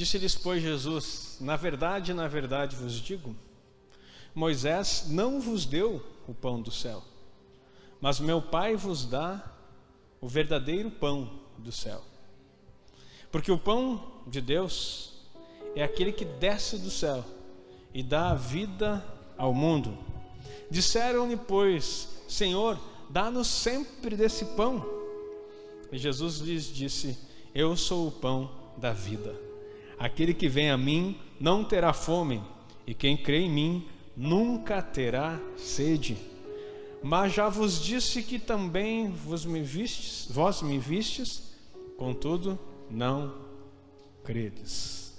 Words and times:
Disse-lhes, 0.00 0.36
pois, 0.36 0.62
Jesus: 0.62 1.38
Na 1.40 1.56
verdade, 1.56 2.14
na 2.14 2.28
verdade 2.28 2.76
vos 2.76 2.92
digo, 2.92 3.34
Moisés 4.32 5.06
não 5.08 5.40
vos 5.40 5.66
deu 5.66 6.00
o 6.28 6.32
pão 6.32 6.62
do 6.62 6.70
céu, 6.70 7.02
mas 8.00 8.20
meu 8.20 8.40
Pai 8.40 8.76
vos 8.76 9.04
dá 9.04 9.44
o 10.20 10.28
verdadeiro 10.28 10.88
pão 10.88 11.40
do 11.58 11.72
céu. 11.72 12.00
Porque 13.32 13.50
o 13.50 13.58
pão 13.58 14.22
de 14.24 14.40
Deus 14.40 15.14
é 15.74 15.82
aquele 15.82 16.12
que 16.12 16.24
desce 16.24 16.78
do 16.78 16.92
céu 16.92 17.24
e 17.92 18.00
dá 18.00 18.30
a 18.30 18.34
vida 18.36 19.04
ao 19.36 19.52
mundo. 19.52 19.98
Disseram-lhe, 20.70 21.36
pois, 21.36 22.22
Senhor, 22.28 22.78
dá-nos 23.10 23.48
sempre 23.48 24.14
desse 24.14 24.44
pão. 24.44 24.88
E 25.90 25.98
Jesus 25.98 26.38
lhes 26.38 26.72
disse: 26.72 27.18
Eu 27.52 27.76
sou 27.76 28.06
o 28.06 28.12
pão 28.12 28.48
da 28.76 28.92
vida. 28.92 29.47
Aquele 29.98 30.32
que 30.32 30.48
vem 30.48 30.70
a 30.70 30.78
mim 30.78 31.18
não 31.40 31.64
terá 31.64 31.92
fome, 31.92 32.42
e 32.86 32.94
quem 32.94 33.16
crê 33.16 33.40
em 33.40 33.50
mim 33.50 33.88
nunca 34.16 34.80
terá 34.80 35.40
sede. 35.56 36.16
Mas 37.02 37.32
já 37.32 37.48
vos 37.48 37.82
disse 37.82 38.22
que 38.22 38.38
também 38.38 39.10
vos 39.10 39.44
me 39.44 39.60
vistes, 39.60 40.28
vós 40.30 40.62
me 40.62 40.78
vistes, 40.78 41.54
contudo 41.96 42.58
não 42.90 43.34
credes. 44.24 45.16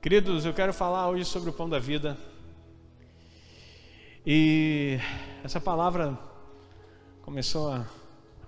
Queridos, 0.00 0.46
eu 0.46 0.54
quero 0.54 0.72
falar 0.72 1.08
hoje 1.08 1.24
sobre 1.24 1.50
o 1.50 1.52
pão 1.52 1.68
da 1.68 1.78
vida. 1.78 2.16
E 4.24 4.98
essa 5.44 5.60
palavra 5.60 6.18
começou 7.22 7.70
a, 7.70 7.86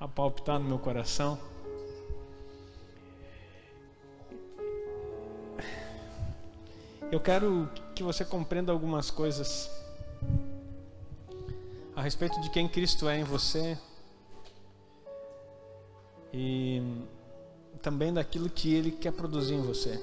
a 0.01 0.09
palpitar 0.09 0.59
no 0.59 0.67
meu 0.67 0.79
coração. 0.79 1.39
Eu 7.13 7.21
quero 7.21 7.69
que 7.95 8.03
você 8.03 8.25
compreenda 8.25 8.73
algumas 8.73 9.11
coisas 9.11 9.71
a 11.95 12.01
respeito 12.01 12.41
de 12.41 12.49
quem 12.49 12.67
Cristo 12.67 13.07
é 13.07 13.21
em 13.21 13.23
você 13.23 13.77
e 16.33 16.81
também 17.83 18.15
daquilo 18.15 18.49
que 18.49 18.73
Ele 18.73 18.91
quer 18.91 19.13
produzir 19.13 19.53
em 19.53 19.61
você. 19.61 20.03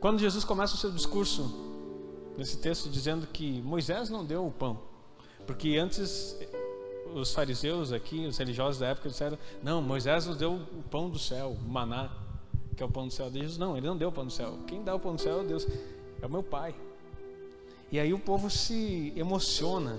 Quando 0.00 0.20
Jesus 0.20 0.44
começa 0.44 0.76
o 0.76 0.78
seu 0.78 0.92
discurso 0.92 1.52
nesse 2.38 2.58
texto 2.58 2.88
dizendo 2.88 3.26
que 3.26 3.60
Moisés 3.62 4.10
não 4.10 4.24
deu 4.24 4.46
o 4.46 4.52
pão, 4.52 4.80
porque 5.44 5.76
antes 5.76 6.36
os 7.12 7.34
fariseus 7.34 7.90
aqui, 7.90 8.26
os 8.26 8.38
religiosos 8.38 8.78
da 8.78 8.86
época 8.86 9.08
disseram: 9.08 9.36
não, 9.60 9.82
Moisés 9.82 10.24
nos 10.24 10.36
deu 10.36 10.52
o 10.52 10.84
pão 10.88 11.10
do 11.10 11.18
céu, 11.18 11.50
o 11.50 11.68
maná, 11.68 12.12
que 12.76 12.82
é 12.82 12.86
o 12.86 12.88
pão 12.88 13.06
do 13.06 13.12
céu. 13.12 13.30
Jesus 13.30 13.58
não, 13.58 13.76
ele 13.76 13.86
não 13.86 13.96
deu 13.96 14.08
o 14.08 14.12
pão 14.12 14.24
do 14.24 14.32
céu. 14.32 14.58
Quem 14.66 14.82
dá 14.82 14.94
o 14.94 15.00
pão 15.00 15.14
do 15.14 15.20
céu 15.20 15.40
é 15.40 15.44
Deus, 15.44 15.66
é 16.20 16.26
o 16.26 16.30
meu 16.30 16.42
Pai. 16.42 16.74
E 17.90 18.00
aí 18.00 18.12
o 18.14 18.18
povo 18.18 18.48
se 18.50 19.12
emociona 19.16 19.98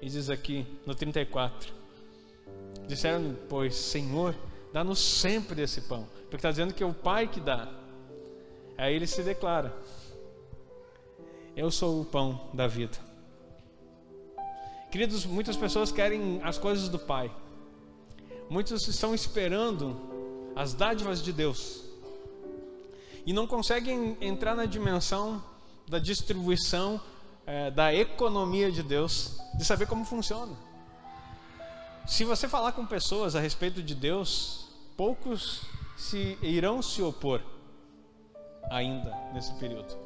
e 0.00 0.08
diz 0.08 0.30
aqui 0.30 0.66
no 0.86 0.94
34: 0.94 1.72
Disseram, 2.86 3.36
pois, 3.48 3.74
Senhor, 3.74 4.34
dá-nos 4.72 4.98
sempre 4.98 5.62
esse 5.62 5.82
pão, 5.82 6.06
porque 6.24 6.36
está 6.36 6.50
dizendo 6.50 6.72
que 6.72 6.82
é 6.82 6.86
o 6.86 6.94
Pai 6.94 7.28
que 7.28 7.40
dá. 7.40 7.68
Aí 8.78 8.94
ele 8.94 9.06
se 9.06 9.22
declara: 9.22 9.76
Eu 11.54 11.70
sou 11.70 12.00
o 12.00 12.04
pão 12.04 12.48
da 12.52 12.66
vida. 12.66 12.98
Queridos, 14.90 15.26
muitas 15.26 15.56
pessoas 15.56 15.90
querem 15.90 16.40
as 16.42 16.56
coisas 16.56 16.88
do 16.88 16.98
Pai, 16.98 17.30
muitos 18.48 18.86
estão 18.86 19.14
esperando 19.14 20.00
as 20.54 20.72
dádivas 20.72 21.20
de 21.20 21.32
Deus 21.32 21.83
e 23.26 23.32
não 23.32 23.46
conseguem 23.46 24.16
entrar 24.20 24.54
na 24.54 24.66
dimensão 24.66 25.42
da 25.88 25.98
distribuição 25.98 27.00
é, 27.46 27.70
da 27.70 27.94
economia 27.94 28.70
de 28.70 28.82
Deus, 28.82 29.38
de 29.54 29.64
saber 29.64 29.86
como 29.86 30.04
funciona. 30.04 30.52
Se 32.06 32.24
você 32.24 32.48
falar 32.48 32.72
com 32.72 32.84
pessoas 32.84 33.34
a 33.34 33.40
respeito 33.40 33.82
de 33.82 33.94
Deus, 33.94 34.66
poucos 34.96 35.62
se 35.96 36.38
irão 36.42 36.82
se 36.82 37.00
opor 37.02 37.40
ainda 38.70 39.14
nesse 39.32 39.52
período. 39.54 39.96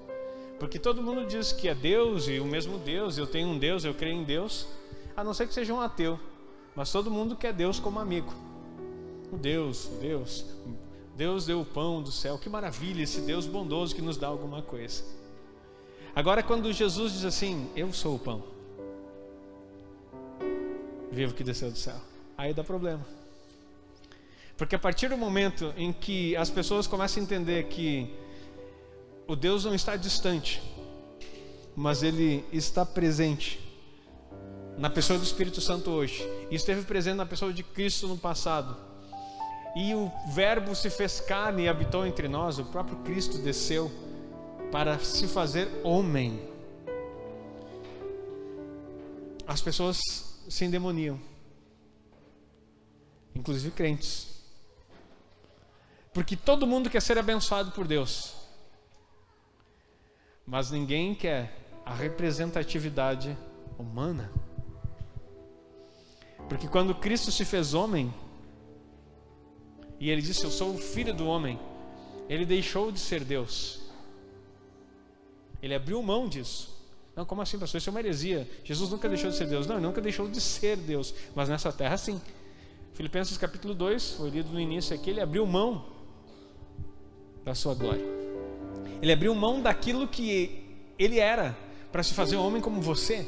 Porque 0.58 0.78
todo 0.78 1.02
mundo 1.02 1.26
diz 1.26 1.52
que 1.52 1.68
é 1.68 1.74
Deus 1.74 2.28
e 2.28 2.40
o 2.40 2.44
mesmo 2.44 2.78
Deus, 2.78 3.16
eu 3.16 3.26
tenho 3.26 3.48
um 3.48 3.58
Deus, 3.58 3.84
eu 3.84 3.94
creio 3.94 4.16
em 4.16 4.24
Deus, 4.24 4.66
a 5.16 5.22
não 5.22 5.32
ser 5.32 5.46
que 5.46 5.54
seja 5.54 5.72
um 5.72 5.80
ateu. 5.80 6.18
Mas 6.74 6.90
todo 6.90 7.10
mundo 7.10 7.36
quer 7.36 7.52
Deus 7.52 7.78
como 7.78 7.98
amigo. 7.98 8.32
O 9.32 9.36
Deus, 9.36 9.88
Deus, 10.00 10.44
Deus 11.18 11.44
deu 11.44 11.60
o 11.60 11.64
pão 11.64 12.00
do 12.00 12.12
céu, 12.12 12.38
que 12.38 12.48
maravilha 12.48 13.02
esse 13.02 13.20
Deus 13.22 13.44
bondoso 13.44 13.92
que 13.92 14.00
nos 14.00 14.16
dá 14.16 14.28
alguma 14.28 14.62
coisa. 14.62 15.02
Agora, 16.14 16.44
quando 16.44 16.72
Jesus 16.72 17.12
diz 17.12 17.24
assim: 17.24 17.68
Eu 17.74 17.92
sou 17.92 18.14
o 18.14 18.18
pão 18.20 18.44
vivo 21.10 21.34
que 21.34 21.42
desceu 21.42 21.72
do 21.72 21.76
céu, 21.76 21.96
aí 22.36 22.54
dá 22.54 22.62
problema. 22.62 23.04
Porque 24.56 24.76
a 24.76 24.78
partir 24.78 25.08
do 25.08 25.18
momento 25.18 25.74
em 25.76 25.92
que 25.92 26.36
as 26.36 26.50
pessoas 26.50 26.86
começam 26.86 27.20
a 27.20 27.24
entender 27.24 27.64
que 27.64 28.14
o 29.26 29.34
Deus 29.34 29.64
não 29.64 29.74
está 29.74 29.96
distante, 29.96 30.62
mas 31.74 32.04
ele 32.04 32.44
está 32.52 32.86
presente 32.86 33.58
na 34.78 34.88
pessoa 34.88 35.18
do 35.18 35.24
Espírito 35.24 35.60
Santo 35.60 35.90
hoje, 35.90 36.22
e 36.48 36.54
esteve 36.54 36.82
presente 36.82 37.16
na 37.16 37.26
pessoa 37.26 37.52
de 37.52 37.64
Cristo 37.64 38.06
no 38.06 38.16
passado, 38.16 38.87
e 39.76 39.94
o 39.94 40.10
Verbo 40.28 40.74
se 40.74 40.90
fez 40.90 41.20
carne 41.20 41.64
e 41.64 41.68
habitou 41.68 42.06
entre 42.06 42.28
nós, 42.28 42.58
o 42.58 42.64
próprio 42.64 42.96
Cristo 42.98 43.38
desceu 43.38 43.90
para 44.70 44.98
se 44.98 45.26
fazer 45.26 45.68
homem. 45.84 46.40
As 49.46 49.60
pessoas 49.60 49.98
se 50.48 50.64
endemoniam, 50.64 51.20
inclusive 53.34 53.70
crentes, 53.70 54.42
porque 56.12 56.36
todo 56.36 56.66
mundo 56.66 56.90
quer 56.90 57.00
ser 57.00 57.18
abençoado 57.18 57.70
por 57.70 57.86
Deus, 57.86 58.34
mas 60.46 60.70
ninguém 60.70 61.14
quer 61.14 61.56
a 61.84 61.94
representatividade 61.94 63.36
humana. 63.78 64.30
Porque 66.48 66.66
quando 66.66 66.94
Cristo 66.94 67.30
se 67.30 67.44
fez 67.44 67.74
homem, 67.74 68.12
e 70.00 70.10
ele 70.10 70.22
disse: 70.22 70.44
Eu 70.44 70.50
sou 70.50 70.74
o 70.74 70.78
filho 70.78 71.14
do 71.14 71.26
homem, 71.26 71.58
ele 72.28 72.44
deixou 72.44 72.92
de 72.92 72.98
ser 72.98 73.24
Deus, 73.24 73.80
ele 75.62 75.74
abriu 75.74 76.02
mão 76.02 76.28
disso. 76.28 76.76
Não, 77.16 77.24
como 77.24 77.42
assim, 77.42 77.58
pastor? 77.58 77.78
Isso 77.78 77.90
é 77.90 77.92
uma 77.92 77.98
heresia. 77.98 78.48
Jesus 78.62 78.90
nunca 78.90 79.08
deixou 79.08 79.28
de 79.28 79.36
ser 79.36 79.46
Deus. 79.46 79.66
Não, 79.66 79.74
ele 79.74 79.84
nunca 79.84 80.00
deixou 80.00 80.28
de 80.28 80.40
ser 80.40 80.76
Deus. 80.76 81.12
Mas 81.34 81.48
nessa 81.48 81.72
terra, 81.72 81.96
sim. 81.96 82.20
Filipenses 82.94 83.36
capítulo 83.36 83.74
2, 83.74 84.12
foi 84.12 84.30
lido 84.30 84.50
no 84.52 84.60
início 84.60 84.94
aqui, 84.94 85.10
ele 85.10 85.20
abriu 85.20 85.44
mão 85.46 85.84
da 87.44 87.54
sua 87.54 87.74
glória. 87.74 88.04
Ele 89.00 89.12
abriu 89.12 89.34
mão 89.34 89.60
daquilo 89.60 90.06
que 90.06 90.64
ele 90.98 91.18
era 91.18 91.56
para 91.90 92.02
se 92.02 92.14
fazer 92.14 92.36
homem 92.36 92.60
como 92.60 92.80
você 92.80 93.26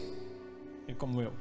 e 0.87 0.95
como 0.95 1.23
eu. 1.23 1.33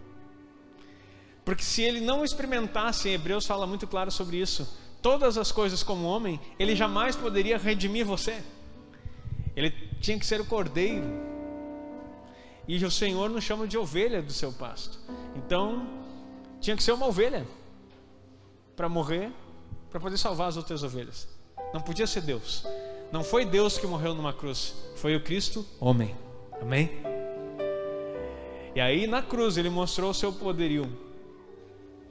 Porque 1.43 1.63
se 1.63 1.81
ele 1.81 1.99
não 1.99 2.23
experimentasse, 2.23 3.09
em 3.09 3.13
Hebreus 3.13 3.45
fala 3.45 3.65
muito 3.65 3.87
claro 3.87 4.11
sobre 4.11 4.37
isso, 4.37 4.77
todas 5.01 5.37
as 5.37 5.51
coisas 5.51 5.83
como 5.83 6.05
homem, 6.05 6.39
ele 6.57 6.75
jamais 6.75 7.15
poderia 7.15 7.57
redimir 7.57 8.05
você. 8.05 8.41
Ele 9.55 9.71
tinha 10.01 10.17
que 10.17 10.25
ser 10.25 10.39
o 10.41 10.45
cordeiro. 10.45 11.07
E 12.67 12.83
o 12.85 12.91
Senhor 12.91 13.29
nos 13.29 13.43
chama 13.43 13.67
de 13.67 13.77
ovelha 13.77 14.21
do 14.21 14.31
seu 14.31 14.53
pasto. 14.53 14.99
Então, 15.35 15.87
tinha 16.61 16.75
que 16.75 16.83
ser 16.83 16.91
uma 16.91 17.07
ovelha 17.07 17.45
para 18.75 18.87
morrer, 18.87 19.31
para 19.89 19.99
poder 19.99 20.17
salvar 20.17 20.49
as 20.49 20.57
outras 20.57 20.83
ovelhas. 20.83 21.27
Não 21.73 21.81
podia 21.81 22.07
ser 22.07 22.21
Deus. 22.21 22.65
Não 23.11 23.23
foi 23.23 23.43
Deus 23.43 23.77
que 23.77 23.87
morreu 23.87 24.13
numa 24.13 24.31
cruz, 24.31 24.75
foi 24.95 25.15
o 25.15 25.23
Cristo 25.23 25.65
homem. 25.79 26.15
Amém? 26.61 26.91
E 28.75 28.79
aí 28.79 29.07
na 29.07 29.21
cruz 29.21 29.57
ele 29.57 29.69
mostrou 29.69 30.11
o 30.11 30.13
seu 30.13 30.31
poderio. 30.31 30.87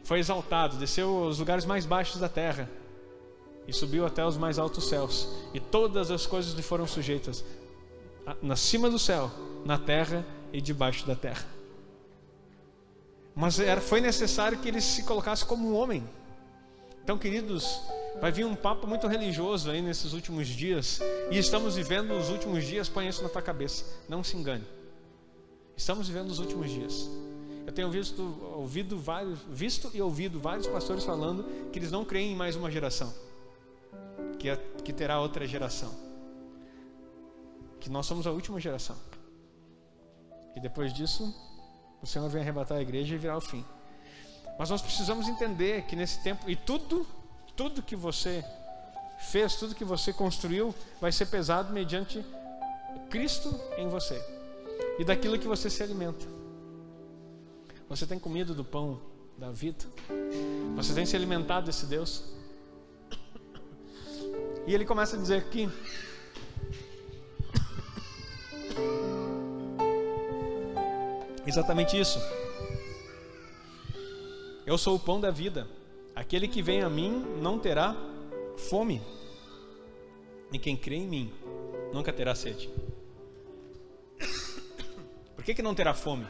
Foi 0.09 0.21
exaltado, 0.21 0.79
desceu 0.79 1.25
aos 1.25 1.39
lugares 1.39 1.67
mais 1.67 1.85
baixos 1.85 2.19
da 2.19 2.31
terra 2.31 2.67
e 3.67 3.75
subiu 3.75 4.07
até 4.07 4.25
os 4.25 4.39
mais 4.39 4.59
altos 4.59 4.89
céus. 4.89 5.29
E 5.53 5.61
todas 5.61 6.11
as 6.11 6.25
coisas 6.25 6.55
lhe 6.55 6.63
foram 6.63 6.87
sujeitas, 6.87 7.45
acima 8.51 8.89
do 8.89 8.99
céu, 8.99 9.31
na 9.67 9.77
terra 9.77 10.25
e 10.51 10.63
debaixo 10.63 11.07
da 11.07 11.15
terra. 11.15 11.45
Mas 13.35 13.61
era, 13.61 13.83
foi 13.83 14.01
necessário 14.01 14.57
que 14.57 14.69
ele 14.69 14.81
se 14.81 15.03
colocasse 15.03 15.45
como 15.45 15.69
um 15.69 15.77
homem. 15.77 16.03
Então, 17.05 17.19
queridos, 17.19 17.79
vai 18.19 18.33
vir 18.33 18.47
um 18.47 18.55
papo 18.55 18.87
muito 18.87 19.07
religioso 19.07 19.71
aí 19.71 19.83
nesses 19.83 20.15
últimos 20.15 20.47
dias, 20.47 21.01
e 21.31 21.37
estamos 21.37 21.77
vivendo 21.77 22.13
os 22.13 22.31
últimos 22.31 22.65
dias, 22.65 22.89
põe 22.89 23.07
isso 23.07 23.23
na 23.23 23.29
tua 23.29 23.43
cabeça, 23.43 23.85
não 24.09 24.25
se 24.25 24.39
engane. 24.39 24.65
Estamos 25.77 26.09
vivendo 26.09 26.31
os 26.31 26.39
últimos 26.39 26.71
dias. 26.71 27.28
Eu 27.69 27.73
tenho 27.73 27.91
visto, 27.91 28.23
ouvido 28.57 28.99
vários, 28.99 29.41
visto 29.41 29.91
e 29.93 30.01
ouvido 30.01 30.41
vários 30.41 30.67
pastores 30.67 31.05
falando 31.05 31.45
que 31.71 31.79
eles 31.79 31.93
não 31.93 32.03
creem 32.03 32.33
em 32.33 32.35
mais 32.35 32.57
uma 32.57 32.71
geração, 32.71 33.13
que, 34.39 34.49
é, 34.49 34.57
que 34.83 34.91
terá 34.91 35.21
outra 35.21 35.47
geração. 35.47 35.95
que 37.79 37.91
nós 37.91 38.07
somos 38.07 38.27
a 38.27 38.31
última 38.31 38.59
geração. 38.59 38.97
E 40.57 40.61
depois 40.61 40.95
disso, 40.95 41.31
o 42.01 42.07
Senhor 42.07 42.27
vem 42.31 42.41
arrebatar 42.41 42.79
a 42.79 42.81
igreja 42.81 43.15
e 43.15 43.19
virar 43.19 43.37
o 43.37 43.41
fim. 43.43 43.63
Mas 44.59 44.71
nós 44.71 44.81
precisamos 44.81 45.29
entender 45.29 45.83
que 45.83 45.95
nesse 45.95 46.23
tempo, 46.23 46.49
e 46.49 46.57
tudo, 46.57 47.07
tudo 47.55 47.83
que 47.83 47.95
você 47.95 48.43
fez, 49.31 49.57
tudo 49.57 49.75
que 49.75 49.85
você 49.85 50.11
construiu, 50.11 50.75
vai 51.03 51.13
ser 51.13 51.27
pesado 51.27 51.71
mediante 51.71 52.25
Cristo 53.11 53.55
em 53.77 53.91
você 53.91 54.19
e 54.99 55.05
daquilo 55.05 55.39
que 55.39 55.47
você 55.47 55.69
se 55.69 55.83
alimenta. 55.83 56.38
Você 57.89 58.07
tem 58.07 58.19
comido 58.19 58.55
do 58.55 58.65
pão 58.65 59.01
da 59.37 59.51
vida? 59.51 59.87
Você 60.77 60.93
tem 60.93 61.07
se 61.07 61.17
alimentado 61.17 61.67
desse 61.67 61.87
Deus? 61.87 62.25
E 64.67 64.75
ele 64.75 64.85
começa 64.85 65.17
a 65.17 65.19
dizer 65.19 65.39
aqui. 65.39 65.69
Exatamente 71.47 71.99
isso. 71.99 72.19
Eu 74.67 74.77
sou 74.77 74.97
o 74.97 75.01
pão 75.01 75.19
da 75.19 75.31
vida. 75.31 75.67
Aquele 76.15 76.47
que 76.47 76.61
vem 76.61 76.83
a 76.83 76.91
mim 76.91 77.25
não 77.41 77.59
terá 77.59 77.97
fome. 78.69 79.01
E 80.53 80.59
quem 80.59 80.77
crê 80.77 80.97
em 80.97 81.09
mim 81.09 81.33
nunca 81.91 82.13
terá 82.13 82.35
sede. 82.35 82.69
Por 85.35 85.43
que, 85.43 85.55
que 85.55 85.63
não 85.63 85.75
terá 85.75 85.95
fome? 85.95 86.27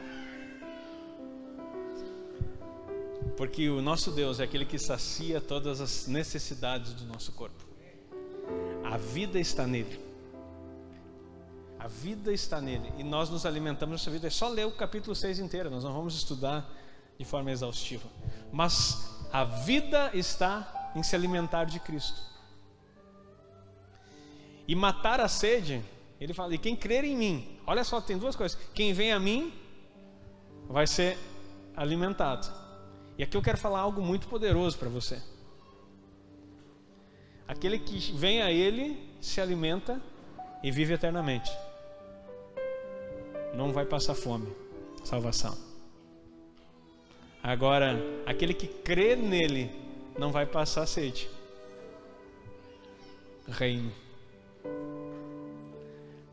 Porque 3.39 3.69
o 3.69 3.81
nosso 3.81 4.11
Deus 4.11 4.41
é 4.41 4.43
aquele 4.43 4.65
que 4.65 4.77
sacia 4.77 5.39
todas 5.39 5.79
as 5.79 6.07
necessidades 6.07 6.91
do 6.91 7.05
nosso 7.05 7.31
corpo. 7.31 7.63
A 8.83 8.97
vida 8.97 9.39
está 9.39 9.65
nele. 9.65 9.97
A 11.79 11.87
vida 11.87 12.33
está 12.33 12.59
nele. 12.59 12.91
E 12.97 13.03
nós 13.03 13.29
nos 13.29 13.45
alimentamos 13.45 14.01
dessa 14.01 14.11
vida. 14.11 14.27
É 14.27 14.29
só 14.29 14.49
ler 14.49 14.67
o 14.67 14.71
capítulo 14.73 15.15
6 15.15 15.39
inteiro. 15.39 15.69
Nós 15.69 15.85
não 15.85 15.93
vamos 15.93 16.15
estudar 16.15 16.69
de 17.17 17.23
forma 17.23 17.49
exaustiva. 17.49 18.09
Mas 18.51 19.09
a 19.31 19.45
vida 19.45 20.11
está 20.13 20.91
em 20.93 21.01
se 21.01 21.15
alimentar 21.15 21.63
de 21.63 21.79
Cristo. 21.79 22.21
E 24.67 24.75
matar 24.75 25.21
a 25.21 25.29
sede, 25.29 25.81
ele 26.19 26.33
fala, 26.33 26.53
e 26.55 26.57
quem 26.57 26.75
crer 26.75 27.05
em 27.05 27.15
mim, 27.15 27.57
olha 27.65 27.85
só, 27.85 28.01
tem 28.01 28.17
duas 28.17 28.35
coisas. 28.35 28.59
Quem 28.73 28.91
vem 28.91 29.13
a 29.13 29.19
mim 29.19 29.53
vai 30.67 30.85
ser 30.85 31.17
alimentado. 31.73 32.67
E 33.19 33.23
aqui 33.23 33.35
eu 33.35 33.41
quero 33.41 33.57
falar 33.57 33.81
algo 33.81 34.01
muito 34.01 34.29
poderoso 34.29 34.77
para 34.77 34.87
você. 34.87 35.21
Aquele 37.45 37.77
que 37.77 38.13
vem 38.13 38.41
a 38.41 38.49
ele 38.49 38.97
se 39.19 39.41
alimenta 39.41 40.01
e 40.63 40.71
vive 40.71 40.93
eternamente. 40.93 41.51
Não 43.53 43.73
vai 43.73 43.85
passar 43.85 44.15
fome. 44.15 44.47
Salvação. 45.03 45.57
Agora, 47.43 48.01
aquele 48.25 48.53
que 48.53 48.67
crê 48.67 49.17
nele 49.17 49.69
não 50.17 50.31
vai 50.31 50.45
passar 50.45 50.87
sede. 50.87 51.29
Reino. 53.49 53.91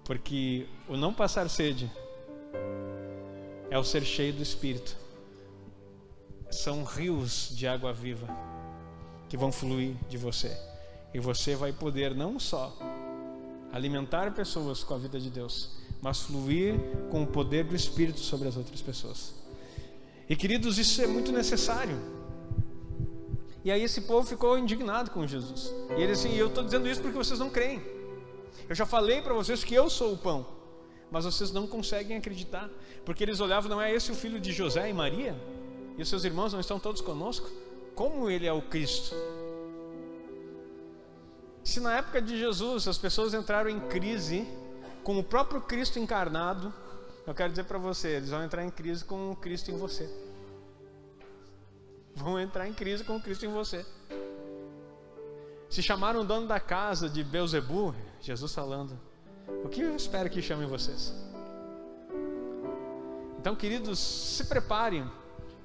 Porque 0.04 0.68
o 0.88 0.96
não 0.96 1.12
passar 1.12 1.50
sede 1.50 1.90
é 3.70 3.76
o 3.76 3.82
ser 3.82 4.04
cheio 4.04 4.32
do 4.34 4.42
Espírito. 4.42 5.05
São 6.50 6.84
rios 6.84 7.50
de 7.52 7.66
água 7.66 7.92
viva 7.92 8.28
que 9.28 9.36
vão 9.36 9.50
fluir 9.50 9.96
de 10.08 10.16
você. 10.16 10.56
E 11.12 11.18
você 11.18 11.54
vai 11.54 11.72
poder 11.72 12.14
não 12.14 12.38
só 12.38 12.76
alimentar 13.72 14.32
pessoas 14.32 14.82
com 14.82 14.94
a 14.94 14.98
vida 14.98 15.18
de 15.18 15.30
Deus, 15.30 15.70
mas 16.00 16.20
fluir 16.20 16.74
com 17.10 17.22
o 17.22 17.26
poder 17.26 17.64
do 17.64 17.74
Espírito 17.74 18.20
sobre 18.20 18.48
as 18.48 18.56
outras 18.56 18.80
pessoas. 18.80 19.34
E 20.28 20.34
queridos, 20.36 20.78
isso 20.78 21.00
é 21.02 21.06
muito 21.06 21.32
necessário. 21.32 21.98
E 23.64 23.70
aí 23.70 23.82
esse 23.82 24.02
povo 24.02 24.26
ficou 24.26 24.56
indignado 24.56 25.10
com 25.10 25.26
Jesus. 25.26 25.72
E 25.96 26.02
ele 26.02 26.12
assim, 26.12 26.34
eu 26.34 26.48
estou 26.48 26.62
dizendo 26.62 26.88
isso 26.88 27.00
porque 27.00 27.16
vocês 27.16 27.38
não 27.38 27.50
creem. 27.50 27.82
Eu 28.68 28.74
já 28.74 28.86
falei 28.86 29.20
para 29.20 29.34
vocês 29.34 29.62
que 29.64 29.74
eu 29.74 29.88
sou 29.90 30.12
o 30.12 30.16
pão, 30.16 30.46
mas 31.10 31.24
vocês 31.24 31.52
não 31.52 31.66
conseguem 31.66 32.16
acreditar, 32.16 32.68
porque 33.04 33.22
eles 33.22 33.40
olhavam, 33.40 33.70
não 33.70 33.80
é 33.80 33.92
esse 33.94 34.10
o 34.10 34.14
filho 34.14 34.40
de 34.40 34.52
José 34.52 34.88
e 34.88 34.92
Maria? 34.92 35.36
E 35.96 36.02
os 36.02 36.08
seus 36.08 36.24
irmãos 36.24 36.52
não 36.52 36.60
estão 36.60 36.78
todos 36.78 37.00
conosco? 37.00 37.50
Como 37.94 38.28
ele 38.28 38.46
é 38.46 38.52
o 38.52 38.62
Cristo? 38.62 39.14
Se 41.64 41.80
na 41.80 41.96
época 41.96 42.22
de 42.22 42.38
Jesus 42.38 42.86
as 42.86 42.98
pessoas 42.98 43.34
entraram 43.34 43.70
em 43.70 43.80
crise 43.80 44.46
com 45.02 45.18
o 45.18 45.24
próprio 45.24 45.60
Cristo 45.60 45.98
encarnado, 45.98 46.72
eu 47.26 47.34
quero 47.34 47.50
dizer 47.50 47.64
para 47.64 47.78
você, 47.78 48.16
eles 48.16 48.30
vão 48.30 48.44
entrar 48.44 48.64
em 48.64 48.70
crise 48.70 49.04
com 49.04 49.32
o 49.32 49.36
Cristo 49.36 49.70
em 49.70 49.76
você. 49.76 50.08
Vão 52.14 52.38
entrar 52.38 52.68
em 52.68 52.72
crise 52.72 53.02
com 53.02 53.16
o 53.16 53.20
Cristo 53.20 53.44
em 53.44 53.52
você. 53.52 53.84
Se 55.68 55.82
chamaram 55.82 56.20
o 56.20 56.24
dono 56.24 56.46
da 56.46 56.60
casa 56.60 57.08
de 57.08 57.24
Beuzebu, 57.24 57.94
Jesus 58.20 58.54
falando, 58.54 58.98
o 59.64 59.68
que 59.68 59.80
eu 59.80 59.96
espero 59.96 60.30
que 60.30 60.40
chamem 60.40 60.68
vocês? 60.68 61.12
Então, 63.38 63.56
queridos, 63.56 63.98
se 63.98 64.44
preparem, 64.44 65.10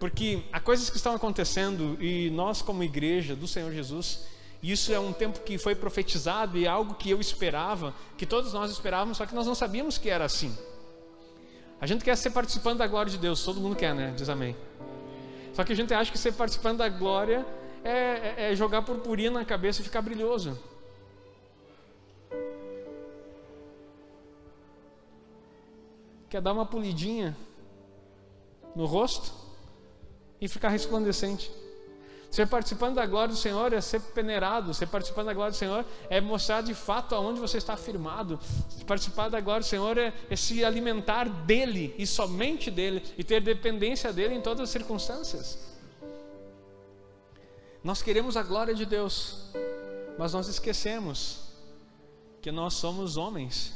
porque 0.02 0.42
há 0.52 0.60
coisas 0.60 0.90
que 0.90 0.98
estão 0.98 1.14
acontecendo 1.14 1.96
e 2.02 2.32
nós, 2.32 2.60
como 2.60 2.84
igreja 2.84 3.36
do 3.36 3.48
Senhor 3.48 3.72
Jesus, 3.72 4.26
isso 4.64 4.92
é 4.92 5.00
um 5.00 5.14
tempo 5.14 5.42
que 5.42 5.60
foi 5.60 5.76
profetizado 5.76 6.58
e 6.58 6.66
é 6.66 6.68
algo 6.68 6.96
que 6.96 7.12
eu 7.12 7.22
esperava, 7.22 7.94
que 8.18 8.26
todos 8.26 8.52
nós 8.52 8.72
esperávamos, 8.72 9.20
só 9.20 9.28
que 9.28 9.36
nós 9.36 9.46
não 9.46 9.54
sabíamos 9.54 10.00
que 10.00 10.10
era 10.10 10.26
assim. 10.26 10.58
A 11.80 11.86
gente 11.86 12.04
quer 12.04 12.18
ser 12.18 12.32
participante 12.32 12.80
da 12.80 12.88
glória 12.88 13.12
de 13.12 13.20
Deus, 13.20 13.46
todo 13.46 13.62
mundo 13.62 13.76
quer, 13.76 13.94
né? 13.94 14.12
Diz 14.18 14.28
amém. 14.28 14.56
Só 15.54 15.64
que 15.64 15.72
a 15.72 15.76
gente 15.76 15.94
acha 15.94 16.12
que 16.12 16.18
ser 16.18 16.32
participante 16.32 16.78
da 16.78 16.90
glória 16.90 17.46
é, 17.84 17.92
é, 17.92 18.52
é 18.52 18.56
jogar 18.56 18.82
purpurina 18.82 19.38
na 19.38 19.46
cabeça 19.46 19.82
e 19.82 19.84
ficar 19.84 20.02
brilhoso. 20.02 20.58
Quer 26.28 26.42
dar 26.42 26.54
uma 26.54 26.66
polidinha 26.66 27.38
no 28.76 28.88
rosto 28.88 29.41
e 30.42 30.48
ficar 30.48 30.70
resplandecente. 30.70 31.52
Ser 32.32 32.48
participando 32.48 32.96
da 32.96 33.06
glória 33.06 33.34
do 33.34 33.38
Senhor 33.38 33.74
é 33.74 33.82
ser 33.82 34.00
peneirado, 34.00 34.74
ser 34.74 34.88
participando 34.88 35.26
da 35.26 35.34
glória 35.34 35.52
do 35.52 35.58
Senhor 35.58 35.86
é 36.10 36.22
mostrar 36.22 36.62
de 36.62 36.74
fato 36.74 37.14
aonde 37.14 37.42
você 37.42 37.58
está 37.58 37.76
firmado. 37.76 38.40
Participar 38.88 39.30
da 39.30 39.42
glória 39.42 39.60
do 39.60 39.68
Senhor 39.68 39.98
é, 39.98 40.14
é 40.30 40.36
se 40.38 40.64
alimentar 40.64 41.28
dele 41.28 41.94
e 41.98 42.08
somente 42.08 42.72
dele 42.72 43.04
e 43.18 43.24
ter 43.24 43.42
dependência 43.42 44.14
dele 44.14 44.34
em 44.34 44.42
todas 44.42 44.62
as 44.62 44.70
circunstâncias. 44.70 45.60
Nós 47.84 48.02
queremos 48.02 48.38
a 48.38 48.44
glória 48.44 48.74
de 48.74 48.86
Deus, 48.86 49.52
mas 50.18 50.32
nós 50.32 50.48
esquecemos 50.48 51.52
que 52.42 52.50
nós 52.52 52.76
somos 52.76 53.18
homens 53.18 53.74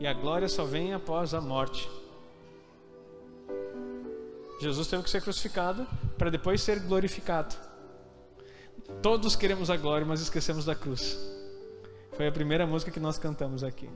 e 0.00 0.06
a 0.06 0.14
glória 0.14 0.48
só 0.48 0.64
vem 0.64 0.94
após 0.94 1.34
a 1.34 1.40
morte. 1.40 1.86
Jesus 4.60 4.86
teve 4.86 5.02
que 5.02 5.10
ser 5.10 5.22
crucificado 5.22 5.86
para 6.16 6.30
depois 6.30 6.60
ser 6.60 6.80
glorificado. 6.80 7.54
Todos 9.02 9.34
queremos 9.34 9.70
a 9.70 9.76
glória, 9.76 10.06
mas 10.06 10.20
esquecemos 10.20 10.64
da 10.64 10.74
cruz. 10.74 11.18
Foi 12.16 12.28
a 12.28 12.32
primeira 12.32 12.66
música 12.66 12.90
que 12.90 13.00
nós 13.00 13.18
cantamos 13.18 13.64
aqui. 13.64 13.88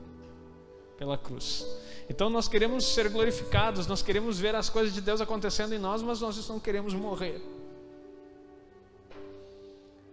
Pela 0.97 1.17
cruz. 1.17 1.65
Então 2.09 2.29
nós 2.29 2.47
queremos 2.47 2.85
ser 2.85 3.09
glorificados, 3.09 3.87
nós 3.87 4.01
queremos 4.01 4.39
ver 4.39 4.55
as 4.55 4.69
coisas 4.69 4.93
de 4.93 4.99
Deus 4.99 5.21
acontecendo 5.21 5.73
em 5.73 5.79
nós, 5.79 6.01
mas 6.01 6.19
nós 6.19 6.47
não 6.49 6.59
queremos 6.59 6.93
morrer. 6.93 7.41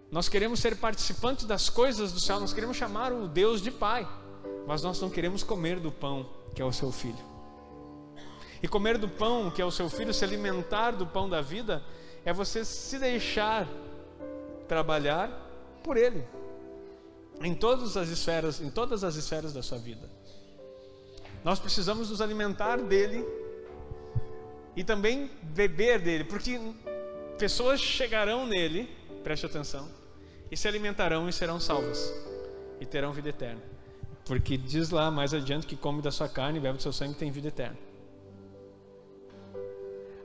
Nós 0.09 0.29
queremos 0.29 0.61
ser 0.61 0.77
participantes 0.77 1.45
das 1.45 1.69
coisas 1.69 2.13
do 2.13 2.19
céu, 2.19 2.39
nós 2.39 2.53
queremos 2.53 2.77
chamar 2.77 3.11
o 3.11 3.27
Deus 3.27 3.61
de 3.61 3.71
Pai, 3.71 4.07
mas 4.65 4.81
nós 4.81 5.01
não 5.01 5.09
queremos 5.09 5.43
comer 5.43 5.79
do 5.79 5.91
pão 5.91 6.29
que 6.55 6.61
é 6.61 6.65
o 6.65 6.71
seu 6.71 6.91
filho. 6.91 7.36
E 8.61 8.67
comer 8.67 8.97
do 8.97 9.07
pão 9.07 9.51
que 9.51 9.61
é 9.61 9.65
o 9.65 9.71
seu 9.71 9.89
filho, 9.89 10.13
se 10.13 10.23
alimentar 10.23 10.91
do 10.91 11.05
pão 11.05 11.29
da 11.29 11.41
vida, 11.41 11.83
é 12.25 12.33
você 12.33 12.65
se 12.65 12.97
deixar 12.97 13.67
trabalhar 14.67 15.29
por 15.83 15.95
Ele 15.97 16.23
em 17.41 17.53
todas 17.53 17.95
as 17.95 18.09
esferas, 18.09 18.59
em 18.59 18.69
todas 18.69 19.03
as 19.03 19.15
esferas 19.15 19.53
da 19.53 19.61
sua 19.61 19.77
vida. 19.77 20.09
Nós 21.43 21.59
precisamos 21.59 22.09
nos 22.09 22.19
alimentar 22.19 22.77
dele 22.77 23.25
e 24.75 24.83
também 24.83 25.29
beber 25.41 25.99
dele, 25.99 26.23
porque 26.23 26.59
pessoas 27.37 27.79
chegarão 27.79 28.45
nele, 28.45 28.89
preste 29.23 29.45
atenção, 29.45 29.87
e 30.51 30.57
se 30.57 30.67
alimentarão 30.67 31.29
e 31.29 31.33
serão 31.33 31.59
salvas 31.59 32.13
e 32.79 32.85
terão 32.85 33.11
vida 33.11 33.29
eterna. 33.29 33.61
Porque 34.25 34.57
diz 34.57 34.89
lá 34.89 35.09
mais 35.09 35.33
adiante 35.33 35.67
que 35.67 35.75
come 35.75 36.01
da 36.01 36.11
sua 36.11 36.27
carne 36.27 36.59
e 36.59 36.61
bebe 36.61 36.77
do 36.77 36.83
seu 36.83 36.91
sangue 36.91 37.15
tem 37.15 37.31
vida 37.31 37.47
eterna. 37.47 37.86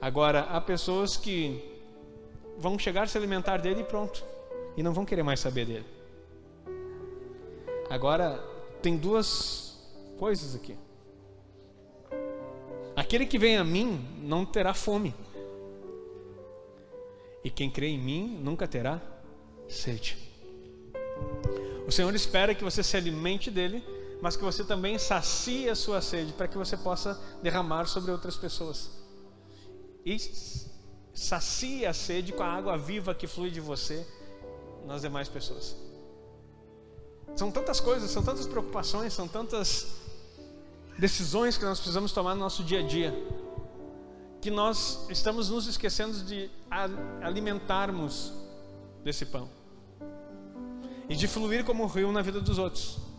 Agora, 0.03 0.41
há 0.51 0.61
pessoas 0.61 1.17
que 1.17 1.63
vão 2.59 2.77
chegar 2.77 3.05
a 3.05 3.07
se 3.07 3.17
alimentar 3.17 3.59
dele 3.59 3.83
e 3.83 3.85
pronto. 3.85 4.25
E 4.77 4.83
não 4.83 4.93
vão 4.93 5.05
querer 5.05 5.23
mais 5.23 5.39
saber 5.39 5.65
dele. 5.65 5.87
Agora, 7.89 8.43
tem 8.83 8.97
duas 8.97 9.79
coisas 10.19 10.57
aqui. 10.57 10.77
Aquele 12.97 13.27
que 13.27 13.39
vem 13.39 13.57
a 13.57 13.63
mim 13.63 14.05
não 14.21 14.45
terá 14.45 14.75
fome. 14.75 15.15
E 17.45 17.49
quem 17.49 17.71
crê 17.71 17.87
em 17.87 17.99
mim 17.99 18.41
nunca 18.43 18.67
terá 18.67 19.01
sede. 19.69 20.19
O 21.87 21.93
Senhor 21.93 22.13
espera 22.13 22.57
que 22.57 22.65
você 22.65 22.83
se 22.83 22.97
alimente 22.97 23.53
dele, 23.53 23.85
mas 24.21 24.35
que 24.35 24.43
você 24.43 24.65
também 24.65 24.99
sacie 24.99 25.71
a 25.71 25.77
sua 25.77 26.01
sede, 26.01 26.33
para 26.33 26.49
que 26.49 26.59
você 26.59 26.77
possa 26.77 27.21
derramar 27.41 27.87
sobre 27.87 28.11
outras 28.11 28.37
pessoas. 28.37 29.02
E 30.05 30.19
sacie 31.15 31.87
a 31.87 31.93
sede 31.93 32.33
com 32.33 32.43
a 32.43 32.53
água 32.53 32.77
viva 32.77 33.15
que 33.15 33.27
flui 33.27 33.51
de 33.51 33.61
você 33.61 34.07
nas 34.87 35.03
demais 35.03 35.29
pessoas. 35.29 35.77
São 37.37 37.51
tantas 37.51 37.81
coisas, 37.81 38.11
são 38.11 38.23
tantas 38.23 38.47
preocupações, 38.47 39.13
são 39.13 39.27
tantas 39.27 39.87
decisões 40.99 41.57
que 41.57 41.65
nós 41.65 41.79
precisamos 41.79 42.13
tomar 42.13 42.35
no 42.35 42.41
nosso 42.41 42.63
dia 42.63 42.81
a 42.81 42.83
dia, 42.83 43.15
que 44.41 44.51
nós 44.51 45.07
estamos 45.09 45.49
nos 45.49 45.67
esquecendo 45.67 46.23
de 46.25 46.51
alimentarmos 47.23 48.33
desse 49.03 49.25
pão 49.25 49.49
e 51.09 51.17
de 51.17 51.27
fluir 51.27 51.65
como 51.65 51.85
um 51.85 51.87
rio 51.87 52.13
na 52.13 52.23
vida 52.23 52.41
dos 52.41 52.59
outros. 52.59 53.12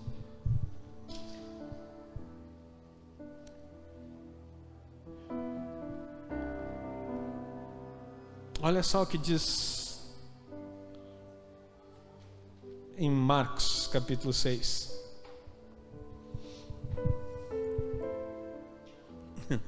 Olha 8.65 8.82
só 8.82 9.03
o 9.03 9.05
que 9.05 9.17
diz 9.17 10.00
em 12.98 13.12
Marcos 13.12 13.88
capítulo 13.88 14.32
6. 14.32 14.89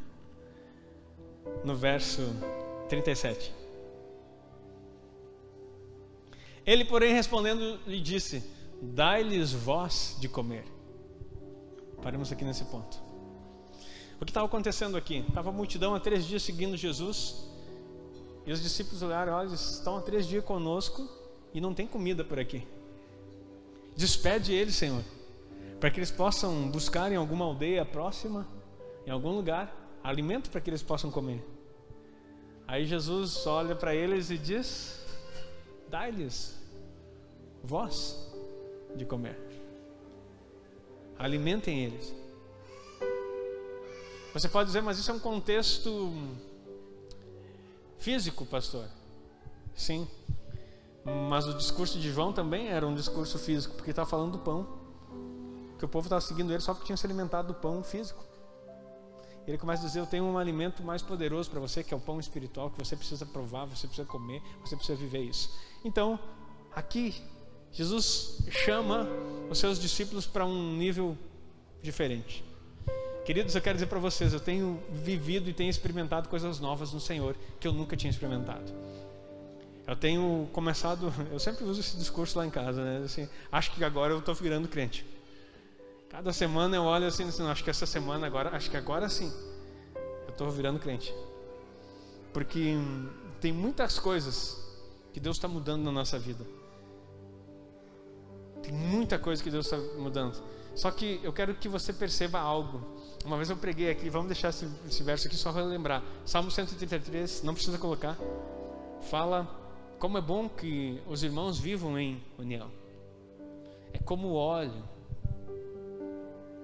No 1.66 1.76
verso 1.76 2.22
37. 2.88 3.54
Ele, 6.66 6.86
porém, 6.86 7.14
respondendo, 7.14 7.78
lhe 7.86 8.00
disse: 8.00 8.50
Dai-lhes 8.82 9.52
voz 9.52 10.16
de 10.22 10.30
comer. 10.30 10.64
Paremos 12.02 12.32
aqui 12.32 12.46
nesse 12.46 12.64
ponto. 12.64 12.98
O 14.22 14.26
que 14.26 14.32
estava 14.32 14.46
acontecendo 14.46 14.96
aqui? 14.96 15.18
Estava 15.28 15.50
a 15.50 15.52
multidão 15.52 15.94
há 15.94 16.00
três 16.00 16.26
dias 16.26 16.44
seguindo 16.44 16.78
Jesus 16.78 17.54
e 18.46 18.52
os 18.52 18.62
discípulos 18.62 19.02
olharam, 19.02 19.34
olha, 19.34 19.48
eles 19.48 19.62
estão 19.62 19.98
há 19.98 20.02
três 20.02 20.28
dias 20.28 20.44
conosco 20.44 21.08
e 21.54 21.60
não 21.60 21.74
tem 21.74 21.88
comida 21.88 22.24
por 22.24 22.40
aqui. 22.40 22.68
Despede 23.96 24.54
eles, 24.54 24.76
Senhor, 24.76 25.04
para 25.80 25.90
que 25.90 26.00
eles 26.00 26.12
possam 26.12 26.70
buscar 26.70 27.12
em 27.12 27.16
alguma 27.16 27.46
aldeia 27.46 27.84
próxima, 27.86 28.48
em 29.06 29.10
algum 29.10 29.32
lugar, 29.32 29.74
alimento 30.04 30.50
para 30.50 30.62
que 30.62 30.70
eles 30.70 30.84
possam 30.84 31.10
comer. 31.10 31.44
Aí 32.68 32.86
Jesus 32.86 33.46
olha 33.48 33.76
para 33.76 33.96
eles 33.96 34.30
e 34.30 34.38
diz: 34.38 35.04
Dai-lhes 35.90 36.60
voz 37.64 38.32
de 38.96 39.06
comer. 39.06 39.38
Alimentem 41.18 41.86
eles. 41.86 42.14
Você 44.34 44.50
pode 44.50 44.68
dizer, 44.68 44.82
mas 44.82 45.00
isso 45.00 45.10
é 45.10 45.14
um 45.14 45.20
contexto 45.20 46.12
físico, 48.06 48.46
pastor. 48.46 48.88
Sim. 49.74 50.08
Mas 51.28 51.48
o 51.48 51.56
discurso 51.56 51.98
de 51.98 52.12
João 52.12 52.32
também 52.32 52.68
era 52.68 52.86
um 52.86 52.94
discurso 52.94 53.40
físico, 53.40 53.74
porque 53.74 53.90
estava 53.90 54.08
falando 54.08 54.34
do 54.34 54.40
pão. 54.40 54.68
Que 55.80 55.86
o 55.86 55.88
povo 55.88 56.06
estava 56.06 56.22
seguindo 56.22 56.54
ele 56.54 56.62
só 56.62 56.74
porque 56.74 56.86
tinha 56.86 56.98
se 56.98 57.06
alimentado 57.06 57.48
do 57.48 57.56
pão 57.56 57.84
físico. 57.84 58.24
Ele 59.48 59.58
começa 59.58 59.82
a 59.84 59.88
dizer: 59.88 60.00
Eu 60.00 60.06
tenho 60.06 60.24
um 60.24 60.38
alimento 60.38 60.84
mais 60.84 61.02
poderoso 61.02 61.50
para 61.50 61.60
você, 61.60 61.84
que 61.84 61.96
é 61.96 61.98
o 61.98 62.00
pão 62.00 62.20
espiritual, 62.20 62.70
que 62.70 62.78
você 62.78 62.96
precisa 62.96 63.26
provar, 63.26 63.66
você 63.66 63.88
precisa 63.88 64.08
comer, 64.08 64.40
você 64.62 64.76
precisa 64.76 64.98
viver 64.98 65.24
isso. 65.24 65.50
Então, 65.84 66.20
aqui, 66.76 67.16
Jesus 67.72 68.38
chama 68.52 69.08
os 69.50 69.58
seus 69.58 69.80
discípulos 69.80 70.28
para 70.28 70.46
um 70.46 70.76
nível 70.78 71.18
diferente. 71.82 72.46
Queridos, 73.26 73.56
eu 73.56 73.62
quero 73.62 73.76
dizer 73.76 73.88
para 73.88 73.98
vocês, 73.98 74.34
eu 74.34 74.40
tenho 74.40 74.80
vivido 74.92 75.50
e 75.50 75.54
tenho 75.54 75.70
experimentado 75.70 76.30
coisas 76.30 76.60
novas 76.60 76.94
no 76.94 77.00
Senhor 77.00 77.36
que 77.60 77.68
eu 77.68 77.74
nunca 77.74 77.98
tinha 77.98 78.12
experimentado. 78.12 78.72
Eu 79.88 79.96
tenho 79.96 80.48
começado, 80.54 81.12
eu 81.32 81.40
sempre 81.40 81.66
uso 81.66 81.80
esse 81.80 81.98
discurso 81.98 82.38
lá 82.38 82.46
em 82.46 82.52
casa, 82.52 82.84
né? 82.84 83.04
Assim, 83.04 83.28
acho 83.52 83.72
que 83.72 83.84
agora 83.84 84.14
eu 84.14 84.20
estou 84.20 84.36
virando 84.36 84.68
crente. 84.68 85.04
Cada 86.08 86.32
semana 86.32 86.76
eu 86.76 86.84
olho 86.84 87.08
assim, 87.08 87.24
assim, 87.28 87.44
acho 87.48 87.64
que 87.64 87.70
essa 87.72 87.88
semana 87.88 88.28
agora, 88.28 88.56
acho 88.56 88.70
que 88.70 88.78
agora 88.78 89.10
sim, 89.10 89.34
eu 90.28 90.30
estou 90.30 90.52
virando 90.52 90.80
crente. 90.80 91.12
Porque 92.32 92.76
tem 93.42 93.52
muitas 93.52 93.98
coisas 93.98 94.56
que 95.12 95.20
Deus 95.20 95.38
está 95.38 95.48
mudando 95.48 95.84
na 95.84 95.92
nossa 95.92 96.20
vida. 96.20 96.46
Tem 98.62 98.72
muita 98.72 99.18
coisa 99.18 99.44
que 99.44 99.50
Deus 99.50 99.66
está 99.66 99.78
mudando. 100.00 100.42
Só 100.76 100.92
que 100.92 101.20
eu 101.24 101.34
quero 101.34 101.56
que 101.56 101.70
você 101.70 101.94
perceba 101.94 102.40
algo. 102.40 102.95
Uma 103.26 103.38
vez 103.38 103.50
eu 103.50 103.58
preguei 103.58 103.90
aqui, 103.90 104.10
vamos 104.10 104.28
deixar 104.28 104.50
esse, 104.50 104.70
esse 104.88 105.02
verso 105.02 105.28
aqui 105.28 105.36
só 105.36 105.52
para 105.52 105.64
lembrar. 105.64 106.04
Salmo 106.26 106.52
133, 106.52 107.42
não 107.44 107.54
precisa 107.54 107.78
colocar. 107.78 108.18
Fala 109.10 109.48
como 109.98 110.18
é 110.18 110.22
bom 110.22 110.48
que 110.48 111.02
os 111.08 111.24
irmãos 111.24 111.60
vivam 111.60 111.98
em 112.00 112.24
união. 112.38 112.72
É 113.92 113.98
como 113.98 114.28
o 114.28 114.36
óleo 114.36 114.84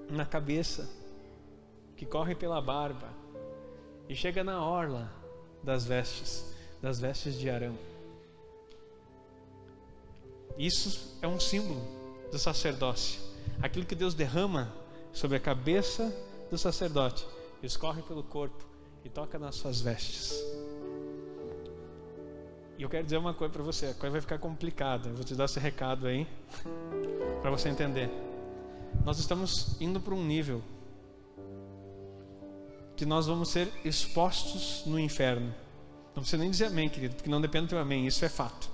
na 0.09 0.25
cabeça 0.25 0.87
que 1.97 2.05
corre 2.05 2.35
pela 2.35 2.61
barba 2.61 3.09
e 4.07 4.15
chega 4.15 4.43
na 4.43 4.63
orla 4.63 5.11
das 5.63 5.85
vestes, 5.85 6.53
das 6.81 6.99
vestes 6.99 7.39
de 7.39 7.49
Arão. 7.49 7.77
Isso 10.57 11.17
é 11.21 11.27
um 11.27 11.39
símbolo 11.39 11.81
do 12.31 12.37
sacerdócio 12.37 13.31
aquilo 13.61 13.85
que 13.85 13.95
Deus 13.95 14.13
derrama 14.13 14.71
sobre 15.13 15.37
a 15.37 15.39
cabeça 15.39 16.13
do 16.51 16.57
sacerdote, 16.57 17.25
escorre 17.63 18.01
pelo 18.01 18.21
corpo 18.21 18.63
e 19.05 19.09
toca 19.09 19.39
nas 19.39 19.55
suas 19.55 19.79
vestes. 19.79 20.43
E 22.77 22.83
eu 22.83 22.89
quero 22.89 23.05
dizer 23.05 23.17
uma 23.17 23.33
coisa 23.33 23.53
para 23.53 23.63
você, 23.63 23.87
a 23.87 23.93
coisa 23.93 24.11
vai 24.11 24.21
ficar 24.21 24.37
complicada. 24.37 25.09
Eu 25.09 25.15
vou 25.15 25.23
te 25.23 25.33
dar 25.33 25.45
esse 25.45 25.59
recado 25.59 26.07
aí 26.07 26.27
para 27.41 27.49
você 27.49 27.69
entender. 27.69 28.09
Nós 29.05 29.17
estamos 29.17 29.79
indo 29.79 29.99
para 29.99 30.13
um 30.13 30.25
nível 30.25 30.61
que 32.97 33.05
nós 33.05 33.27
vamos 33.27 33.49
ser 33.49 33.71
expostos 33.85 34.83
no 34.85 34.99
inferno. 34.99 35.53
Não 36.13 36.21
precisa 36.21 36.37
nem 36.41 36.51
dizer 36.51 36.65
amém, 36.65 36.89
querido, 36.89 37.15
porque 37.15 37.29
não 37.29 37.39
depende 37.39 37.67
do 37.67 37.69
teu 37.69 37.79
amém, 37.79 38.05
isso 38.05 38.25
é 38.25 38.29
fato. 38.29 38.69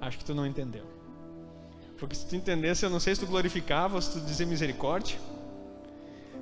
Acho 0.00 0.18
que 0.18 0.24
tu 0.24 0.34
não 0.34 0.44
entendeu. 0.44 0.84
Porque 1.96 2.14
se 2.14 2.26
tu 2.26 2.34
entendesse, 2.34 2.84
eu 2.84 2.90
não 2.90 2.98
sei 2.98 3.14
se 3.14 3.20
tu 3.20 3.26
glorificava 3.26 4.00
se 4.00 4.12
tu 4.12 4.20
dizia 4.20 4.44
misericórdia. 4.46 5.18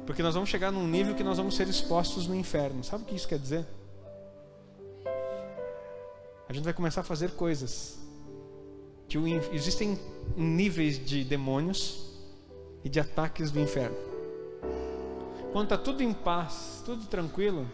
Porque 0.07 0.23
nós 0.23 0.35
vamos 0.35 0.51
chegar 0.51 0.71
num 0.71 0.87
nível 0.87 1.15
que 1.15 1.25
nós 1.25 1.37
vamos 1.37 1.57
ser 1.57 1.69
expostos 1.69 2.27
no 2.27 2.35
inferno. 2.35 2.85
Sabe 2.85 3.05
o 3.05 3.07
que 3.07 3.15
isso 3.15 3.27
quer 3.27 3.39
dizer? 3.39 3.67
A 6.49 6.53
gente 6.53 6.65
vai 6.65 6.75
começar 6.75 7.01
a 7.01 7.05
fazer 7.05 7.33
coisas. 7.33 7.99
Que 9.09 9.19
existem 9.53 9.99
níveis 10.37 11.05
de 11.05 11.25
demônios 11.25 12.13
e 12.83 12.89
de 12.89 13.01
ataques 13.01 13.51
do 13.51 13.59
inferno. 13.61 13.97
Quando 15.53 15.65
está 15.65 15.79
tudo 15.79 16.03
em 16.03 16.13
paz, 16.13 16.83
tudo 16.85 17.07
tranquilo, 17.07 17.67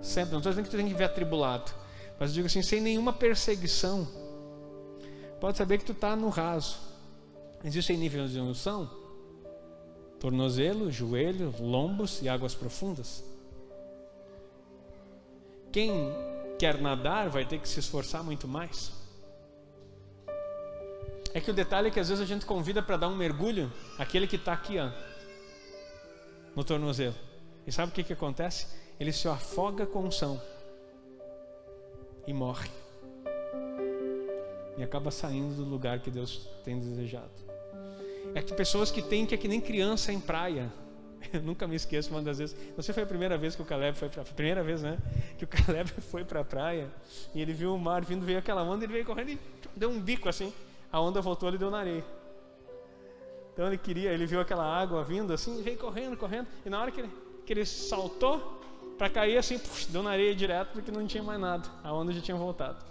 sempre, 0.00 0.32
não 0.32 0.38
estou 0.38 0.50
dizendo 0.50 0.64
que 0.64 0.70
tu 0.70 0.76
tem 0.76 0.88
que 0.88 0.94
ver 0.94 1.04
atribulado, 1.04 1.72
mas 2.18 2.30
eu 2.30 2.34
digo 2.34 2.46
assim, 2.46 2.60
sem 2.60 2.80
nenhuma 2.80 3.12
perseguição 3.12 4.08
pode 5.40 5.58
saber 5.58 5.78
que 5.78 5.84
tu 5.84 5.92
está 5.92 6.14
no 6.16 6.28
raso. 6.28 6.78
Existem 7.64 7.96
níveis 7.96 8.32
de 8.32 8.40
unção? 8.40 9.01
Tornozelo, 10.22 10.88
joelho, 10.88 11.52
lombos 11.58 12.22
e 12.22 12.28
águas 12.28 12.54
profundas. 12.54 13.24
Quem 15.72 16.12
quer 16.56 16.80
nadar 16.80 17.28
vai 17.28 17.44
ter 17.44 17.58
que 17.58 17.68
se 17.68 17.80
esforçar 17.80 18.22
muito 18.22 18.46
mais. 18.46 18.92
É 21.34 21.40
que 21.40 21.50
o 21.50 21.52
detalhe 21.52 21.88
é 21.88 21.90
que 21.90 21.98
às 21.98 22.08
vezes 22.08 22.22
a 22.22 22.24
gente 22.24 22.46
convida 22.46 22.80
para 22.80 22.96
dar 22.96 23.08
um 23.08 23.16
mergulho 23.16 23.72
aquele 23.98 24.28
que 24.28 24.36
está 24.36 24.52
aqui, 24.52 24.78
ó, 24.78 24.92
no 26.54 26.62
tornozelo. 26.62 27.16
E 27.66 27.72
sabe 27.72 27.90
o 27.90 27.92
que, 27.92 28.04
que 28.04 28.12
acontece? 28.12 28.68
Ele 29.00 29.12
se 29.12 29.26
afoga 29.26 29.84
com 29.86 30.04
unção 30.04 30.40
e 32.28 32.32
morre 32.32 32.70
e 34.78 34.84
acaba 34.84 35.10
saindo 35.10 35.56
do 35.56 35.64
lugar 35.64 35.98
que 35.98 36.12
Deus 36.12 36.48
tem 36.62 36.78
desejado. 36.78 37.51
É 38.34 38.42
que 38.42 38.54
pessoas 38.54 38.90
que 38.90 39.02
têm 39.02 39.26
que 39.26 39.34
é 39.34 39.38
que 39.38 39.48
nem 39.48 39.60
criança 39.60 40.12
em 40.12 40.20
praia. 40.20 40.72
Eu 41.32 41.42
nunca 41.42 41.66
me 41.66 41.76
esqueço 41.76 42.10
uma 42.10 42.22
das 42.22 42.38
vezes. 42.38 42.56
Você 42.76 42.92
foi 42.92 43.02
a 43.02 43.06
primeira 43.06 43.36
vez 43.38 43.54
que 43.54 43.62
o 43.62 43.64
Caleb 43.64 43.96
foi 43.96 44.08
para 44.08 44.24
primeira 44.24 44.62
vez, 44.62 44.82
né? 44.82 44.98
Que 45.38 45.44
o 45.44 45.48
Caleb 45.48 45.90
foi 46.10 46.24
para 46.24 46.40
a 46.40 46.44
praia 46.44 46.90
e 47.34 47.40
ele 47.40 47.52
viu 47.52 47.74
o 47.74 47.78
mar 47.78 48.04
vindo, 48.04 48.24
veio 48.24 48.38
aquela 48.38 48.62
onda, 48.62 48.84
ele 48.84 48.92
veio 48.92 49.04
correndo 49.04 49.30
e 49.30 49.38
deu 49.76 49.90
um 49.90 50.00
bico 50.00 50.28
assim. 50.28 50.52
A 50.90 51.00
onda 51.00 51.20
voltou, 51.20 51.48
ele 51.48 51.58
deu 51.58 51.70
na 51.70 51.78
areia. 51.78 52.04
Então 53.52 53.52
Então 53.52 53.66
ele 53.66 53.78
queria, 53.78 54.10
ele 54.12 54.26
viu 54.26 54.40
aquela 54.40 54.64
água 54.64 55.04
vindo 55.04 55.32
assim, 55.32 55.62
veio 55.62 55.78
correndo, 55.78 56.16
correndo, 56.16 56.46
e 56.64 56.70
na 56.70 56.80
hora 56.80 56.90
que 56.90 57.00
ele, 57.00 57.10
que 57.44 57.52
ele 57.52 57.66
saltou 57.66 58.60
para 58.96 59.10
cair 59.10 59.36
assim, 59.36 59.58
pux, 59.58 59.86
deu 59.86 60.02
na 60.02 60.10
areia 60.10 60.34
direto 60.34 60.70
porque 60.72 60.90
não 60.90 61.06
tinha 61.06 61.22
mais 61.22 61.40
nada, 61.40 61.68
a 61.84 61.92
onda 61.92 62.12
já 62.12 62.20
tinha 62.20 62.36
voltado. 62.36 62.84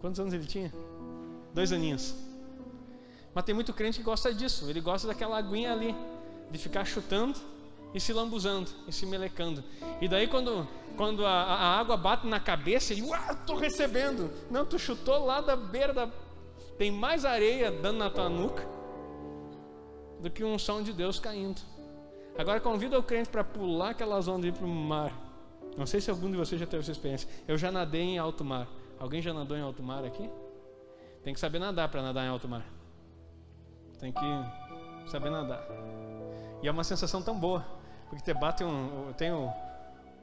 Quantos 0.00 0.20
anos 0.20 0.32
ele 0.32 0.46
tinha? 0.46 0.72
Dois 1.54 1.72
aninhos. 1.72 2.14
Mas 3.34 3.44
tem 3.44 3.54
muito 3.54 3.72
crente 3.72 3.98
que 3.98 4.04
gosta 4.04 4.34
disso, 4.34 4.68
ele 4.68 4.80
gosta 4.80 5.06
daquela 5.06 5.38
aguinha 5.38 5.72
ali, 5.72 5.94
de 6.50 6.58
ficar 6.58 6.84
chutando 6.84 7.38
e 7.94 8.00
se 8.00 8.12
lambuzando 8.12 8.70
e 8.86 8.92
se 8.92 9.06
melecando. 9.06 9.62
E 10.00 10.08
daí 10.08 10.26
quando, 10.26 10.66
quando 10.96 11.24
a, 11.24 11.30
a 11.30 11.78
água 11.78 11.96
bate 11.96 12.26
na 12.26 12.40
cabeça, 12.40 12.92
ele, 12.92 13.02
uau, 13.02 13.20
tô 13.46 13.54
recebendo. 13.54 14.30
Não, 14.50 14.64
tu 14.64 14.78
chutou 14.78 15.24
lá 15.24 15.40
da 15.40 15.56
beira 15.56 15.92
da. 15.92 16.08
Tem 16.76 16.90
mais 16.90 17.24
areia 17.24 17.70
dando 17.70 17.98
na 17.98 18.10
tua 18.10 18.28
nuca 18.28 18.66
do 20.20 20.30
que 20.30 20.42
um 20.44 20.58
som 20.58 20.82
de 20.82 20.92
Deus 20.92 21.18
caindo. 21.18 21.60
Agora 22.36 22.60
convida 22.60 22.98
o 22.98 23.02
crente 23.02 23.28
para 23.28 23.44
pular 23.44 23.90
aquelas 23.90 24.28
ondas 24.28 24.46
e 24.46 24.48
ir 24.48 24.52
para 24.52 24.64
o 24.64 24.68
mar. 24.68 25.12
Não 25.76 25.86
sei 25.86 26.00
se 26.00 26.10
algum 26.10 26.30
de 26.30 26.36
vocês 26.36 26.60
já 26.60 26.66
teve 26.66 26.82
essa 26.82 26.92
experiência. 26.92 27.28
Eu 27.46 27.56
já 27.58 27.70
nadei 27.70 28.02
em 28.02 28.18
alto 28.18 28.44
mar. 28.44 28.66
Alguém 28.98 29.20
já 29.20 29.32
nadou 29.32 29.56
em 29.56 29.60
alto 29.60 29.82
mar 29.82 30.04
aqui? 30.04 30.28
Tem 31.22 31.34
que 31.34 31.40
saber 31.40 31.58
nadar 31.58 31.88
para 31.88 32.02
nadar 32.02 32.24
em 32.24 32.28
alto 32.28 32.48
mar. 32.48 32.79
Tem 34.00 34.12
que 34.12 35.10
saber 35.10 35.30
nadar. 35.30 35.62
E 36.62 36.68
é 36.68 36.70
uma 36.70 36.84
sensação 36.84 37.22
tão 37.22 37.38
boa. 37.38 37.64
Porque 38.08 38.24
te 38.24 38.38
bate 38.38 38.64
um. 38.64 39.12
Tem 39.16 39.32
um, 39.32 39.50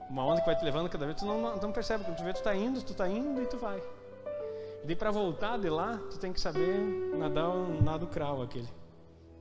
uma 0.09 0.25
onda 0.25 0.41
que 0.41 0.45
vai 0.45 0.55
te 0.55 0.65
levando 0.65 0.89
cada 0.89 1.05
vez, 1.05 1.17
tu 1.17 1.25
não, 1.25 1.55
não 1.55 1.71
percebe. 1.71 2.03
Tu 2.03 2.23
vê, 2.23 2.33
tu 2.33 2.41
tá 2.41 2.55
indo, 2.55 2.81
tu 2.81 2.93
tá 2.93 3.07
indo 3.07 3.41
e 3.41 3.45
tu 3.45 3.57
vai. 3.57 3.81
E 4.83 4.87
daí 4.87 4.95
para 4.95 5.11
voltar 5.11 5.57
de 5.57 5.69
lá, 5.69 5.99
tu 6.09 6.17
tem 6.17 6.33
que 6.33 6.41
saber 6.41 6.79
nadar 7.17 7.49
um 7.49 7.81
nado 7.81 8.07
crawl 8.07 8.41
aquele. 8.41 8.69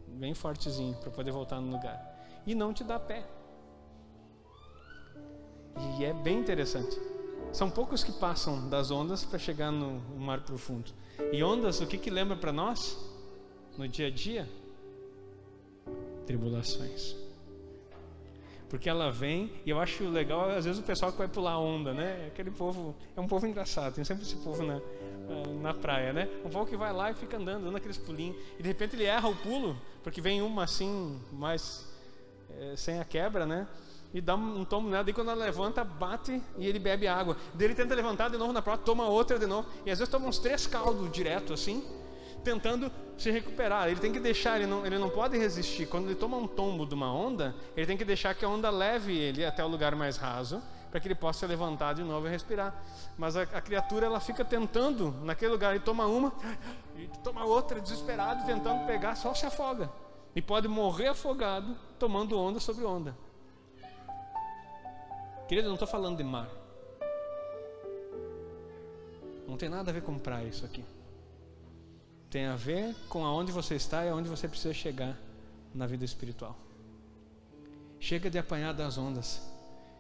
Bem 0.07 0.35
fortezinho, 0.35 0.95
para 0.97 1.11
poder 1.11 1.33
voltar 1.33 1.61
no 1.61 1.73
lugar. 1.73 2.15
E 2.47 2.55
não 2.55 2.73
te 2.73 2.85
dá 2.85 2.99
pé. 2.99 3.25
E 5.99 6.05
é 6.05 6.13
bem 6.13 6.39
interessante. 6.39 6.99
São 7.53 7.71
poucos 7.71 8.05
que 8.05 8.13
passam 8.13 8.69
das 8.69 8.91
ondas 8.91 9.25
para 9.25 9.39
chegar 9.39 9.71
no 9.71 10.01
mar 10.19 10.41
profundo. 10.41 10.91
E 11.33 11.43
ondas, 11.43 11.81
o 11.81 11.87
que, 11.87 11.99
que 11.99 12.11
lembra 12.11 12.37
para 12.37 12.53
nós? 12.53 12.97
No 13.77 13.87
dia 13.89 14.07
a 14.07 14.11
dia? 14.11 14.49
Tribulações 16.27 17.27
porque 18.69 18.89
ela 18.89 19.11
vem 19.11 19.51
e 19.65 19.71
eu 19.71 19.79
acho 19.79 20.05
legal 20.09 20.51
às 20.51 20.65
vezes 20.65 20.81
o 20.81 20.83
pessoal 20.83 21.13
que 21.13 21.19
vai 21.19 21.29
pular 21.29 21.59
onda, 21.59 21.95
né? 21.95 22.27
Aquele 22.27 22.51
povo 22.51 22.95
é 23.17 23.21
um 23.21 23.27
povo 23.27 23.47
engraçado, 23.47 23.95
tem 23.95 24.05
sempre 24.05 24.25
esse 24.25 24.37
povo 24.37 24.63
na, 24.65 24.81
na 25.63 25.75
praia, 25.75 26.13
né? 26.13 26.29
Um 26.45 26.51
povo 26.51 26.67
que 26.67 26.77
vai 26.77 26.93
lá 26.93 27.11
e 27.11 27.15
fica 27.15 27.37
andando, 27.37 27.65
dando 27.65 27.77
aqueles 27.77 27.99
pulinhos 27.99 28.37
e 28.59 28.63
de 28.63 28.69
repente 28.69 28.97
ele 28.97 29.05
erra 29.05 29.29
o 29.29 29.37
pulo 29.37 29.77
porque 30.03 30.21
vem 30.21 30.43
uma 30.43 30.65
assim 30.65 31.21
mais 31.33 31.87
é, 32.59 32.77
sem 32.77 32.99
a 32.99 33.05
quebra, 33.05 33.47
né? 33.47 33.69
E 34.13 34.21
dá 34.21 34.35
um 34.35 34.65
tomo 34.65 34.89
nela, 34.89 35.09
e 35.09 35.13
quando 35.13 35.31
ela 35.31 35.45
levanta, 35.45 35.85
bate 35.85 36.41
e 36.57 36.67
ele 36.67 36.79
bebe 36.79 37.07
água. 37.07 37.37
Daí 37.55 37.67
ele 37.67 37.75
tenta 37.75 37.95
levantar 37.95 38.31
de 38.31 38.39
novo 38.39 38.53
na 38.53 38.63
prova, 38.63 38.79
toma 38.79 39.07
outra 39.09 39.39
de 39.39 39.47
novo. 39.47 39.69
E 39.85 39.91
às 39.91 39.99
vezes 39.99 40.11
toma 40.11 40.27
uns 40.27 40.39
três 40.39 40.67
caldos 40.67 41.11
direto 41.11 41.53
assim 41.53 41.85
tentando 42.47 42.93
se 43.19 43.29
recuperar. 43.29 43.89
Ele 43.89 43.99
tem 43.99 44.13
que 44.13 44.21
deixar, 44.21 44.57
ele 44.57 44.67
não, 44.67 44.87
ele 44.87 44.99
não 44.99 45.11
pode 45.11 45.37
resistir. 45.37 45.87
Quando 45.87 46.07
ele 46.07 46.15
toma 46.15 46.37
um 46.37 46.47
tombo 46.47 46.87
de 46.87 46.95
uma 46.95 47.13
onda, 47.13 47.57
ele 47.77 47.87
tem 47.87 47.97
que 47.97 48.05
deixar 48.05 48.35
que 48.37 48.45
a 48.45 48.49
onda 48.49 48.71
leve 48.71 49.19
ele 49.19 49.45
até 49.45 49.65
o 49.65 49.69
lugar 49.69 49.97
mais 49.97 50.17
raso, 50.17 50.63
para 50.89 51.01
que 51.01 51.09
ele 51.09 51.15
possa 51.17 51.41
se 51.41 51.47
levantar 51.47 51.95
de 51.95 52.03
novo 52.03 52.29
e 52.29 52.31
respirar. 52.31 52.73
Mas 53.19 53.37
a, 53.37 53.43
a 53.43 53.61
criatura 53.61 54.07
ela 54.07 54.21
fica 54.21 54.45
tentando 54.45 55.13
naquele 55.25 55.51
lugar, 55.51 55.75
ele 55.75 55.83
toma 55.85 56.07
uma 56.07 56.33
e 56.97 57.09
toma 57.25 57.45
outra, 57.45 57.81
desesperado, 57.81 58.47
tentando 58.47 58.87
pegar, 58.87 59.17
só 59.17 59.35
se 59.35 59.45
afoga. 59.45 59.91
E 60.35 60.41
pode 60.41 60.69
morrer 60.69 61.09
afogado, 61.09 61.77
tomando 61.99 62.39
onda 62.39 62.61
sobre 62.61 62.85
onda. 62.85 63.17
Querido, 65.49 65.67
eu 65.67 65.71
não 65.71 65.75
estou 65.75 65.89
falando 65.89 66.17
de 66.17 66.25
mar. 66.25 66.49
Não 69.49 69.57
tem 69.57 69.69
nada 69.69 69.91
a 69.91 69.95
ver 69.95 70.03
com 70.03 70.17
praia 70.19 70.47
isso 70.47 70.65
aqui 70.65 70.85
tem 72.31 72.47
a 72.47 72.57
ver 72.57 72.95
com 73.09 73.25
aonde 73.25 73.53
você 73.53 73.75
está 73.75 74.05
e 74.05 74.09
aonde 74.09 74.29
você 74.29 74.49
precisa 74.49 74.75
chegar 74.75 75.17
na 75.75 75.87
vida 75.87 76.05
espiritual. 76.05 76.57
Chega 78.01 78.29
de 78.29 78.39
apanhar 78.39 78.73
das 78.73 78.99
ondas, 78.99 79.41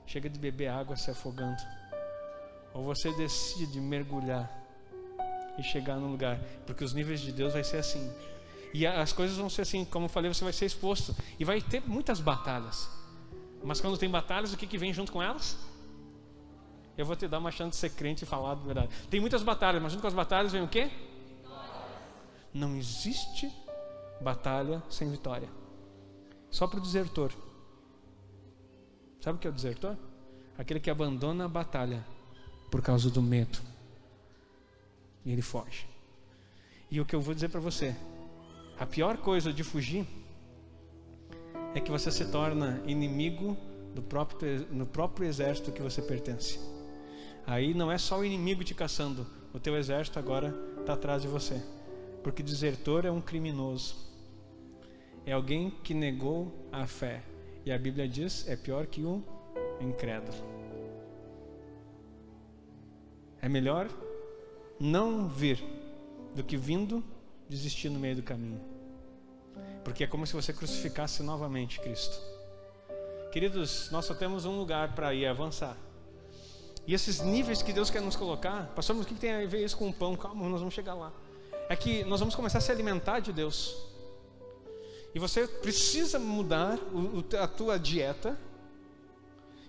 chega 0.06 0.28
de 0.28 0.38
beber 0.38 0.68
água 0.68 0.96
se 0.96 1.10
afogando. 1.10 1.62
Ou 2.74 2.84
você 2.84 3.12
decide 3.14 3.80
mergulhar 3.80 4.50
e 5.58 5.62
chegar 5.62 5.96
no 5.96 6.08
lugar, 6.08 6.38
porque 6.66 6.84
os 6.84 6.92
níveis 6.92 7.20
de 7.20 7.32
Deus 7.32 7.52
vai 7.54 7.64
ser 7.64 7.78
assim. 7.78 8.12
E 8.74 8.86
as 8.86 9.12
coisas 9.12 9.36
vão 9.36 9.48
ser 9.48 9.62
assim, 9.62 9.84
como 9.84 10.04
eu 10.04 10.08
falei, 10.10 10.32
você 10.32 10.44
vai 10.44 10.52
ser 10.52 10.66
exposto 10.66 11.16
e 11.38 11.44
vai 11.44 11.60
ter 11.62 11.82
muitas 11.86 12.20
batalhas. 12.20 12.90
Mas 13.64 13.80
quando 13.80 13.96
tem 13.96 14.10
batalhas, 14.10 14.52
o 14.52 14.56
que, 14.56 14.66
que 14.66 14.76
vem 14.76 14.92
junto 14.92 15.10
com 15.10 15.22
elas? 15.22 15.56
Eu 16.96 17.06
vou 17.06 17.16
te 17.16 17.26
dar 17.26 17.38
uma 17.38 17.50
chance 17.50 17.70
de 17.70 17.76
ser 17.76 17.90
crente 17.90 18.24
e 18.24 18.26
falar 18.26 18.52
a 18.52 18.54
verdade. 18.54 18.88
Tem 19.08 19.20
muitas 19.20 19.42
batalhas, 19.42 19.82
mas 19.82 19.92
junto 19.92 20.02
com 20.02 20.08
as 20.08 20.14
batalhas 20.14 20.52
vem 20.52 20.62
o 20.62 20.68
quê? 20.68 20.90
Não 22.56 22.74
existe 22.74 23.52
batalha 24.18 24.82
sem 24.88 25.10
vitória. 25.10 25.48
Só 26.50 26.66
para 26.66 26.78
o 26.78 26.82
desertor. 26.82 27.30
Sabe 29.20 29.36
o 29.36 29.38
que 29.38 29.46
é 29.46 29.50
o 29.50 29.52
desertor? 29.52 29.94
Aquele 30.56 30.80
que 30.80 30.88
abandona 30.88 31.44
a 31.44 31.48
batalha 31.48 32.02
por 32.70 32.80
causa 32.80 33.10
do 33.10 33.20
medo. 33.20 33.58
E 35.22 35.32
ele 35.32 35.42
foge. 35.42 35.86
E 36.90 36.98
o 36.98 37.04
que 37.04 37.14
eu 37.14 37.20
vou 37.20 37.34
dizer 37.34 37.50
para 37.50 37.60
você: 37.60 37.94
a 38.78 38.86
pior 38.86 39.18
coisa 39.18 39.52
de 39.52 39.62
fugir 39.62 40.06
é 41.74 41.80
que 41.80 41.90
você 41.90 42.10
se 42.10 42.24
torna 42.30 42.82
inimigo 42.86 43.54
do 43.94 44.00
próprio, 44.00 44.66
no 44.70 44.86
próprio 44.86 45.28
exército 45.28 45.72
que 45.72 45.82
você 45.82 46.00
pertence. 46.00 46.58
Aí 47.46 47.74
não 47.74 47.92
é 47.92 47.98
só 47.98 48.18
o 48.18 48.24
inimigo 48.24 48.64
te 48.64 48.74
caçando, 48.74 49.26
o 49.52 49.60
teu 49.60 49.76
exército 49.76 50.18
agora 50.18 50.54
está 50.80 50.94
atrás 50.94 51.20
de 51.20 51.28
você. 51.28 51.75
Porque 52.22 52.42
desertor 52.42 53.04
é 53.04 53.10
um 53.10 53.20
criminoso. 53.20 54.06
É 55.24 55.32
alguém 55.32 55.70
que 55.70 55.92
negou 55.92 56.52
a 56.70 56.86
fé. 56.86 57.22
E 57.64 57.72
a 57.72 57.78
Bíblia 57.78 58.08
diz: 58.08 58.48
é 58.48 58.54
pior 58.54 58.86
que 58.86 59.04
um 59.04 59.22
incrédulo. 59.80 60.38
É 63.42 63.48
melhor 63.48 63.88
não 64.78 65.28
vir 65.28 65.62
do 66.34 66.44
que 66.44 66.56
vindo 66.56 67.02
desistir 67.48 67.88
no 67.88 67.98
meio 67.98 68.16
do 68.16 68.22
caminho. 68.22 68.60
Porque 69.84 70.04
é 70.04 70.06
como 70.06 70.26
se 70.26 70.32
você 70.32 70.52
crucificasse 70.52 71.22
novamente 71.22 71.80
Cristo. 71.80 72.20
Queridos, 73.32 73.90
nós 73.90 74.04
só 74.04 74.14
temos 74.14 74.44
um 74.44 74.56
lugar 74.56 74.94
para 74.94 75.12
ir 75.12 75.26
avançar. 75.26 75.76
E 76.86 76.94
esses 76.94 77.20
níveis 77.20 77.62
que 77.62 77.72
Deus 77.72 77.90
quer 77.90 78.00
nos 78.00 78.14
colocar, 78.14 78.66
pastor, 78.74 78.94
mas 78.94 79.06
o 79.06 79.08
que 79.08 79.14
tem 79.14 79.32
a 79.32 79.46
ver 79.46 79.64
isso 79.64 79.76
com 79.76 79.88
o 79.88 79.92
pão? 79.92 80.16
Calma, 80.16 80.48
nós 80.48 80.60
vamos 80.60 80.74
chegar 80.74 80.94
lá 80.94 81.12
é 81.68 81.76
que 81.76 82.04
nós 82.04 82.20
vamos 82.20 82.34
começar 82.34 82.58
a 82.58 82.60
se 82.60 82.70
alimentar 82.70 83.20
de 83.20 83.32
Deus. 83.32 83.76
E 85.14 85.18
você 85.18 85.46
precisa 85.46 86.18
mudar 86.18 86.78
a 87.40 87.46
tua 87.46 87.78
dieta 87.78 88.38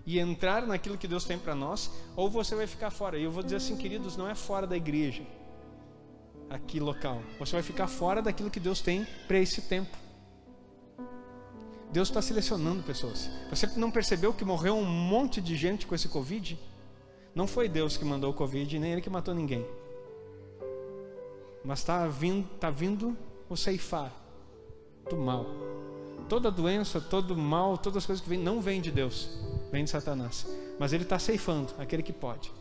e 0.05 0.19
entrar 0.19 0.65
naquilo 0.65 0.97
que 0.97 1.07
Deus 1.07 1.25
tem 1.25 1.37
para 1.37 1.53
nós, 1.53 1.91
ou 2.15 2.29
você 2.29 2.55
vai 2.55 2.67
ficar 2.67 2.89
fora. 2.91 3.17
E 3.17 3.23
eu 3.23 3.31
vou 3.31 3.43
dizer 3.43 3.57
assim, 3.57 3.75
queridos, 3.75 4.15
não 4.15 4.27
é 4.27 4.35
fora 4.35 4.65
da 4.65 4.77
igreja, 4.77 5.23
aqui 6.49 6.79
local. 6.79 7.21
Você 7.39 7.53
vai 7.53 7.63
ficar 7.63 7.87
fora 7.87 8.21
daquilo 8.21 8.49
que 8.49 8.59
Deus 8.59 8.79
tem 8.79 9.05
para 9.27 9.37
esse 9.37 9.61
tempo. 9.61 9.97
Deus 11.91 12.09
está 12.09 12.21
selecionando 12.21 12.83
pessoas. 12.83 13.29
Você 13.49 13.67
não 13.77 13.89
percebeu 13.89 14.33
que 14.33 14.45
morreu 14.45 14.75
um 14.75 14.85
monte 14.85 15.41
de 15.41 15.55
gente 15.55 15.87
com 15.87 15.95
esse 15.95 16.09
Covid? 16.09 16.59
Não 17.33 17.47
foi 17.47 17.69
Deus 17.69 17.97
que 17.97 18.05
mandou 18.05 18.31
o 18.31 18.33
Covid, 18.33 18.79
nem 18.79 18.91
Ele 18.91 19.01
que 19.01 19.09
matou 19.09 19.33
ninguém. 19.33 19.65
Mas 21.67 21.79
está 21.79 22.07
vindo, 22.07 22.47
tá 22.59 22.69
vindo 22.69 23.15
o 23.49 23.57
ceifar 23.57 24.09
do 25.09 25.17
mal. 25.17 25.45
Toda 26.29 26.49
doença, 26.49 27.01
todo 27.01 27.35
mal, 27.35 27.77
todas 27.77 27.97
as 27.97 28.05
coisas 28.05 28.23
que 28.23 28.29
vêm, 28.29 28.39
não 28.39 28.61
vêm 28.61 28.79
de 28.79 28.89
Deus, 28.89 29.29
vem 29.69 29.83
de 29.83 29.89
Satanás. 29.89 30.47
Mas 30.79 30.93
ele 30.93 31.03
está 31.03 31.19
ceifando 31.19 31.73
aquele 31.77 32.01
que 32.01 32.13
pode. 32.13 32.53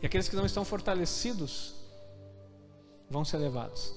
E 0.00 0.06
aqueles 0.06 0.30
que 0.30 0.34
não 0.34 0.46
estão 0.46 0.64
fortalecidos 0.64 1.74
vão 3.10 3.22
ser 3.22 3.36
levados. 3.36 3.94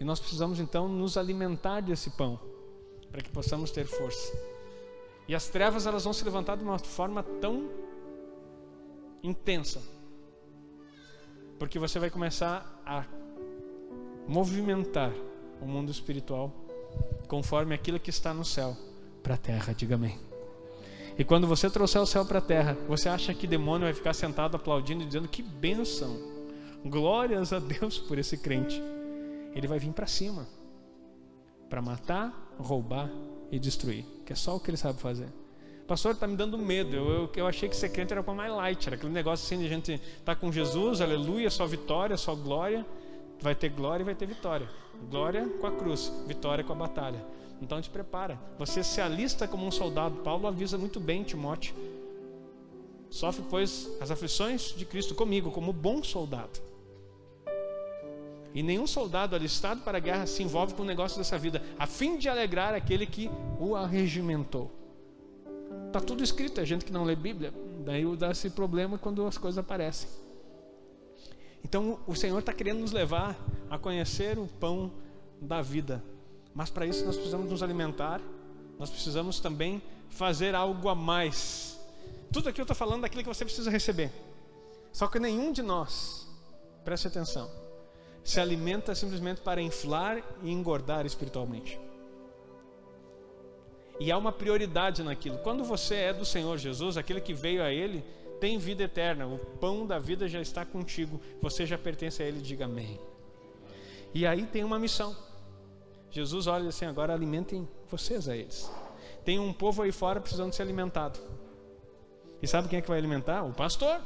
E 0.00 0.04
nós 0.04 0.18
precisamos 0.18 0.58
então 0.58 0.88
nos 0.88 1.18
alimentar 1.18 1.82
desse 1.82 2.08
pão, 2.12 2.40
para 3.12 3.20
que 3.20 3.28
possamos 3.30 3.70
ter 3.70 3.84
força. 3.84 4.32
E 5.28 5.34
as 5.34 5.48
trevas 5.48 5.84
elas 5.84 6.04
vão 6.04 6.14
se 6.14 6.24
levantar 6.24 6.56
de 6.56 6.64
uma 6.64 6.78
forma 6.78 7.22
tão 7.42 7.68
intensa 9.22 9.82
porque 11.58 11.78
você 11.78 11.98
vai 11.98 12.10
começar 12.10 12.82
a 12.84 13.04
movimentar 14.26 15.12
o 15.60 15.66
mundo 15.66 15.90
espiritual 15.90 16.52
conforme 17.28 17.74
aquilo 17.74 18.00
que 18.00 18.10
está 18.10 18.32
no 18.32 18.44
céu 18.44 18.76
para 19.22 19.34
a 19.34 19.38
terra, 19.38 19.72
diga 19.72 19.94
amém. 19.94 20.18
E 21.16 21.24
quando 21.24 21.46
você 21.46 21.70
trouxer 21.70 22.00
o 22.00 22.06
céu 22.06 22.24
para 22.24 22.38
a 22.38 22.42
terra, 22.42 22.76
você 22.88 23.08
acha 23.08 23.32
que 23.32 23.46
demônio 23.46 23.86
vai 23.86 23.94
ficar 23.94 24.12
sentado 24.14 24.56
aplaudindo 24.56 25.02
e 25.02 25.06
dizendo 25.06 25.28
que 25.28 25.42
benção, 25.42 26.16
glórias 26.84 27.52
a 27.52 27.58
Deus 27.58 27.98
por 27.98 28.18
esse 28.18 28.36
crente. 28.36 28.82
Ele 29.54 29.68
vai 29.68 29.78
vir 29.78 29.92
para 29.92 30.06
cima, 30.06 30.46
para 31.70 31.80
matar, 31.80 32.54
roubar 32.58 33.10
e 33.50 33.58
destruir, 33.58 34.04
que 34.26 34.32
é 34.32 34.36
só 34.36 34.56
o 34.56 34.60
que 34.60 34.70
ele 34.70 34.76
sabe 34.76 35.00
fazer. 35.00 35.28
Pastor, 35.86 36.12
está 36.12 36.26
me 36.26 36.36
dando 36.36 36.56
medo. 36.56 36.96
Eu, 36.96 37.10
eu, 37.10 37.30
eu 37.36 37.46
achei 37.46 37.68
que 37.68 37.76
ser 37.76 37.90
crente 37.90 38.12
era 38.12 38.22
para 38.22 38.32
mais 38.32 38.50
light, 38.50 38.86
era 38.86 38.96
aquele 38.96 39.12
negócio 39.12 39.44
assim 39.44 39.58
de 39.58 39.66
a 39.66 39.68
gente 39.68 40.00
tá 40.24 40.34
com 40.34 40.50
Jesus, 40.50 41.00
aleluia, 41.00 41.50
só 41.50 41.66
vitória, 41.66 42.16
só 42.16 42.34
glória. 42.34 42.86
Vai 43.40 43.54
ter 43.54 43.68
glória 43.68 44.02
e 44.02 44.04
vai 44.04 44.14
ter 44.14 44.26
vitória. 44.26 44.68
Glória 45.10 45.46
com 45.60 45.66
a 45.66 45.72
cruz, 45.72 46.10
vitória 46.26 46.64
com 46.64 46.72
a 46.72 46.76
batalha. 46.76 47.22
Então 47.60 47.80
te 47.80 47.90
prepara. 47.90 48.38
Você 48.58 48.82
se 48.82 49.00
alista 49.00 49.46
como 49.46 49.66
um 49.66 49.70
soldado. 49.70 50.16
Paulo 50.22 50.46
avisa 50.46 50.78
muito 50.78 50.98
bem 50.98 51.22
Timóteo. 51.22 51.74
Sofre, 53.10 53.44
pois, 53.48 53.90
as 54.00 54.10
aflições 54.10 54.74
de 54.76 54.84
Cristo 54.84 55.14
comigo, 55.14 55.50
como 55.50 55.72
bom 55.72 56.02
soldado. 56.02 56.60
E 58.54 58.62
nenhum 58.62 58.86
soldado 58.86 59.36
alistado 59.36 59.82
para 59.82 59.98
a 59.98 60.00
guerra 60.00 60.26
se 60.26 60.42
envolve 60.42 60.74
com 60.74 60.82
o 60.82 60.86
negócio 60.86 61.18
dessa 61.18 61.36
vida, 61.36 61.62
a 61.78 61.86
fim 61.86 62.16
de 62.16 62.28
alegrar 62.28 62.72
aquele 62.72 63.06
que 63.06 63.30
o 63.60 63.76
arregimentou. 63.76 64.83
Está 65.94 66.04
tudo 66.04 66.24
escrito, 66.24 66.60
é 66.60 66.66
gente 66.66 66.84
que 66.84 66.92
não 66.92 67.04
lê 67.04 67.14
Bíblia. 67.14 67.54
Daí 67.84 68.04
dá 68.16 68.32
esse 68.32 68.50
problema 68.50 68.98
quando 68.98 69.24
as 69.28 69.38
coisas 69.38 69.58
aparecem. 69.58 70.08
Então 71.62 72.00
o 72.04 72.16
Senhor 72.16 72.36
está 72.36 72.52
querendo 72.52 72.80
nos 72.80 72.90
levar 72.90 73.38
a 73.70 73.78
conhecer 73.78 74.36
o 74.36 74.48
pão 74.48 74.90
da 75.40 75.62
vida. 75.62 76.02
Mas 76.52 76.68
para 76.68 76.84
isso 76.84 77.04
nós 77.04 77.14
precisamos 77.14 77.48
nos 77.48 77.62
alimentar, 77.62 78.20
nós 78.76 78.90
precisamos 78.90 79.38
também 79.38 79.80
fazer 80.08 80.52
algo 80.56 80.88
a 80.88 80.96
mais. 80.96 81.78
Tudo 82.32 82.48
aqui 82.48 82.60
eu 82.60 82.64
estou 82.64 82.74
falando 82.74 83.02
daquilo 83.02 83.22
que 83.22 83.28
você 83.28 83.44
precisa 83.44 83.70
receber. 83.70 84.10
Só 84.90 85.06
que 85.06 85.20
nenhum 85.20 85.52
de 85.52 85.62
nós, 85.62 86.26
preste 86.84 87.06
atenção, 87.06 87.48
se 88.24 88.40
alimenta 88.40 88.96
simplesmente 88.96 89.42
para 89.42 89.62
inflar 89.62 90.20
e 90.42 90.50
engordar 90.50 91.06
espiritualmente. 91.06 91.78
E 94.00 94.10
há 94.10 94.18
uma 94.18 94.32
prioridade 94.32 95.02
naquilo. 95.02 95.38
Quando 95.38 95.62
você 95.64 95.94
é 95.96 96.12
do 96.12 96.24
Senhor 96.24 96.58
Jesus, 96.58 96.96
aquele 96.96 97.20
que 97.20 97.32
veio 97.32 97.62
a 97.62 97.72
Ele, 97.72 98.04
tem 98.40 98.58
vida 98.58 98.82
eterna. 98.82 99.26
O 99.26 99.38
pão 99.38 99.86
da 99.86 99.98
vida 99.98 100.28
já 100.28 100.40
está 100.40 100.64
contigo. 100.64 101.20
Você 101.40 101.64
já 101.64 101.78
pertence 101.78 102.22
a 102.22 102.26
Ele. 102.26 102.40
Diga 102.40 102.64
amém. 102.64 102.98
E 104.12 104.24
aí 104.26 104.46
tem 104.46 104.62
uma 104.62 104.78
missão. 104.78 105.14
Jesus 106.10 106.46
olha 106.46 106.68
assim: 106.68 106.86
agora 106.86 107.12
alimentem 107.12 107.68
vocês 107.90 108.28
a 108.28 108.36
eles. 108.36 108.70
Tem 109.24 109.38
um 109.40 109.52
povo 109.52 109.82
aí 109.82 109.90
fora 109.90 110.20
precisando 110.20 110.52
ser 110.52 110.62
alimentado. 110.62 111.18
E 112.40 112.46
sabe 112.46 112.68
quem 112.68 112.78
é 112.78 112.82
que 112.82 112.88
vai 112.88 112.98
alimentar? 112.98 113.42
O 113.42 113.52
pastor. 113.52 114.00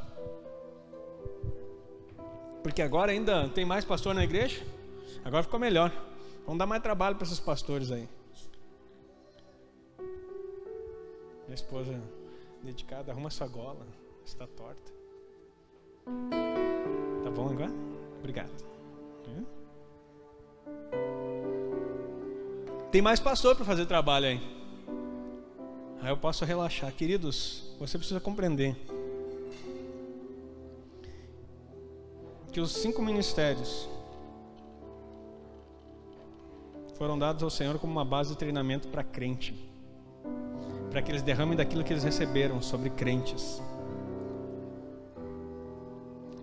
Porque 2.62 2.80
agora 2.80 3.12
ainda 3.12 3.48
tem 3.48 3.64
mais 3.66 3.84
pastor 3.84 4.14
na 4.14 4.24
igreja. 4.24 4.62
Agora 5.24 5.42
ficou 5.42 5.60
melhor. 5.60 5.92
Vamos 6.46 6.58
dar 6.58 6.66
mais 6.66 6.82
trabalho 6.82 7.16
para 7.16 7.26
esses 7.26 7.40
pastores 7.40 7.92
aí. 7.92 8.08
Minha 11.48 11.54
esposa 11.54 12.00
dedicada, 12.62 13.10
arruma 13.10 13.30
sua 13.30 13.48
gola. 13.48 13.86
Está 14.24 14.46
torta. 14.46 14.92
Tá 17.24 17.30
bom 17.30 17.48
agora? 17.48 17.72
Obrigado. 18.18 18.68
Tem 22.92 23.02
mais 23.02 23.20
pastor 23.20 23.54
para 23.56 23.64
fazer 23.64 23.86
trabalho 23.86 24.26
aí. 24.26 24.40
Aí 26.00 26.10
eu 26.10 26.16
posso 26.16 26.44
relaxar. 26.44 26.92
Queridos, 26.92 27.74
você 27.78 27.98
precisa 27.98 28.20
compreender 28.20 28.76
que 32.50 32.60
os 32.60 32.72
cinco 32.72 33.02
ministérios 33.02 33.88
foram 36.96 37.18
dados 37.18 37.42
ao 37.42 37.50
Senhor 37.50 37.78
como 37.78 37.92
uma 37.92 38.04
base 38.04 38.30
de 38.30 38.36
treinamento 38.36 38.88
para 38.88 39.04
crente, 39.04 39.54
para 40.90 41.02
que 41.02 41.10
eles 41.10 41.22
derramem 41.22 41.56
daquilo 41.56 41.84
que 41.84 41.92
eles 41.92 42.04
receberam 42.04 42.60
sobre 42.62 42.90
crentes, 42.90 43.62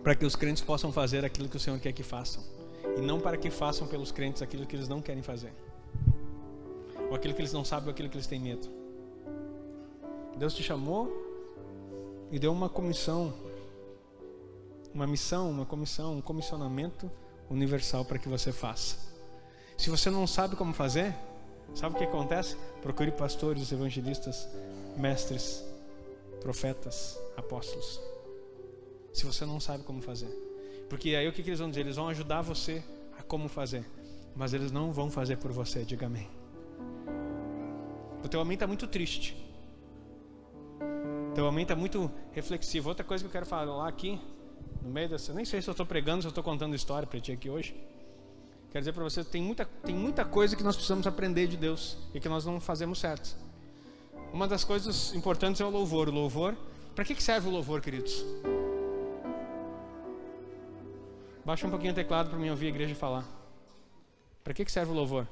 para 0.04 0.16
que 0.16 0.26
os 0.26 0.36
crentes 0.36 0.64
possam 0.64 0.92
fazer 0.92 1.26
aquilo 1.26 1.50
que 1.50 1.58
o 1.58 1.60
Senhor 1.60 1.80
quer 1.80 1.92
que 1.92 2.04
façam, 2.04 2.44
e 2.98 3.02
não 3.02 3.20
para 3.20 3.38
que 3.38 3.50
façam 3.50 3.88
pelos 3.88 4.12
crentes 4.12 4.42
aquilo 4.42 4.66
que 4.66 4.76
eles 4.76 4.88
não 4.88 5.02
querem 5.02 5.24
fazer, 5.24 5.54
ou 7.10 7.16
aquilo 7.16 7.34
que 7.34 7.42
eles 7.42 7.54
não 7.54 7.66
sabem, 7.66 7.88
ou 7.88 7.92
aquilo 7.92 8.10
que 8.10 8.16
eles 8.16 8.28
têm 8.28 8.40
medo. 8.40 8.68
Deus 10.38 10.54
te 10.54 10.62
chamou 10.62 11.12
e 12.32 12.38
deu 12.38 12.52
uma 12.52 12.68
comissão 12.68 13.34
uma 14.96 15.06
missão, 15.06 15.52
uma 15.52 15.66
comissão, 15.66 16.16
um 16.16 16.22
comissionamento 16.22 17.12
universal 17.50 18.06
para 18.06 18.18
que 18.18 18.30
você 18.30 18.54
faça. 18.54 18.96
Se 19.78 19.90
você 19.90 20.10
não 20.10 20.26
sabe 20.26 20.56
como 20.56 20.74
fazer, 20.74 21.14
sabe 21.74 21.96
o 21.96 21.98
que 21.98 22.04
acontece? 22.04 22.56
Procure 22.82 23.12
pastores, 23.12 23.72
evangelistas, 23.72 24.48
mestres, 24.98 25.64
profetas, 26.42 27.20
apóstolos. 27.36 28.00
Se 29.14 29.26
você 29.26 29.46
não 29.46 29.60
sabe 29.60 29.84
como 29.84 30.02
fazer. 30.02 30.30
Porque 30.90 31.16
aí 31.16 31.28
o 31.28 31.34
que, 31.34 31.42
que 31.42 31.50
eles 31.50 31.60
vão 31.60 31.70
dizer? 31.70 31.82
Eles 31.82 31.96
vão 31.96 32.08
ajudar 32.10 32.42
você 32.42 32.84
a 33.18 33.24
como 33.24 33.48
fazer. 33.48 33.86
Mas 34.36 34.54
eles 34.54 34.72
não 34.72 34.92
vão 34.92 35.10
fazer 35.10 35.38
por 35.38 35.52
você, 35.52 35.84
diga 35.84 36.06
amém. 36.06 36.28
O 38.24 38.28
teu 38.28 38.42
amém 38.42 38.56
está 38.56 38.68
muito 38.68 38.86
triste. 38.88 39.36
O 41.32 41.34
teu 41.34 41.48
amém 41.48 41.64
está 41.64 41.76
muito 41.76 42.12
reflexivo. 42.32 42.90
Outra 42.90 43.06
coisa 43.06 43.24
que 43.24 43.28
eu 43.28 43.32
quero 43.32 43.46
falar 43.46 43.88
aqui 43.88 44.20
no 44.82 44.90
meio 44.90 45.10
dessa. 45.10 45.34
Nem 45.34 45.46
sei 45.46 45.62
se 45.62 45.70
eu 45.70 45.72
estou 45.72 45.86
pregando, 45.86 46.22
se 46.22 46.28
eu 46.28 46.30
estou 46.30 46.44
contando 46.44 46.76
história 46.76 47.08
para 47.08 47.20
ti 47.20 47.32
aqui 47.32 47.50
hoje. 47.50 47.76
Quero 48.76 48.82
dizer 48.82 48.92
para 48.92 49.06
você, 49.06 49.24
tem 49.24 49.42
muita, 49.42 49.64
tem 49.64 49.96
muita 49.96 50.26
coisa 50.26 50.54
que 50.54 50.62
nós 50.62 50.76
precisamos 50.76 51.08
aprender 51.08 51.48
de 51.48 51.56
Deus 51.56 51.96
e 52.14 52.20
que 52.20 52.28
nós 52.28 52.44
não 52.44 52.60
fazemos 52.60 53.00
certo. 53.00 53.34
Uma 54.34 54.50
das 54.50 54.66
coisas 54.66 55.16
importantes 55.16 55.62
é 55.62 55.66
o 55.66 55.70
louvor. 55.70 56.10
O 56.10 56.12
louvor, 56.12 56.58
para 56.94 57.06
que, 57.06 57.16
que 57.16 57.24
serve 57.24 57.48
o 57.48 57.52
louvor, 57.52 57.80
queridos? 57.80 58.26
Baixa 61.46 61.66
um 61.66 61.70
pouquinho 61.70 61.94
o 61.94 61.96
teclado 61.96 62.30
para 62.30 62.38
mim 62.38 62.50
ouvir 62.50 62.66
a 62.66 62.70
igreja 62.70 62.94
falar. 62.96 63.24
Para 64.44 64.54
que, 64.54 64.66
que 64.66 64.72
serve 64.74 64.92
o 64.92 64.94
louvor? 64.94 65.26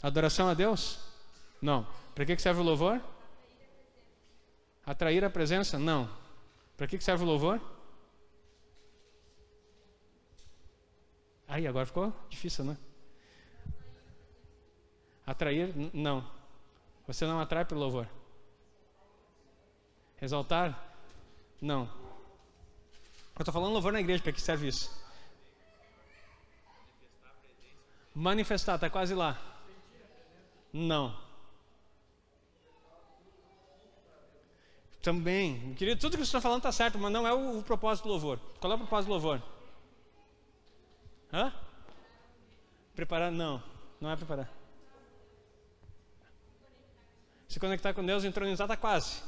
Adoração 0.00 0.48
a 0.48 0.54
Deus? 0.54 1.00
Não. 1.60 1.84
Para 2.14 2.26
que, 2.26 2.36
que 2.36 2.42
serve 2.42 2.60
o 2.60 2.64
louvor? 2.64 3.00
Atrair 4.86 5.24
a 5.24 5.30
presença? 5.30 5.80
Não. 5.80 6.08
Para 6.76 6.86
que 6.86 7.00
serve 7.00 7.24
o 7.24 7.26
louvor? 7.26 7.60
Aí, 11.48 11.66
agora 11.66 11.86
ficou 11.86 12.12
difícil, 12.28 12.64
né? 12.64 12.76
Atrair? 15.26 15.74
Não. 15.94 16.24
Você 17.06 17.26
não 17.26 17.40
atrai 17.40 17.64
pelo 17.64 17.80
louvor. 17.80 18.06
Exaltar? 20.20 20.78
Não. 21.60 21.88
Eu 23.34 23.42
estou 23.42 23.52
falando 23.52 23.72
louvor 23.72 23.92
na 23.92 24.00
igreja, 24.00 24.22
para 24.22 24.32
que 24.32 24.40
serve 24.40 24.68
isso? 24.68 24.90
Manifestar, 28.14 28.74
está 28.74 28.90
quase 28.90 29.14
lá. 29.14 29.40
Não. 30.72 31.16
Também. 35.00 35.74
Querido, 35.74 36.00
tudo 36.00 36.12
que 36.12 36.18
você 36.18 36.24
está 36.24 36.40
falando 36.40 36.58
está 36.58 36.72
certo, 36.72 36.98
mas 36.98 37.12
não 37.12 37.26
é 37.26 37.32
o, 37.32 37.60
o, 37.60 37.62
propósito 37.62 38.04
do 38.04 38.10
louvor. 38.10 38.38
Qual 38.60 38.72
é 38.72 38.76
o 38.76 38.78
propósito 38.78 39.08
do 39.08 39.12
louvor? 39.12 39.42
Hã? 41.32 41.52
Preparar? 42.94 43.30
Não, 43.30 43.62
não 44.00 44.10
é 44.10 44.16
preparar. 44.16 44.50
Se 47.48 47.58
conectar 47.58 47.94
com 47.94 48.04
Deus, 48.04 48.24
entronizar 48.24 48.66
está 48.66 48.76
quase. 48.76 49.22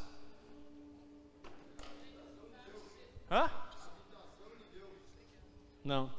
Hã? 3.31 3.51
Não. 5.85 6.11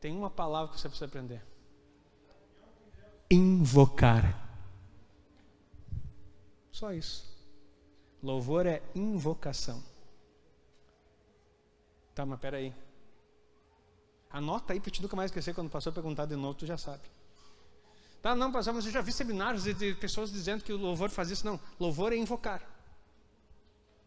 Tem 0.00 0.16
uma 0.16 0.28
palavra 0.28 0.74
que 0.74 0.80
você 0.80 0.88
precisa 0.88 1.06
aprender: 1.06 1.42
invocar. 3.30 4.42
Só 6.72 6.92
isso. 6.92 7.30
Louvor 8.22 8.66
é 8.66 8.82
invocação. 8.94 9.91
Tá, 12.14 12.26
mas 12.26 12.38
peraí. 12.40 12.74
Anota 14.30 14.72
aí 14.72 14.80
para 14.80 14.90
te 14.90 15.02
nunca 15.02 15.16
mais 15.16 15.30
esquecer 15.30 15.54
quando 15.54 15.66
o 15.66 15.70
pastor 15.70 15.92
perguntar 15.92 16.26
de 16.26 16.36
novo, 16.36 16.54
tu 16.54 16.66
já 16.66 16.78
sabe. 16.78 17.02
Tá, 18.22 18.34
não, 18.34 18.52
pastor, 18.52 18.74
mas 18.74 18.86
eu 18.86 18.92
já 18.92 19.00
vi 19.00 19.12
seminários 19.12 19.64
de, 19.64 19.74
de 19.74 19.94
pessoas 19.94 20.30
dizendo 20.30 20.62
que 20.62 20.72
o 20.72 20.76
louvor 20.76 21.10
faz 21.10 21.30
isso. 21.30 21.44
Não, 21.44 21.58
louvor 21.78 22.12
é 22.12 22.16
invocar. 22.16 22.62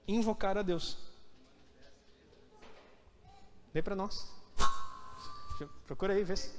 Invocar 0.07 0.57
a 0.57 0.61
Deus. 0.61 0.97
Lê 3.73 3.81
para 3.81 3.95
nós. 3.95 4.33
Procura 5.85 6.13
aí, 6.13 6.23
vê 6.23 6.35
se. 6.35 6.51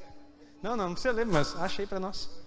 Não, 0.62 0.76
não, 0.76 0.86
não 0.86 0.92
precisa 0.92 1.12
ler, 1.12 1.26
mas 1.26 1.54
acha 1.56 1.82
aí 1.82 1.88
para 1.88 2.00
nós. 2.00 2.45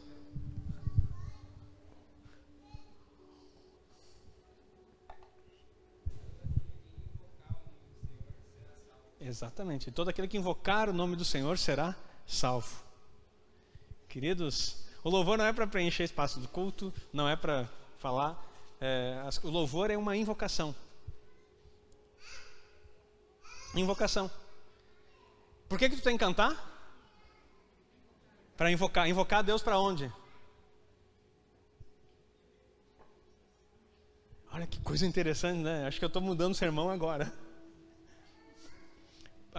Exatamente. 9.29 9.91
Todo 9.91 10.09
aquele 10.09 10.27
que 10.27 10.37
invocar 10.37 10.89
o 10.89 10.93
nome 10.93 11.15
do 11.15 11.23
Senhor 11.23 11.55
será 11.59 11.95
salvo. 12.25 12.83
Queridos, 14.07 14.77
o 15.03 15.09
louvor 15.09 15.37
não 15.37 15.45
é 15.45 15.53
para 15.53 15.67
preencher 15.67 16.03
espaço 16.03 16.39
do 16.39 16.47
culto, 16.47 16.91
não 17.13 17.29
é 17.29 17.35
para 17.35 17.69
falar. 17.99 18.43
É, 18.81 19.21
o 19.43 19.49
louvor 19.51 19.91
é 19.91 19.97
uma 19.97 20.17
invocação. 20.17 20.75
Invocação. 23.75 24.31
Por 25.67 25.77
que, 25.77 25.89
que 25.89 25.97
tu 25.97 26.01
tem 26.01 26.17
que 26.17 26.25
cantar? 26.25 26.57
Para 28.57 28.71
invocar. 28.71 29.07
Invocar 29.07 29.43
Deus 29.43 29.61
para 29.61 29.77
onde? 29.77 30.11
Olha 34.51 34.65
que 34.65 34.79
coisa 34.79 35.05
interessante, 35.05 35.59
né? 35.59 35.85
Acho 35.85 35.99
que 35.99 36.05
eu 36.05 36.07
estou 36.07 36.21
mudando 36.21 36.53
o 36.53 36.57
sermão 36.57 36.89
agora. 36.89 37.31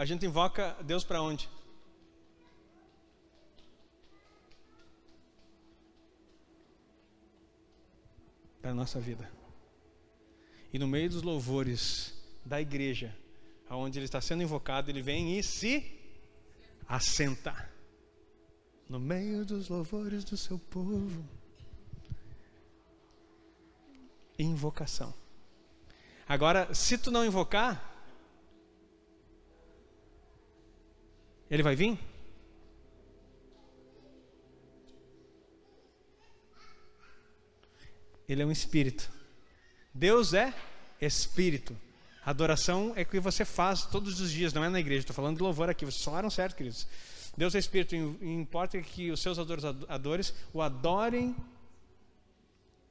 A 0.01 0.07
gente 0.07 0.25
invoca 0.25 0.75
Deus 0.83 1.05
para 1.05 1.21
onde? 1.21 1.47
Para 8.63 8.71
a 8.71 8.75
nossa 8.75 8.99
vida. 8.99 9.31
E 10.73 10.79
no 10.79 10.89
meio 10.89 11.11
dos 11.11 11.21
louvores 11.21 12.15
da 12.47 12.59
igreja, 12.59 13.15
aonde 13.69 13.99
ele 13.99 14.07
está 14.07 14.23
sendo 14.23 14.43
invocado, 14.43 14.91
ele 14.91 15.03
vem 15.03 15.39
e 15.39 15.43
se 15.43 15.85
assenta. 16.89 17.71
No 18.89 18.99
meio 18.99 19.45
dos 19.45 19.69
louvores 19.69 20.25
do 20.25 20.35
seu 20.35 20.59
povo. 20.59 21.23
Invocação. 24.39 25.13
Agora, 26.27 26.75
se 26.75 26.97
tu 26.97 27.11
não 27.11 27.23
invocar, 27.23 27.90
ele 31.51 31.63
vai 31.63 31.75
vir? 31.75 31.99
Ele 38.29 38.43
é 38.43 38.47
um 38.47 38.53
espírito. 38.53 39.11
Deus 39.93 40.33
é 40.33 40.55
espírito. 41.01 41.77
Adoração 42.25 42.93
é 42.95 43.03
o 43.03 43.07
que 43.07 43.19
você 43.19 43.45
faz 43.45 43.85
todos 43.87 44.21
os 44.21 44.31
dias, 44.31 44.53
não 44.53 44.63
é 44.63 44.69
na 44.69 44.79
igreja. 44.79 45.01
Estou 45.01 45.17
falando 45.17 45.39
de 45.39 45.43
louvor 45.43 45.69
aqui. 45.69 45.85
Vocês 45.85 46.05
falaram 46.05 46.31
certo, 46.31 46.55
queridos. 46.55 46.87
Deus 47.37 47.55
é 47.57 47.59
espírito. 47.59 47.97
Importa 47.97 48.81
que 48.81 49.11
os 49.11 49.21
seus 49.21 49.39
adoradores 49.39 50.33
o 50.53 50.63
adorem 50.63 51.35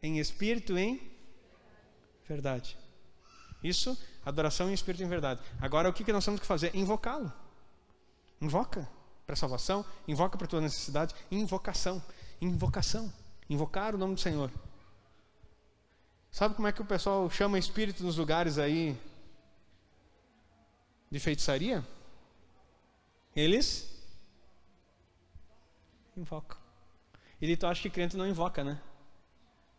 em 0.03 0.19
espírito 0.19 0.77
em 0.77 0.99
verdade. 2.27 2.77
Isso, 3.63 3.97
adoração 4.25 4.69
em 4.69 4.73
espírito 4.73 5.03
em 5.03 5.07
verdade. 5.07 5.41
Agora, 5.61 5.87
o 5.89 5.93
que 5.93 6.11
nós 6.11 6.25
temos 6.25 6.41
que 6.41 6.45
fazer? 6.45 6.75
Invocá-lo. 6.75 7.31
Invoca 8.41 8.87
para 9.25 9.35
salvação, 9.35 9.85
invoca 10.07 10.37
para 10.37 10.47
tua 10.47 10.61
necessidade, 10.61 11.13
invocação, 11.29 12.01
invocação, 12.41 13.11
invocar 13.49 13.93
o 13.93 13.97
nome 13.97 14.15
do 14.15 14.21
Senhor. 14.21 14.51
Sabe 16.31 16.55
como 16.55 16.67
é 16.67 16.71
que 16.71 16.81
o 16.81 16.85
pessoal 16.85 17.29
chama 17.29 17.57
espírito 17.57 18.03
nos 18.03 18.17
lugares 18.17 18.57
aí 18.57 18.97
de 21.11 21.19
feitiçaria? 21.19 21.85
Eles 23.35 23.89
invocam. 26.15 26.57
E 27.41 27.55
tu 27.55 27.67
acha 27.67 27.81
que 27.81 27.89
crente 27.89 28.17
não 28.17 28.27
invoca, 28.27 28.63
né? 28.63 28.81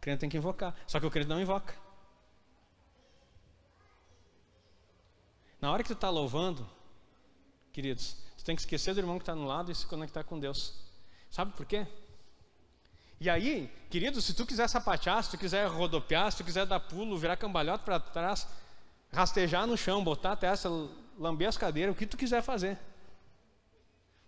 crente 0.01 0.20
tem 0.20 0.31
que 0.31 0.37
invocar. 0.37 0.75
Só 0.87 0.99
que 0.99 1.07
o 1.07 1.11
crente 1.11 1.29
não 1.29 1.40
invoca. 1.40 1.75
Na 5.61 5.70
hora 5.70 5.83
que 5.83 5.90
tu 5.90 5.94
está 5.94 6.09
louvando, 6.09 6.66
queridos, 7.73 8.16
tem 8.51 8.57
que 8.57 8.63
esquecer 8.63 8.93
do 8.95 9.01
irmão 9.01 9.17
que 9.17 9.23
está 9.23 9.33
no 9.33 9.47
lado 9.47 9.71
e 9.71 9.75
se 9.75 9.87
conectar 9.87 10.25
com 10.25 10.37
Deus. 10.37 10.75
Sabe 11.31 11.53
por 11.53 11.65
quê? 11.65 11.87
E 13.21 13.31
aí, 13.31 13.73
querido, 13.89 14.21
se 14.21 14.35
tu 14.35 14.45
quiser 14.45 14.69
sapatear, 14.69 15.23
se 15.23 15.31
tu 15.31 15.39
quiser 15.39 15.69
rodopiar, 15.69 16.33
se 16.33 16.39
tu 16.39 16.45
quiser 16.45 16.67
dar 16.67 16.81
pulo, 16.81 17.17
virar 17.17 17.37
cambalhota 17.37 17.85
para 17.85 18.01
trás, 18.01 18.49
rastejar 19.13 19.69
no 19.69 19.77
chão, 19.77 20.03
botar 20.03 20.33
a 20.33 20.37
testa, 20.37 20.69
lamber 21.17 21.49
as 21.49 21.57
cadeiras, 21.57 21.95
o 21.95 21.99
que 21.99 22.07
tu 22.07 22.17
quiser 22.17 22.43
fazer. 22.43 22.77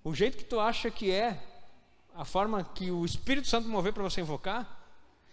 O 0.04 0.14
jeito 0.14 0.36
que 0.36 0.44
tu 0.44 0.60
acha 0.60 0.88
que 0.88 1.10
é 1.10 1.42
a 2.14 2.24
forma 2.24 2.62
que 2.62 2.92
o 2.92 3.04
Espírito 3.04 3.48
Santo 3.48 3.68
mover 3.68 3.92
para 3.92 4.04
você 4.04 4.20
invocar, 4.20 4.86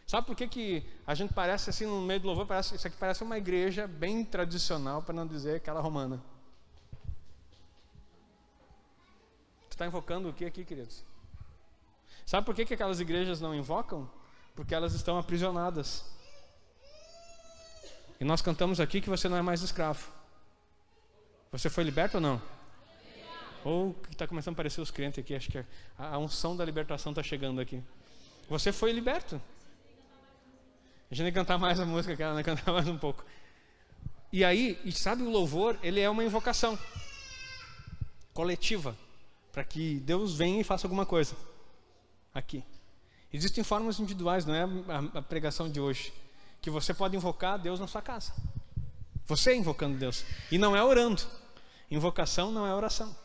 sabe 0.08 0.25
por 0.25 0.36
que, 0.36 0.47
que 0.47 0.84
a 1.06 1.13
gente 1.13 1.32
parece 1.32 1.69
assim 1.69 1.86
no 1.86 2.02
meio 2.02 2.21
do 2.21 2.25
louvor, 2.25 2.47
parece, 2.47 2.75
isso 2.75 2.88
aqui 2.88 2.97
parece 2.97 3.23
uma 3.23 3.38
igreja 3.38 3.86
bem 3.86 4.25
tradicional, 4.25 5.04
para 5.04 5.13
não 5.13 5.28
dizer 5.28 5.58
aquela 5.58 5.80
romana. 5.80 6.19
Está 9.79 9.87
invocando 9.87 10.27
o 10.27 10.33
que 10.33 10.43
aqui, 10.43 10.65
queridos? 10.65 11.05
Sabe 12.25 12.45
por 12.45 12.53
que, 12.53 12.65
que 12.65 12.73
aquelas 12.73 12.99
igrejas 12.99 13.39
não 13.39 13.55
invocam? 13.55 14.11
Porque 14.53 14.75
elas 14.75 14.93
estão 14.93 15.17
aprisionadas. 15.17 16.03
E 18.19 18.25
nós 18.25 18.41
cantamos 18.41 18.81
aqui 18.81 18.99
que 18.99 19.09
você 19.09 19.29
não 19.29 19.37
é 19.37 19.41
mais 19.41 19.61
escravo. 19.61 20.11
Você 21.53 21.69
foi 21.69 21.85
liberto 21.85 22.17
ou 22.17 22.21
não? 22.21 22.41
Ou 23.63 23.93
que 23.93 24.11
está 24.11 24.27
começando 24.27 24.53
a 24.53 24.55
aparecer 24.55 24.81
os 24.81 24.91
crentes 24.91 25.23
aqui, 25.23 25.33
acho 25.33 25.49
que 25.49 25.57
a, 25.57 25.65
a 25.97 26.17
unção 26.17 26.57
da 26.57 26.65
libertação 26.65 27.13
está 27.13 27.23
chegando 27.23 27.61
aqui. 27.61 27.81
Você 28.49 28.73
foi 28.73 28.91
liberto. 28.91 29.41
A 31.09 31.15
gente 31.15 31.27
que 31.27 31.39
cantar 31.39 31.57
mais 31.57 31.79
a 31.79 31.85
música, 31.85 32.17
quero 32.17 32.35
né? 32.35 32.43
cantar 32.43 32.73
mais 32.73 32.87
um 32.89 32.97
pouco. 32.97 33.23
E 34.31 34.43
aí, 34.43 34.77
e 34.83 34.91
sabe 34.91 35.23
o 35.23 35.29
louvor, 35.29 35.79
ele 35.81 36.01
é 36.01 36.09
uma 36.09 36.23
invocação 36.23 36.77
coletiva 38.33 38.95
para 39.51 39.63
que 39.63 39.95
Deus 39.99 40.35
venha 40.35 40.62
e 40.62 40.63
faça 40.63 40.85
alguma 40.85 41.05
coisa 41.05 41.35
aqui. 42.33 42.63
Existem 43.31 43.63
formas 43.63 43.99
individuais, 43.99 44.45
não 44.45 44.55
é 44.55 44.63
a, 45.13 45.21
pregação 45.21 45.69
de 45.69 45.79
hoje, 45.79 46.13
que 46.62 46.69
você 46.69 46.93
pode 46.93 47.15
invocar 47.15 47.59
Deus 47.59 47.79
na 47.79 47.88
sua 47.88 48.01
casa. 48.01 48.33
Você 49.27 49.55
invocando 49.55 49.97
Deus. 49.97 50.25
E 50.51 50.57
não 50.57 50.75
é 50.75 50.83
orando. 50.83 51.21
Invocação 51.91 52.51
não 52.51 52.65
é 52.65 52.73
oração. 52.73 53.15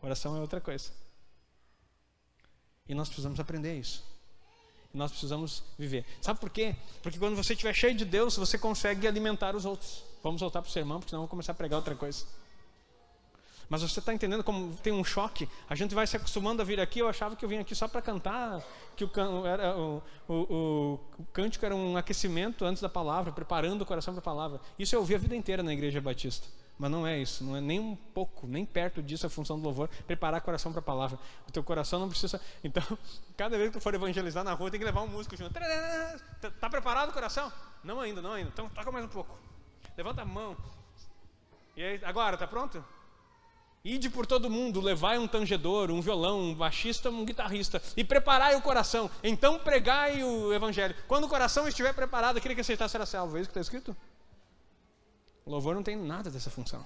Oração 0.00 0.36
é 0.36 0.40
outra 0.40 0.60
coisa. 0.60 0.92
E 2.88 2.94
nós 2.94 3.08
precisamos 3.08 3.40
aprender 3.40 3.76
isso. 3.76 4.04
E 4.94 4.96
nós 4.96 5.10
precisamos 5.10 5.64
viver. 5.76 6.06
Sabe 6.22 6.38
por 6.38 6.48
quê? 6.48 6.76
Porque 7.02 7.18
quando 7.18 7.34
você 7.34 7.52
estiver 7.52 7.74
cheio 7.74 7.96
de 7.96 8.04
Deus, 8.04 8.36
você 8.36 8.56
consegue 8.56 9.06
alimentar 9.06 9.56
os 9.56 9.64
outros. 9.64 10.04
Vamos 10.22 10.40
voltar 10.40 10.62
para 10.62 10.68
o 10.68 10.72
sermão, 10.72 11.00
porque 11.00 11.10
senão 11.10 11.22
vamos 11.22 11.30
começar 11.30 11.52
a 11.52 11.54
pregar 11.56 11.76
outra 11.78 11.96
coisa. 11.96 12.24
Mas 13.68 13.82
você 13.82 13.98
está 13.98 14.14
entendendo 14.14 14.42
como 14.42 14.74
tem 14.76 14.92
um 14.92 15.04
choque? 15.04 15.48
A 15.68 15.74
gente 15.74 15.94
vai 15.94 16.06
se 16.06 16.16
acostumando 16.16 16.62
a 16.62 16.64
vir 16.64 16.80
aqui. 16.80 17.00
Eu 17.00 17.08
achava 17.08 17.36
que 17.36 17.44
eu 17.44 17.48
vim 17.48 17.58
aqui 17.58 17.74
só 17.74 17.86
para 17.86 18.00
cantar, 18.00 18.62
que 18.96 19.04
o, 19.04 19.46
era, 19.46 19.76
o, 19.76 20.02
o, 20.26 20.34
o, 21.18 21.24
cântico 21.32 21.66
era 21.66 21.76
um 21.76 21.96
aquecimento 21.96 22.64
antes 22.64 22.80
da 22.80 22.88
palavra, 22.88 23.30
preparando 23.30 23.82
o 23.82 23.86
coração 23.86 24.14
para 24.14 24.20
a 24.20 24.24
palavra. 24.24 24.60
Isso 24.78 24.94
eu 24.94 25.00
ouvi 25.00 25.14
a 25.14 25.18
vida 25.18 25.36
inteira 25.36 25.62
na 25.62 25.72
igreja 25.72 26.00
batista. 26.00 26.46
Mas 26.78 26.90
não 26.90 27.04
é 27.04 27.18
isso, 27.18 27.42
não 27.42 27.56
é 27.56 27.60
nem 27.60 27.80
um 27.80 27.96
pouco, 27.96 28.46
nem 28.46 28.64
perto 28.64 29.02
disso 29.02 29.26
a 29.26 29.28
função 29.28 29.58
do 29.58 29.64
louvor, 29.64 29.88
preparar 30.06 30.40
o 30.40 30.44
coração 30.44 30.70
para 30.70 30.78
a 30.78 30.82
palavra. 30.82 31.18
O 31.46 31.50
teu 31.50 31.62
coração 31.62 31.98
não 31.98 32.08
precisa. 32.08 32.40
Então, 32.62 32.82
cada 33.36 33.56
vez 33.56 33.70
que 33.70 33.78
tu 33.78 33.82
for 33.82 33.94
evangelizar 33.94 34.44
na 34.44 34.52
rua, 34.52 34.70
tem 34.70 34.78
que 34.78 34.86
levar 34.86 35.02
um 35.02 35.08
músico 35.08 35.36
junto. 35.36 35.58
Está 35.58 36.50
tá 36.52 36.70
preparado 36.70 37.10
o 37.10 37.12
coração? 37.12 37.52
Não 37.82 38.00
ainda, 38.00 38.22
não 38.22 38.32
ainda. 38.32 38.50
Então, 38.52 38.68
toca 38.68 38.92
mais 38.92 39.04
um 39.04 39.08
pouco. 39.08 39.36
Levanta 39.96 40.22
a 40.22 40.24
mão. 40.24 40.56
E 41.76 41.82
aí, 41.82 42.00
agora, 42.04 42.34
está 42.34 42.46
pronto? 42.46 42.84
Ide 43.84 44.10
por 44.10 44.26
todo 44.26 44.50
mundo, 44.50 44.80
levai 44.80 45.18
um 45.18 45.28
tangedor, 45.28 45.90
um 45.90 46.00
violão, 46.00 46.40
um 46.40 46.54
baixista, 46.54 47.10
um 47.10 47.24
guitarrista 47.24 47.80
e 47.96 48.02
preparai 48.02 48.56
o 48.56 48.62
coração. 48.62 49.10
Então 49.22 49.58
pregai 49.58 50.22
o 50.22 50.52
evangelho. 50.52 50.94
Quando 51.06 51.24
o 51.24 51.28
coração 51.28 51.66
estiver 51.68 51.92
preparado, 51.94 52.36
aquele 52.36 52.54
que 52.54 52.60
aceitar 52.60 52.88
será 52.88 53.06
salvo. 53.06 53.36
É 53.36 53.40
isso 53.40 53.48
que 53.48 53.58
está 53.58 53.60
escrito? 53.60 53.96
O 55.46 55.50
louvor 55.50 55.74
não 55.74 55.82
tem 55.82 55.96
nada 55.96 56.30
dessa 56.30 56.50
função. 56.50 56.84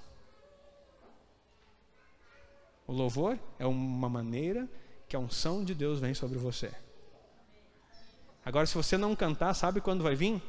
O 2.87 2.92
louvor 2.92 3.38
é 3.59 3.66
uma 3.66 4.09
maneira 4.09 4.68
que 5.09 5.16
a 5.16 5.18
unção 5.18 5.64
de 5.64 5.74
Deus 5.74 5.98
vem 5.98 6.14
sobre 6.14 6.38
você. 6.38 6.70
Agora, 8.44 8.66
se 8.66 8.74
você 8.74 8.96
não 8.98 9.16
cantar, 9.16 9.55
sabe 9.55 9.81
quando 9.81 10.02
vai 10.02 10.14
vir? 10.14 10.42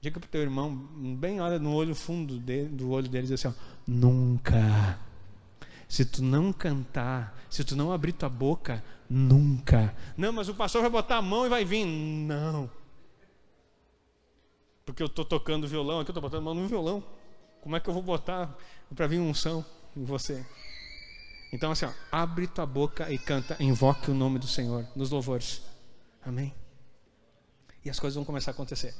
Diga 0.00 0.20
para 0.20 0.26
o 0.26 0.30
teu 0.30 0.42
irmão, 0.42 0.74
bem 1.18 1.40
olha 1.40 1.58
no 1.58 1.72
olho 1.72 1.94
fundo 1.94 2.38
dele, 2.38 2.68
do 2.68 2.90
olho 2.90 3.08
dele 3.08 3.26
e 3.26 3.28
diz 3.28 3.44
assim: 3.44 3.56
ó, 3.56 3.80
nunca. 3.86 4.98
Se 5.88 6.04
tu 6.04 6.22
não 6.22 6.52
cantar, 6.52 7.36
se 7.48 7.64
tu 7.64 7.76
não 7.76 7.92
abrir 7.92 8.12
tua 8.12 8.28
boca, 8.28 8.82
nunca. 9.08 9.94
Não, 10.16 10.32
mas 10.32 10.48
o 10.48 10.54
pastor 10.54 10.82
vai 10.82 10.90
botar 10.90 11.18
a 11.18 11.22
mão 11.22 11.46
e 11.46 11.48
vai 11.48 11.64
vir. 11.64 11.86
Não 11.86 12.68
porque 14.86 15.02
eu 15.02 15.08
estou 15.08 15.24
tocando 15.24 15.66
violão, 15.66 15.98
aqui 15.98 16.10
eu 16.10 16.12
estou 16.12 16.22
botando 16.22 16.44
mão 16.44 16.54
no 16.54 16.68
violão. 16.68 17.02
Como 17.60 17.74
é 17.74 17.80
que 17.80 17.90
eu 17.90 17.92
vou 17.92 18.02
botar 18.02 18.56
para 18.94 19.08
vir 19.08 19.18
unção 19.18 19.64
em 19.96 20.04
você? 20.04 20.46
Então, 21.52 21.72
assim, 21.72 21.86
ó, 21.86 21.92
abre 22.12 22.46
tua 22.46 22.64
boca 22.64 23.10
e 23.10 23.18
canta, 23.18 23.56
invoque 23.58 24.12
o 24.12 24.14
nome 24.14 24.38
do 24.38 24.46
Senhor 24.46 24.86
nos 24.94 25.10
louvores. 25.10 25.60
Amém? 26.24 26.54
E 27.84 27.90
as 27.90 27.98
coisas 27.98 28.14
vão 28.14 28.24
começar 28.24 28.52
a 28.52 28.54
acontecer. 28.54 28.94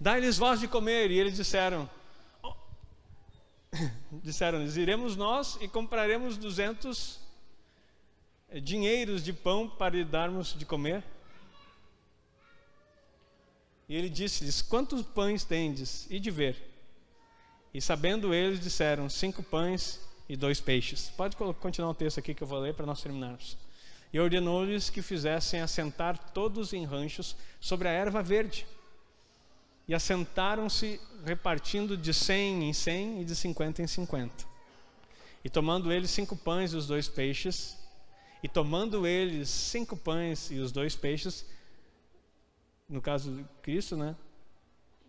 Dá-lhes 0.00 0.38
voz 0.38 0.58
de 0.58 0.66
comer. 0.66 1.10
E 1.10 1.18
eles 1.18 1.36
disseram: 1.36 1.88
oh. 2.42 2.54
Disseram-lhes: 4.24 4.76
Iremos 4.76 5.14
nós 5.14 5.58
e 5.60 5.68
compraremos 5.68 6.38
duzentos 6.38 7.20
eh, 8.48 8.58
dinheiros 8.58 9.22
de 9.22 9.34
pão 9.34 9.68
para 9.68 9.96
lhe 9.96 10.04
darmos 10.04 10.54
de 10.54 10.64
comer. 10.64 11.04
E 13.86 13.94
ele 13.94 14.08
disse-lhes: 14.08 14.62
Quantos 14.62 15.02
pães 15.02 15.44
tendes? 15.44 16.06
E 16.10 16.18
de 16.18 16.30
ver. 16.30 16.56
E 17.74 17.80
sabendo 17.80 18.32
eles, 18.32 18.58
disseram: 18.58 19.10
Cinco 19.10 19.42
pães 19.42 20.00
e 20.26 20.34
dois 20.34 20.60
peixes. 20.60 21.10
Pode 21.10 21.36
continuar 21.36 21.90
o 21.90 21.94
texto 21.94 22.18
aqui 22.18 22.32
que 22.32 22.42
eu 22.42 22.46
vou 22.46 22.58
ler 22.58 22.72
para 22.72 22.86
nós 22.86 23.02
terminarmos. 23.02 23.58
E 24.12 24.18
ordenou-lhes 24.18 24.88
que 24.88 25.02
fizessem 25.02 25.60
assentar 25.60 26.32
todos 26.32 26.72
em 26.72 26.86
ranchos 26.86 27.36
sobre 27.60 27.86
a 27.86 27.92
erva 27.92 28.22
verde. 28.22 28.66
E 29.90 29.94
assentaram-se 29.94 31.00
repartindo 31.26 31.96
de 31.96 32.14
cem 32.14 32.62
em 32.62 32.72
cem 32.72 33.22
e 33.22 33.24
de 33.24 33.34
cinquenta 33.34 33.82
em 33.82 33.88
cinquenta. 33.88 34.44
E 35.42 35.50
tomando 35.50 35.92
eles 35.92 36.12
cinco 36.12 36.36
pães 36.36 36.72
e 36.72 36.76
os 36.76 36.86
dois 36.86 37.08
peixes, 37.08 37.76
e 38.40 38.46
tomando 38.46 39.04
eles 39.04 39.48
cinco 39.48 39.96
pães 39.96 40.48
e 40.52 40.60
os 40.60 40.70
dois 40.70 40.94
peixes, 40.94 41.44
no 42.88 43.02
caso 43.02 43.34
de 43.34 43.44
Cristo, 43.62 43.96
né? 43.96 44.14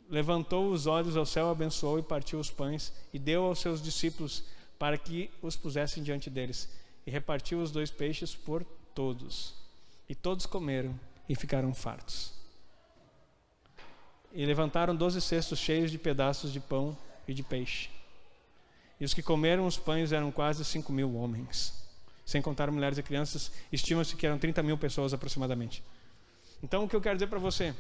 Levantou 0.10 0.72
os 0.72 0.88
olhos 0.88 1.16
ao 1.16 1.28
céu, 1.28 1.52
abençoou 1.52 2.00
e 2.00 2.04
partiu 2.04 2.40
os 2.40 2.50
pães 2.50 2.92
e 3.14 3.20
deu 3.20 3.44
aos 3.44 3.60
seus 3.60 3.84
discípulos 3.84 4.44
para 4.80 4.98
que 4.98 5.30
os 5.44 5.56
pusessem 5.56 6.02
diante 6.02 6.28
deles. 6.28 6.68
E 7.06 7.12
repartiu 7.12 7.62
os 7.62 7.70
dois 7.70 7.92
peixes 7.92 8.34
por 8.34 8.66
todos. 8.96 9.54
E 10.10 10.16
todos 10.16 10.48
comeram 10.48 11.00
e 11.30 11.36
ficaram 11.36 11.72
fartos. 11.72 12.41
E 14.34 14.46
levantaram 14.46 14.96
doze 14.96 15.22
cestos 15.22 15.60
cheios 15.60 15.92
de 15.92 15.98
pedaços 15.98 16.54
de 16.54 16.60
pão 16.60 16.98
e 17.28 17.34
de 17.34 17.44
peixe. 17.44 17.90
E 19.00 19.06
os 19.06 19.14
que 19.14 19.22
comeram 19.22 19.66
os 19.66 19.78
pães 19.78 20.12
eram 20.12 20.32
quase 20.32 20.64
cinco 20.64 20.94
mil 20.94 21.16
homens. 21.16 21.74
Sem 22.26 22.42
contar 22.42 22.72
mulheres 22.72 22.98
e 22.98 23.04
crianças, 23.04 23.52
estima-se 23.72 24.16
que 24.16 24.26
eram 24.26 24.38
30 24.38 24.62
mil 24.64 24.78
pessoas 24.78 25.14
aproximadamente. 25.14 25.84
Então, 26.64 26.84
o 26.84 26.88
que 26.88 26.96
eu 26.96 27.02
quero 27.02 27.16
dizer 27.16 27.28
para 27.28 27.40
você? 27.40 27.76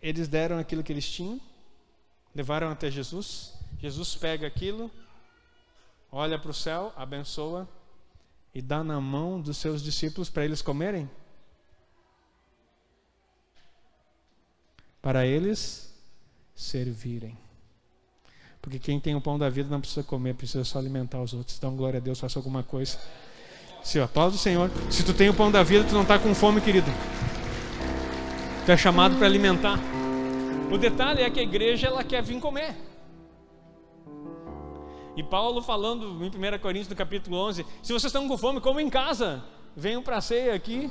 Eles 0.00 0.26
deram 0.28 0.58
aquilo 0.58 0.82
que 0.82 0.92
eles 0.92 1.08
tinham, 1.08 1.40
levaram 2.34 2.70
até 2.70 2.90
Jesus. 2.90 3.52
Jesus 3.78 4.16
pega 4.16 4.46
aquilo, 4.46 4.90
olha 6.10 6.38
para 6.38 6.50
o 6.50 6.54
céu, 6.54 6.92
abençoa 6.96 7.68
e 8.54 8.60
dá 8.60 8.82
na 8.82 9.00
mão 9.00 9.40
dos 9.40 9.58
seus 9.58 9.82
discípulos 9.82 10.30
para 10.30 10.44
eles 10.44 10.62
comerem? 10.62 11.08
Para 15.00 15.26
eles 15.26 15.94
servirem. 16.54 17.36
Porque 18.60 18.78
quem 18.78 19.00
tem 19.00 19.14
o 19.14 19.20
pão 19.20 19.38
da 19.38 19.48
vida 19.48 19.70
não 19.70 19.80
precisa 19.80 20.02
comer, 20.02 20.34
precisa 20.34 20.64
só 20.64 20.78
alimentar 20.78 21.20
os 21.20 21.32
outros. 21.32 21.56
Então, 21.56 21.74
glória 21.74 21.98
a 21.98 22.00
Deus, 22.00 22.20
faça 22.20 22.38
alguma 22.38 22.62
coisa. 22.62 22.98
Se 23.82 23.98
o 23.98 24.04
aplauso 24.04 24.36
do 24.36 24.40
Senhor. 24.40 24.70
Se 24.90 25.02
tu 25.02 25.14
tem 25.14 25.30
o 25.30 25.34
pão 25.34 25.50
da 25.50 25.62
vida, 25.62 25.84
tu 25.84 25.94
não 25.94 26.02
está 26.02 26.18
com 26.18 26.34
fome, 26.34 26.60
querido. 26.60 26.90
Tu 28.66 28.72
é 28.72 28.76
chamado 28.76 29.16
para 29.16 29.26
alimentar. 29.26 29.78
O 30.70 30.76
detalhe 30.76 31.22
é 31.22 31.30
que 31.30 31.40
a 31.40 31.42
igreja 31.42 31.86
ela 31.86 32.04
quer 32.04 32.22
vir 32.22 32.38
comer. 32.38 32.76
E 35.16 35.22
Paulo 35.22 35.62
falando 35.62 36.22
em 36.24 36.28
1 36.28 36.58
Coríntios 36.60 36.88
no 36.88 36.96
capítulo 36.96 37.36
11, 37.36 37.66
se 37.82 37.92
vocês 37.92 38.04
estão 38.04 38.28
com 38.28 38.38
fome, 38.38 38.60
como 38.60 38.78
em 38.78 38.90
casa. 38.90 39.42
Venham 39.74 40.02
para 40.02 40.18
a 40.18 40.20
ceia 40.20 40.54
aqui 40.54 40.90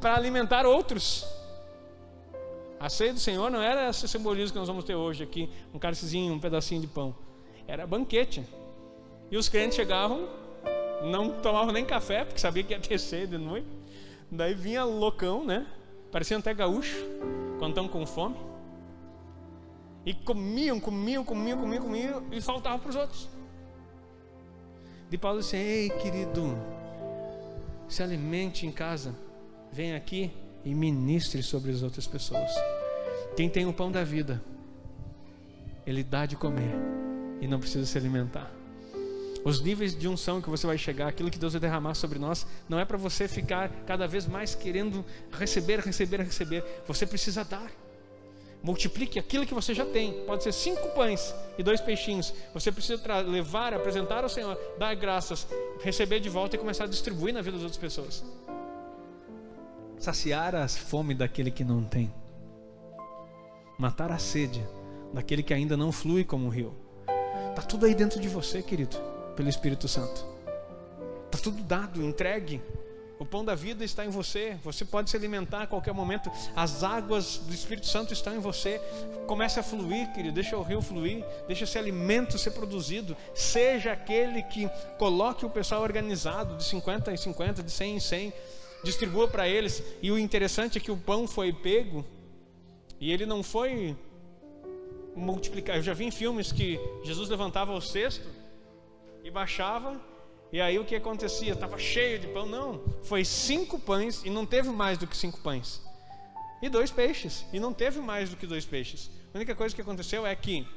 para 0.00 0.14
alimentar 0.14 0.64
outros. 0.66 1.26
A 2.82 2.88
ceia 2.88 3.12
do 3.12 3.20
Senhor 3.20 3.48
não 3.48 3.62
era 3.62 3.88
esse 3.88 4.08
simbolismo 4.08 4.54
que 4.54 4.58
nós 4.58 4.66
vamos 4.66 4.82
ter 4.82 4.96
hoje 4.96 5.22
aqui, 5.22 5.48
um 5.72 5.78
cálicezinho, 5.78 6.34
um 6.34 6.40
pedacinho 6.40 6.80
de 6.80 6.88
pão. 6.88 7.14
Era 7.64 7.86
banquete. 7.86 8.44
E 9.30 9.36
os 9.36 9.48
crentes 9.48 9.76
chegavam, 9.76 10.28
não 11.04 11.30
tomavam 11.30 11.72
nem 11.72 11.84
café, 11.84 12.24
porque 12.24 12.40
sabia 12.40 12.64
que 12.64 12.72
ia 12.72 12.80
ter 12.80 12.98
ceia 12.98 13.24
de 13.24 13.38
noite. 13.38 13.68
Daí 14.28 14.52
vinha 14.52 14.82
loucão, 14.82 15.44
né? 15.44 15.64
Parecia 16.10 16.36
até 16.36 16.52
gaúcho, 16.52 16.96
quando 17.60 17.70
estão 17.70 17.86
com 17.86 18.04
fome. 18.04 18.34
E 20.04 20.12
comiam, 20.12 20.80
comiam, 20.80 21.22
comiam, 21.24 21.60
comiam, 21.60 21.82
comiam, 21.84 22.24
e 22.32 22.40
faltava 22.40 22.80
para 22.80 22.90
os 22.90 22.96
outros. 22.96 23.28
De 25.08 25.16
Paulo 25.16 25.38
disse: 25.38 25.56
Ei, 25.56 25.88
querido, 25.88 26.58
se 27.86 28.02
alimente 28.02 28.66
em 28.66 28.72
casa, 28.72 29.14
vem 29.70 29.94
aqui 29.94 30.32
e 30.64 30.74
ministre 30.74 31.42
sobre 31.42 31.70
as 31.70 31.82
outras 31.82 32.06
pessoas. 32.06 32.50
Quem 33.36 33.48
tem 33.48 33.66
o 33.66 33.72
pão 33.72 33.90
da 33.90 34.04
vida, 34.04 34.42
ele 35.86 36.02
dá 36.02 36.26
de 36.26 36.36
comer 36.36 36.74
e 37.40 37.48
não 37.48 37.58
precisa 37.58 37.86
se 37.86 37.98
alimentar. 37.98 38.50
Os 39.44 39.60
níveis 39.60 39.98
de 39.98 40.06
unção 40.06 40.40
que 40.40 40.48
você 40.48 40.66
vai 40.66 40.78
chegar, 40.78 41.08
aquilo 41.08 41.30
que 41.30 41.38
Deus 41.38 41.52
vai 41.52 41.60
derramar 41.60 41.94
sobre 41.94 42.18
nós, 42.18 42.46
não 42.68 42.78
é 42.78 42.84
para 42.84 42.96
você 42.96 43.26
ficar 43.26 43.68
cada 43.86 44.06
vez 44.06 44.26
mais 44.26 44.54
querendo 44.54 45.04
receber, 45.32 45.80
receber, 45.80 46.20
receber. 46.20 46.64
Você 46.86 47.04
precisa 47.04 47.42
dar. 47.42 47.70
Multiplique 48.62 49.18
aquilo 49.18 49.44
que 49.44 49.52
você 49.52 49.74
já 49.74 49.84
tem. 49.84 50.12
Pode 50.24 50.44
ser 50.44 50.52
cinco 50.52 50.88
pães 50.90 51.34
e 51.58 51.62
dois 51.64 51.80
peixinhos. 51.80 52.32
Você 52.54 52.70
precisa 52.70 53.02
levar, 53.22 53.74
apresentar 53.74 54.22
ao 54.22 54.28
Senhor, 54.28 54.56
dar 54.78 54.94
graças, 54.94 55.48
receber 55.82 56.20
de 56.20 56.28
volta 56.28 56.54
e 56.54 56.58
começar 56.58 56.84
a 56.84 56.86
distribuir 56.86 57.34
na 57.34 57.42
vida 57.42 57.56
das 57.56 57.64
outras 57.64 57.80
pessoas. 57.80 58.22
Saciar 60.02 60.56
a 60.56 60.66
fome 60.66 61.14
daquele 61.14 61.48
que 61.48 61.62
não 61.62 61.84
tem. 61.84 62.12
Matar 63.78 64.10
a 64.10 64.18
sede 64.18 64.60
daquele 65.14 65.44
que 65.44 65.54
ainda 65.54 65.76
não 65.76 65.92
flui 65.92 66.24
como 66.24 66.44
um 66.44 66.48
rio. 66.48 66.74
Está 67.50 67.62
tudo 67.62 67.86
aí 67.86 67.94
dentro 67.94 68.18
de 68.18 68.28
você, 68.28 68.64
querido, 68.64 68.96
pelo 69.36 69.48
Espírito 69.48 69.86
Santo. 69.86 70.26
Está 71.26 71.38
tudo 71.40 71.62
dado, 71.62 72.02
entregue. 72.02 72.60
O 73.16 73.24
pão 73.24 73.44
da 73.44 73.54
vida 73.54 73.84
está 73.84 74.04
em 74.04 74.08
você. 74.08 74.58
Você 74.64 74.84
pode 74.84 75.08
se 75.08 75.16
alimentar 75.16 75.62
a 75.62 75.66
qualquer 75.68 75.94
momento. 75.94 76.32
As 76.56 76.82
águas 76.82 77.36
do 77.36 77.54
Espírito 77.54 77.86
Santo 77.86 78.12
estão 78.12 78.34
em 78.34 78.40
você. 78.40 78.80
Comece 79.28 79.60
a 79.60 79.62
fluir, 79.62 80.12
querido. 80.12 80.34
Deixa 80.34 80.56
o 80.56 80.64
rio 80.64 80.82
fluir. 80.82 81.24
Deixa 81.46 81.62
esse 81.62 81.78
alimento 81.78 82.36
ser 82.38 82.50
produzido. 82.50 83.16
Seja 83.36 83.92
aquele 83.92 84.42
que 84.42 84.68
coloque 84.98 85.46
o 85.46 85.50
pessoal 85.50 85.80
organizado, 85.80 86.56
de 86.56 86.64
50 86.64 87.12
em 87.12 87.16
50, 87.16 87.62
de 87.62 87.70
100 87.70 87.94
em 87.94 88.00
100. 88.00 88.32
Distribua 88.82 89.28
para 89.28 89.48
eles. 89.48 89.82
E 90.02 90.10
o 90.10 90.18
interessante 90.18 90.78
é 90.78 90.80
que 90.80 90.90
o 90.90 90.96
pão 90.96 91.26
foi 91.26 91.52
pego 91.52 92.04
e 93.00 93.12
ele 93.12 93.26
não 93.26 93.42
foi 93.42 93.96
multiplicar. 95.14 95.76
Eu 95.76 95.82
já 95.82 95.94
vi 95.94 96.04
em 96.04 96.10
filmes 96.10 96.52
que 96.52 96.80
Jesus 97.02 97.28
levantava 97.28 97.72
o 97.72 97.80
cesto 97.80 98.26
e 99.22 99.30
baixava 99.30 100.00
e 100.52 100.60
aí 100.60 100.78
o 100.78 100.84
que 100.84 100.94
acontecia? 100.94 101.54
Estava 101.54 101.78
cheio 101.78 102.18
de 102.18 102.28
pão. 102.28 102.44
Não, 102.44 102.82
foi 103.04 103.24
cinco 103.24 103.78
pães 103.78 104.22
e 104.22 104.28
não 104.28 104.44
teve 104.44 104.68
mais 104.68 104.98
do 104.98 105.06
que 105.06 105.16
cinco 105.16 105.40
pães. 105.40 105.80
E 106.60 106.68
dois 106.68 106.90
peixes, 106.90 107.44
e 107.52 107.58
não 107.58 107.72
teve 107.72 108.00
mais 108.00 108.28
do 108.28 108.36
que 108.36 108.46
dois 108.46 108.64
peixes. 108.64 109.10
A 109.32 109.38
única 109.38 109.54
coisa 109.54 109.74
que 109.74 109.80
aconteceu 109.80 110.26
é 110.26 110.36
que 110.36 110.68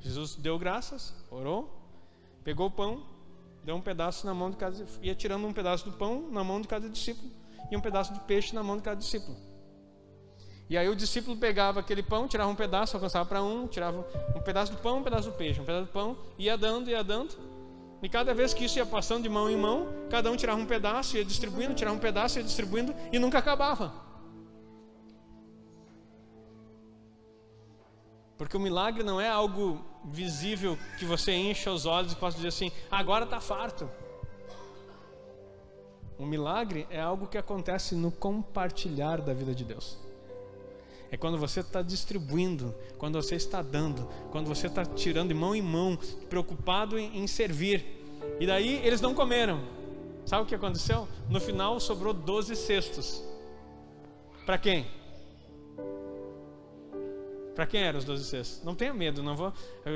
Jesus 0.00 0.34
deu 0.34 0.58
graças, 0.58 1.14
orou, 1.30 1.70
pegou 2.42 2.68
o 2.68 2.70
pão, 2.70 3.06
deu 3.62 3.76
um 3.76 3.80
pedaço 3.80 4.26
na 4.26 4.32
mão 4.32 4.50
de 4.50 4.56
cada, 4.56 4.84
ia 5.02 5.14
tirando 5.14 5.46
um 5.46 5.52
pedaço 5.52 5.84
do 5.84 5.92
pão 5.92 6.28
na 6.30 6.42
mão 6.42 6.60
de 6.60 6.66
cada 6.66 6.88
discípulo 6.88 7.30
e 7.70 7.76
um 7.76 7.80
pedaço 7.80 8.12
de 8.12 8.20
peixe 8.20 8.54
na 8.54 8.62
mão 8.62 8.76
de 8.76 8.82
cada 8.82 8.96
discípulo. 8.96 9.36
E 10.70 10.76
aí 10.76 10.88
o 10.88 10.94
discípulo 10.94 11.36
pegava 11.36 11.80
aquele 11.80 12.02
pão, 12.02 12.28
tirava 12.28 12.50
um 12.50 12.54
pedaço, 12.54 12.96
alcançava 12.96 13.26
para 13.26 13.42
um, 13.42 13.66
tirava 13.66 14.06
um 14.36 14.40
pedaço 14.40 14.72
do 14.72 14.78
pão, 14.78 14.98
um 14.98 15.02
pedaço 15.02 15.30
do 15.30 15.36
peixe, 15.36 15.60
um 15.60 15.64
pedaço 15.64 15.86
do 15.86 15.92
pão, 15.92 16.16
ia 16.38 16.58
dando, 16.58 16.90
ia 16.90 17.02
dando, 17.02 17.34
e 18.02 18.08
cada 18.08 18.32
vez 18.32 18.54
que 18.54 18.64
isso 18.64 18.78
ia 18.78 18.86
passando 18.86 19.24
de 19.24 19.28
mão 19.28 19.50
em 19.50 19.56
mão, 19.56 19.88
cada 20.08 20.30
um 20.30 20.36
tirava 20.36 20.60
um 20.60 20.66
pedaço, 20.66 21.16
ia 21.16 21.24
distribuindo, 21.24 21.74
tirava 21.74 21.96
um 21.96 22.00
pedaço, 22.00 22.38
ia 22.38 22.44
distribuindo 22.44 22.94
e 23.12 23.18
nunca 23.18 23.38
acabava. 23.38 23.92
Porque 28.36 28.56
o 28.56 28.60
milagre 28.60 29.02
não 29.02 29.20
é 29.20 29.28
algo 29.28 29.84
visível 30.04 30.78
que 30.96 31.04
você 31.04 31.32
encha 31.32 31.72
os 31.72 31.86
olhos 31.86 32.12
e 32.12 32.16
possa 32.16 32.36
dizer 32.36 32.48
assim: 32.48 32.70
agora 32.88 33.24
está 33.24 33.40
farto. 33.40 33.90
O 36.18 36.26
milagre 36.26 36.86
é 36.90 37.00
algo 37.00 37.28
que 37.28 37.38
acontece 37.38 37.94
no 37.94 38.10
compartilhar 38.10 39.20
da 39.20 39.32
vida 39.32 39.54
de 39.54 39.64
Deus. 39.64 39.96
É 41.10 41.16
quando 41.16 41.38
você 41.38 41.60
está 41.60 41.80
distribuindo, 41.80 42.74
quando 42.98 43.22
você 43.22 43.36
está 43.36 43.62
dando, 43.62 44.06
quando 44.30 44.46
você 44.46 44.66
está 44.66 44.84
tirando 44.84 45.28
de 45.28 45.34
mão 45.34 45.54
em 45.54 45.62
mão, 45.62 45.96
preocupado 46.28 46.98
em, 46.98 47.18
em 47.18 47.26
servir. 47.26 47.84
E 48.40 48.46
daí 48.46 48.84
eles 48.84 49.00
não 49.00 49.14
comeram. 49.14 49.60
Sabe 50.26 50.42
o 50.42 50.46
que 50.46 50.54
aconteceu? 50.54 51.08
No 51.30 51.40
final 51.40 51.78
sobrou 51.80 52.12
12 52.12 52.54
cestos. 52.56 53.22
Para 54.44 54.58
quem? 54.58 54.86
Para 57.54 57.66
quem 57.66 57.80
eram 57.80 57.98
os 57.98 58.04
12 58.04 58.24
cestos? 58.24 58.64
Não 58.64 58.74
tenha 58.74 58.92
medo, 58.92 59.22
não 59.22 59.34
vou. 59.34 59.52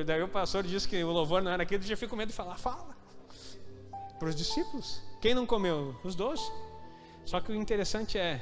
Daí 0.07 0.23
o 0.23 0.29
pastor 0.29 0.62
disse 0.62 0.89
que 0.89 1.03
o 1.03 1.11
louvor 1.11 1.43
não 1.43 1.51
era 1.51 1.64
aquilo, 1.64 1.83
eu 1.83 1.89
já 1.89 1.97
fico 1.97 2.11
com 2.11 2.16
medo 2.16 2.29
de 2.29 2.35
falar. 2.35 2.57
Fala. 2.57 2.97
Para 4.18 4.29
os 4.29 4.35
discípulos. 4.35 5.03
Quem 5.23 5.35
não 5.35 5.47
comeu? 5.47 5.95
Os 6.03 6.16
12. 6.16 6.43
Só 7.25 7.41
que 7.41 7.53
o 7.53 7.55
interessante 7.55 8.18
é 8.18 8.41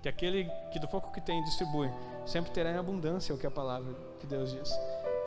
que 0.00 0.08
aquele 0.08 0.50
que 0.72 0.78
do 0.78 0.88
pouco 0.88 1.12
que 1.12 1.20
tem 1.20 1.44
distribui, 1.44 1.90
sempre 2.24 2.50
terá 2.50 2.72
em 2.72 2.78
abundância 2.78 3.34
o 3.34 3.38
que 3.38 3.46
a 3.46 3.50
palavra 3.50 3.94
que 4.18 4.26
Deus 4.26 4.50
diz. 4.50 4.70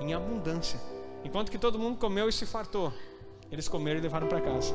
Em 0.01 0.15
abundância. 0.15 0.79
Enquanto 1.23 1.51
que 1.51 1.59
todo 1.59 1.77
mundo 1.77 1.99
comeu 1.99 2.27
e 2.27 2.33
se 2.33 2.43
fartou, 2.47 2.91
eles 3.51 3.67
comeram 3.67 3.99
e 3.99 4.01
levaram 4.01 4.27
para 4.27 4.41
casa. 4.41 4.73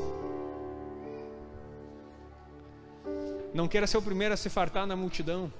Não 3.53 3.67
queira 3.67 3.87
ser 3.89 3.99
o 3.99 4.03
primeiro 4.03 4.35
a 4.35 4.37
se 4.37 4.49
fartar 4.49 4.87
na 4.87 4.95
multidão. 4.95 5.53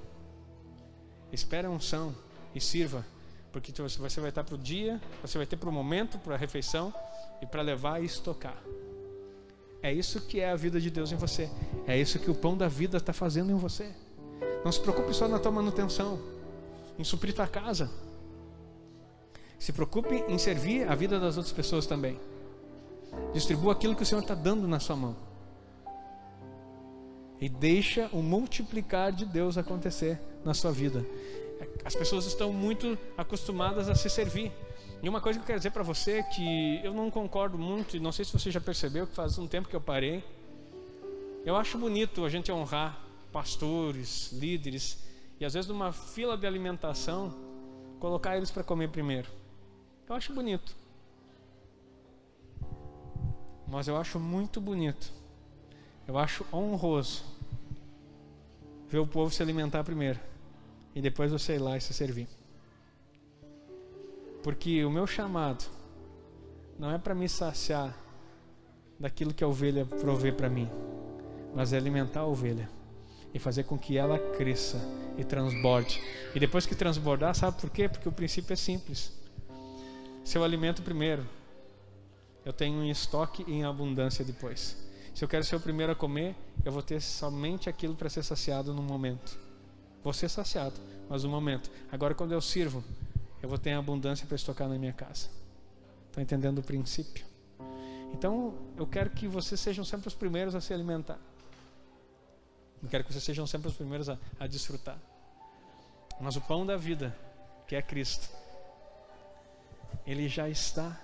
Espere 1.33 1.67
a 1.67 1.69
unção 1.69 2.15
e 2.55 2.61
sirva, 2.61 3.05
porque 3.51 3.73
você 3.73 4.21
vai 4.21 4.29
estar 4.29 4.45
para 4.45 4.55
o 4.55 4.57
dia, 4.57 5.01
você 5.21 5.37
vai 5.37 5.45
ter 5.45 5.57
para 5.57 5.67
o 5.67 5.73
momento, 5.73 6.17
para 6.17 6.35
a 6.35 6.37
refeição 6.37 6.93
e 7.41 7.45
para 7.45 7.61
levar 7.61 8.01
e 8.01 8.05
estocar. 8.05 8.57
É 9.83 9.91
isso 9.91 10.21
que 10.21 10.39
é 10.39 10.49
a 10.49 10.55
vida 10.55 10.79
de 10.79 10.89
Deus 10.89 11.11
em 11.11 11.17
você. 11.17 11.49
É 11.85 11.99
isso 11.99 12.17
que 12.17 12.31
o 12.31 12.33
pão 12.33 12.55
da 12.55 12.69
vida 12.69 12.95
está 12.95 13.11
fazendo 13.11 13.51
em 13.51 13.55
você. 13.55 13.93
Não 14.63 14.71
se 14.71 14.79
preocupe 14.79 15.13
só 15.13 15.27
na 15.27 15.37
tua 15.37 15.51
manutenção, 15.51 16.17
em 16.97 17.03
suprir 17.03 17.35
tua 17.35 17.47
casa. 17.47 17.91
Se 19.59 19.73
preocupe 19.73 20.23
em 20.29 20.37
servir 20.37 20.89
a 20.89 20.95
vida 20.95 21.19
das 21.19 21.35
outras 21.35 21.53
pessoas 21.53 21.85
também. 21.85 22.17
Distribua 23.33 23.73
aquilo 23.73 23.93
que 23.93 24.03
o 24.03 24.05
Senhor 24.05 24.21
está 24.21 24.33
dando 24.33 24.69
na 24.69 24.79
sua 24.79 24.95
mão. 24.95 25.17
E 27.41 27.49
deixa 27.49 28.09
o 28.13 28.23
multiplicar 28.23 29.11
de 29.11 29.25
Deus 29.25 29.57
acontecer 29.57 30.17
na 30.45 30.53
sua 30.53 30.71
vida. 30.71 31.05
As 31.83 31.93
pessoas 31.93 32.25
estão 32.25 32.53
muito 32.53 32.97
acostumadas 33.17 33.89
a 33.89 33.95
se 33.95 34.09
servir. 34.09 34.49
E 35.03 35.09
uma 35.09 35.19
coisa 35.19 35.37
que 35.37 35.43
eu 35.43 35.47
quero 35.47 35.59
dizer 35.59 35.71
para 35.71 35.83
você 35.83 36.19
é 36.19 36.23
que 36.23 36.79
eu 36.81 36.93
não 36.93 37.11
concordo 37.11 37.57
muito, 37.57 37.97
e 37.97 37.99
não 37.99 38.13
sei 38.13 38.23
se 38.23 38.31
você 38.31 38.49
já 38.49 38.61
percebeu 38.61 39.05
que 39.05 39.13
faz 39.13 39.37
um 39.37 39.45
tempo 39.45 39.67
que 39.67 39.75
eu 39.75 39.81
parei. 39.81 40.23
Eu 41.43 41.57
acho 41.57 41.77
bonito 41.77 42.23
a 42.23 42.29
gente 42.29 42.49
honrar 42.49 42.97
pastores, 43.29 44.31
líderes, 44.31 45.03
e 45.41 45.43
às 45.43 45.55
vezes 45.55 45.67
numa 45.67 45.91
fila 45.91 46.37
de 46.37 46.47
alimentação, 46.47 47.35
colocar 47.99 48.37
eles 48.37 48.49
para 48.49 48.63
comer 48.63 48.91
primeiro. 48.91 49.29
Eu 50.07 50.15
acho 50.15 50.33
bonito. 50.33 50.73
Mas 53.67 53.89
eu 53.89 53.97
acho 53.97 54.17
muito 54.21 54.61
bonito. 54.61 55.11
Eu 56.07 56.17
acho 56.17 56.45
honroso 56.53 57.25
ver 58.87 58.99
o 58.99 59.07
povo 59.07 59.33
se 59.33 59.43
alimentar 59.43 59.83
primeiro 59.83 60.19
e 60.95 61.01
depois 61.01 61.29
você 61.29 61.55
ir 61.55 61.59
lá 61.59 61.75
e 61.75 61.81
se 61.81 61.93
servir. 61.93 62.29
Porque 64.43 64.83
o 64.83 64.91
meu 64.91 65.07
chamado 65.07 65.63
não 66.77 66.91
é 66.91 66.97
para 66.97 67.15
me 67.15 67.29
saciar 67.29 67.97
daquilo 68.99 69.33
que 69.33 69.43
a 69.43 69.47
ovelha 69.47 69.85
provê 69.85 70.31
para 70.31 70.49
mim, 70.49 70.69
mas 71.55 71.73
é 71.73 71.77
alimentar 71.77 72.21
a 72.21 72.27
ovelha 72.27 72.69
e 73.33 73.39
fazer 73.39 73.63
com 73.63 73.77
que 73.77 73.97
ela 73.97 74.19
cresça 74.37 74.79
e 75.17 75.23
transborde. 75.23 76.01
E 76.35 76.39
depois 76.39 76.65
que 76.65 76.75
transbordar, 76.75 77.33
sabe 77.33 77.59
por 77.59 77.69
quê? 77.69 77.87
Porque 77.87 78.07
o 78.07 78.11
princípio 78.11 78.53
é 78.53 78.55
simples. 78.55 79.13
Se 80.23 80.37
eu 80.37 80.43
alimento 80.43 80.81
primeiro, 80.81 81.25
eu 82.45 82.53
tenho 82.53 82.83
em 82.83 82.89
estoque 82.89 83.43
e 83.47 83.53
em 83.53 83.63
abundância 83.63 84.23
depois. 84.23 84.77
Se 85.13 85.23
eu 85.23 85.27
quero 85.27 85.43
ser 85.43 85.55
o 85.55 85.59
primeiro 85.59 85.91
a 85.91 85.95
comer, 85.95 86.35
eu 86.65 86.71
vou 86.71 86.81
ter 86.81 87.01
somente 87.01 87.69
aquilo 87.69 87.95
para 87.95 88.09
ser 88.09 88.23
saciado 88.23 88.73
no 88.73 88.81
momento. 88.81 89.37
Vou 90.03 90.11
ser 90.11 90.29
saciado, 90.29 90.75
mas 91.09 91.23
no 91.23 91.29
momento. 91.29 91.71
Agora, 91.91 92.13
quando 92.13 92.33
eu 92.33 92.41
sirvo, 92.41 92.83
eu 93.43 93.49
vou 93.49 93.57
ter 93.57 93.73
abundância 93.73 94.25
para 94.25 94.35
estocar 94.35 94.69
na 94.69 94.79
minha 94.79 94.93
casa. 94.93 95.27
Está 96.07 96.21
entendendo 96.21 96.59
o 96.59 96.63
princípio? 96.63 97.25
Então, 98.13 98.53
eu 98.77 98.87
quero 98.87 99.09
que 99.09 99.27
vocês 99.27 99.59
sejam 99.59 99.83
sempre 99.83 100.07
os 100.07 100.15
primeiros 100.15 100.55
a 100.55 100.61
se 100.61 100.73
alimentar. 100.73 101.19
Eu 102.81 102.87
quero 102.87 103.03
que 103.03 103.11
vocês 103.11 103.23
sejam 103.23 103.45
sempre 103.45 103.67
os 103.67 103.75
primeiros 103.75 104.07
a, 104.07 104.17
a 104.39 104.47
desfrutar. 104.47 104.97
Mas 106.21 106.37
o 106.37 106.41
pão 106.41 106.65
da 106.65 106.77
vida, 106.77 107.13
que 107.67 107.75
é 107.75 107.81
Cristo, 107.81 108.29
ele 110.07 110.29
já 110.29 110.47
está 110.47 110.97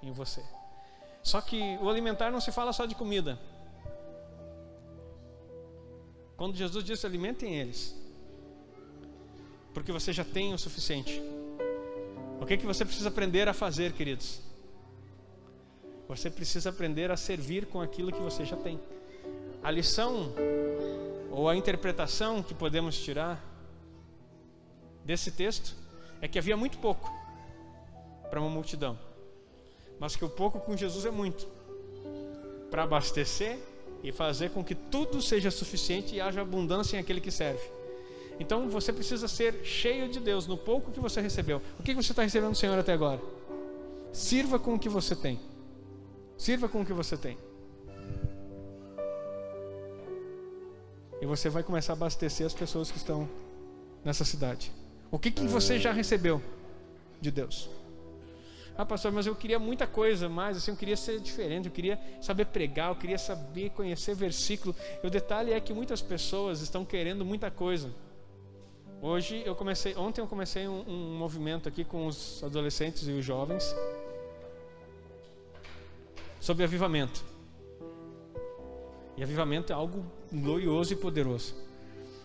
em 0.00 0.12
você. 0.12 0.44
Só 1.24 1.40
que 1.40 1.76
o 1.82 1.90
alimentar 1.90 2.30
não 2.30 2.40
se 2.40 2.52
fala 2.52 2.72
só 2.72 2.86
de 2.86 2.94
comida. 2.94 3.36
Quando 6.36 6.56
Jesus 6.56 6.84
disse 6.84 7.04
alimentem 7.04 7.56
eles, 7.56 7.96
porque 9.74 9.90
você 9.90 10.12
já 10.12 10.24
tem 10.24 10.54
o 10.54 10.58
suficiente. 10.58 11.20
O 12.40 12.46
que, 12.46 12.54
é 12.54 12.56
que 12.56 12.66
você 12.66 12.84
precisa 12.84 13.08
aprender 13.08 13.48
a 13.48 13.52
fazer, 13.52 13.92
queridos? 13.92 14.40
Você 16.08 16.30
precisa 16.30 16.70
aprender 16.70 17.10
a 17.10 17.16
servir 17.16 17.66
com 17.66 17.80
aquilo 17.80 18.10
que 18.10 18.20
você 18.20 18.44
já 18.44 18.56
tem. 18.56 18.80
A 19.62 19.70
lição 19.70 20.32
ou 21.30 21.48
a 21.48 21.54
interpretação 21.54 22.42
que 22.42 22.54
podemos 22.54 22.98
tirar 22.98 23.44
desse 25.04 25.30
texto 25.30 25.76
é 26.20 26.26
que 26.26 26.38
havia 26.38 26.56
muito 26.56 26.78
pouco 26.78 27.12
para 28.28 28.40
uma 28.40 28.50
multidão 28.50 28.98
mas 30.00 30.16
que 30.16 30.24
o 30.24 30.30
pouco 30.30 30.58
com 30.58 30.74
Jesus 30.74 31.04
é 31.04 31.10
muito 31.10 31.46
para 32.70 32.84
abastecer 32.84 33.58
e 34.02 34.10
fazer 34.10 34.50
com 34.50 34.64
que 34.64 34.74
tudo 34.74 35.20
seja 35.20 35.50
suficiente 35.50 36.14
e 36.14 36.20
haja 36.22 36.40
abundância 36.40 36.96
em 36.96 37.00
aquele 37.00 37.20
que 37.20 37.30
serve. 37.30 37.62
Então 38.40 38.70
você 38.70 38.90
precisa 38.90 39.28
ser 39.28 39.60
cheio 39.62 40.08
de 40.08 40.18
Deus 40.18 40.46
no 40.46 40.56
pouco 40.56 40.90
que 40.90 40.98
você 40.98 41.20
recebeu. 41.20 41.60
O 41.78 41.82
que 41.82 41.92
você 41.92 42.12
está 42.12 42.22
recebendo 42.22 42.52
do 42.52 42.56
Senhor 42.56 42.76
até 42.78 42.94
agora? 42.94 43.20
Sirva 44.14 44.58
com 44.58 44.74
o 44.74 44.78
que 44.78 44.88
você 44.88 45.14
tem. 45.14 45.38
Sirva 46.38 46.66
com 46.66 46.80
o 46.80 46.86
que 46.86 46.92
você 46.94 47.18
tem. 47.18 47.36
E 51.20 51.26
você 51.26 51.50
vai 51.50 51.62
começar 51.62 51.92
a 51.92 51.96
abastecer 51.96 52.46
as 52.46 52.54
pessoas 52.54 52.90
que 52.90 52.96
estão 52.96 53.28
nessa 54.02 54.24
cidade. 54.24 54.72
O 55.10 55.18
que, 55.18 55.30
que 55.30 55.46
você 55.46 55.78
já 55.78 55.92
recebeu 55.92 56.42
de 57.20 57.30
Deus? 57.30 57.68
Ah, 58.78 58.86
pastor, 58.86 59.12
mas 59.12 59.26
eu 59.26 59.36
queria 59.36 59.58
muita 59.58 59.86
coisa 59.86 60.30
mais, 60.30 60.56
assim, 60.56 60.70
eu 60.70 60.76
queria 60.78 60.96
ser 60.96 61.20
diferente, 61.20 61.66
eu 61.66 61.72
queria 61.72 62.00
saber 62.22 62.46
pregar, 62.46 62.88
eu 62.88 62.96
queria 62.96 63.18
saber 63.18 63.68
conhecer 63.70 64.14
versículo. 64.14 64.74
E 65.04 65.06
o 65.06 65.10
detalhe 65.10 65.52
é 65.52 65.60
que 65.60 65.74
muitas 65.74 66.00
pessoas 66.00 66.62
estão 66.62 66.86
querendo 66.86 67.22
muita 67.22 67.50
coisa. 67.50 67.92
Hoje 69.02 69.42
eu 69.46 69.54
comecei, 69.56 69.96
ontem 69.96 70.20
eu 70.20 70.26
comecei 70.26 70.68
um, 70.68 70.84
um 70.86 71.16
movimento 71.16 71.66
aqui 71.66 71.84
com 71.84 72.06
os 72.06 72.44
adolescentes 72.44 73.08
e 73.08 73.12
os 73.12 73.24
jovens 73.24 73.74
sobre 76.38 76.64
avivamento. 76.64 77.24
E 79.16 79.22
avivamento 79.22 79.72
é 79.72 79.74
algo 79.74 80.04
glorioso 80.30 80.92
e 80.92 80.96
poderoso. 80.96 81.54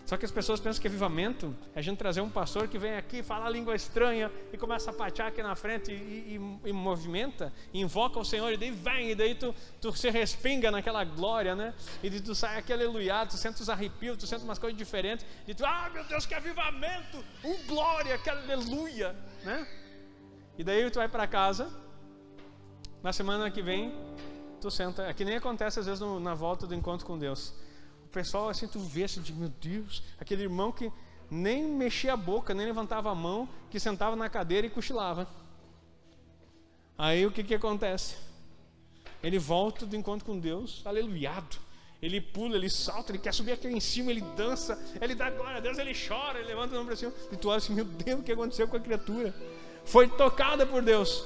Só 0.06 0.16
que 0.16 0.24
as 0.24 0.30
pessoas 0.30 0.60
pensam 0.60 0.80
que 0.80 0.86
avivamento 0.86 1.52
é 1.74 1.80
a 1.80 1.82
gente 1.82 1.98
trazer 1.98 2.20
um 2.20 2.30
pastor 2.30 2.68
que 2.68 2.78
vem 2.78 2.94
aqui, 2.94 3.24
fala 3.24 3.50
língua 3.50 3.74
estranha 3.74 4.30
e 4.52 4.56
começa 4.56 4.90
a 4.90 4.94
patear 4.94 5.28
aqui 5.28 5.42
na 5.42 5.56
frente 5.56 5.90
e, 5.90 6.40
e, 6.64 6.68
e, 6.68 6.72
movimenta, 6.72 7.52
e 7.72 7.80
invoca 7.80 8.20
o 8.20 8.24
Senhor, 8.24 8.52
e 8.52 8.56
daí 8.56 8.70
vem, 8.70 9.10
e 9.10 9.14
daí 9.16 9.34
tu, 9.34 9.52
tu 9.80 9.92
se 9.92 10.08
respinga 10.08 10.70
naquela 10.70 11.02
glória, 11.02 11.56
né? 11.56 11.74
E 12.04 12.20
tu 12.20 12.36
sai 12.36 12.56
aquele 12.56 12.84
aleluia, 12.84 13.26
tu 13.26 13.36
sente 13.36 13.60
os 13.60 13.68
arrepios, 13.68 14.16
tu 14.16 14.28
sente 14.28 14.44
umas 14.44 14.60
coisas 14.60 14.78
diferentes, 14.78 15.26
e 15.44 15.52
tu, 15.52 15.66
ah 15.66 15.90
meu 15.92 16.04
Deus, 16.04 16.24
que 16.24 16.34
avivamento, 16.34 17.24
um 17.42 17.56
glória, 17.66 18.16
que 18.16 18.30
aleluia, 18.30 19.12
né? 19.42 19.66
E 20.56 20.62
daí 20.62 20.88
tu 20.88 21.00
vai 21.00 21.08
para 21.08 21.26
casa, 21.26 21.68
na 23.02 23.12
semana 23.12 23.50
que 23.50 23.60
vem, 23.60 23.92
tu 24.60 24.70
senta, 24.70 25.02
é 25.02 25.12
que 25.12 25.24
nem 25.24 25.34
acontece 25.34 25.80
às 25.80 25.86
vezes 25.86 26.00
no, 26.00 26.20
na 26.20 26.34
volta 26.34 26.64
do 26.64 26.76
encontro 26.76 27.04
com 27.04 27.18
Deus 27.18 27.65
pessoal 28.16 28.48
assim, 28.48 28.66
tu 28.66 28.78
vê 28.78 29.04
assim, 29.04 29.20
meu 29.34 29.50
Deus, 29.60 30.02
aquele 30.18 30.42
irmão 30.44 30.72
que 30.72 30.90
nem 31.30 31.62
mexia 31.62 32.14
a 32.14 32.16
boca, 32.16 32.54
nem 32.54 32.64
levantava 32.64 33.10
a 33.10 33.14
mão, 33.14 33.46
que 33.70 33.78
sentava 33.78 34.16
na 34.16 34.26
cadeira 34.30 34.66
e 34.66 34.70
cochilava. 34.70 35.28
Aí 36.96 37.26
o 37.26 37.30
que 37.30 37.44
que 37.44 37.54
acontece? 37.54 38.16
Ele 39.22 39.38
volta 39.38 39.84
do 39.84 39.94
encontro 39.94 40.24
com 40.24 40.38
Deus, 40.38 40.80
aleluiado. 40.86 41.58
Ele 42.00 42.18
pula, 42.18 42.56
ele 42.56 42.70
salta, 42.70 43.12
ele 43.12 43.18
quer 43.18 43.34
subir 43.34 43.52
aqui 43.52 43.68
em 43.68 43.80
cima, 43.80 44.10
ele 44.10 44.22
dança, 44.34 44.82
ele 44.98 45.14
dá 45.14 45.28
glória 45.28 45.58
a 45.58 45.60
Deus, 45.60 45.76
ele 45.76 45.92
chora, 45.94 46.38
ele 46.38 46.48
levanta 46.48 46.74
a 46.74 46.78
mão 46.78 46.86
para 46.86 46.96
cima. 46.96 47.12
E 47.30 47.36
tu 47.36 47.50
olha 47.50 47.58
assim, 47.58 47.74
meu 47.74 47.84
Deus, 47.84 48.20
o 48.20 48.22
que 48.22 48.32
aconteceu 48.32 48.66
com 48.66 48.78
a 48.78 48.80
criatura? 48.80 49.34
Foi 49.84 50.08
tocada 50.08 50.64
por 50.64 50.80
Deus. 50.80 51.22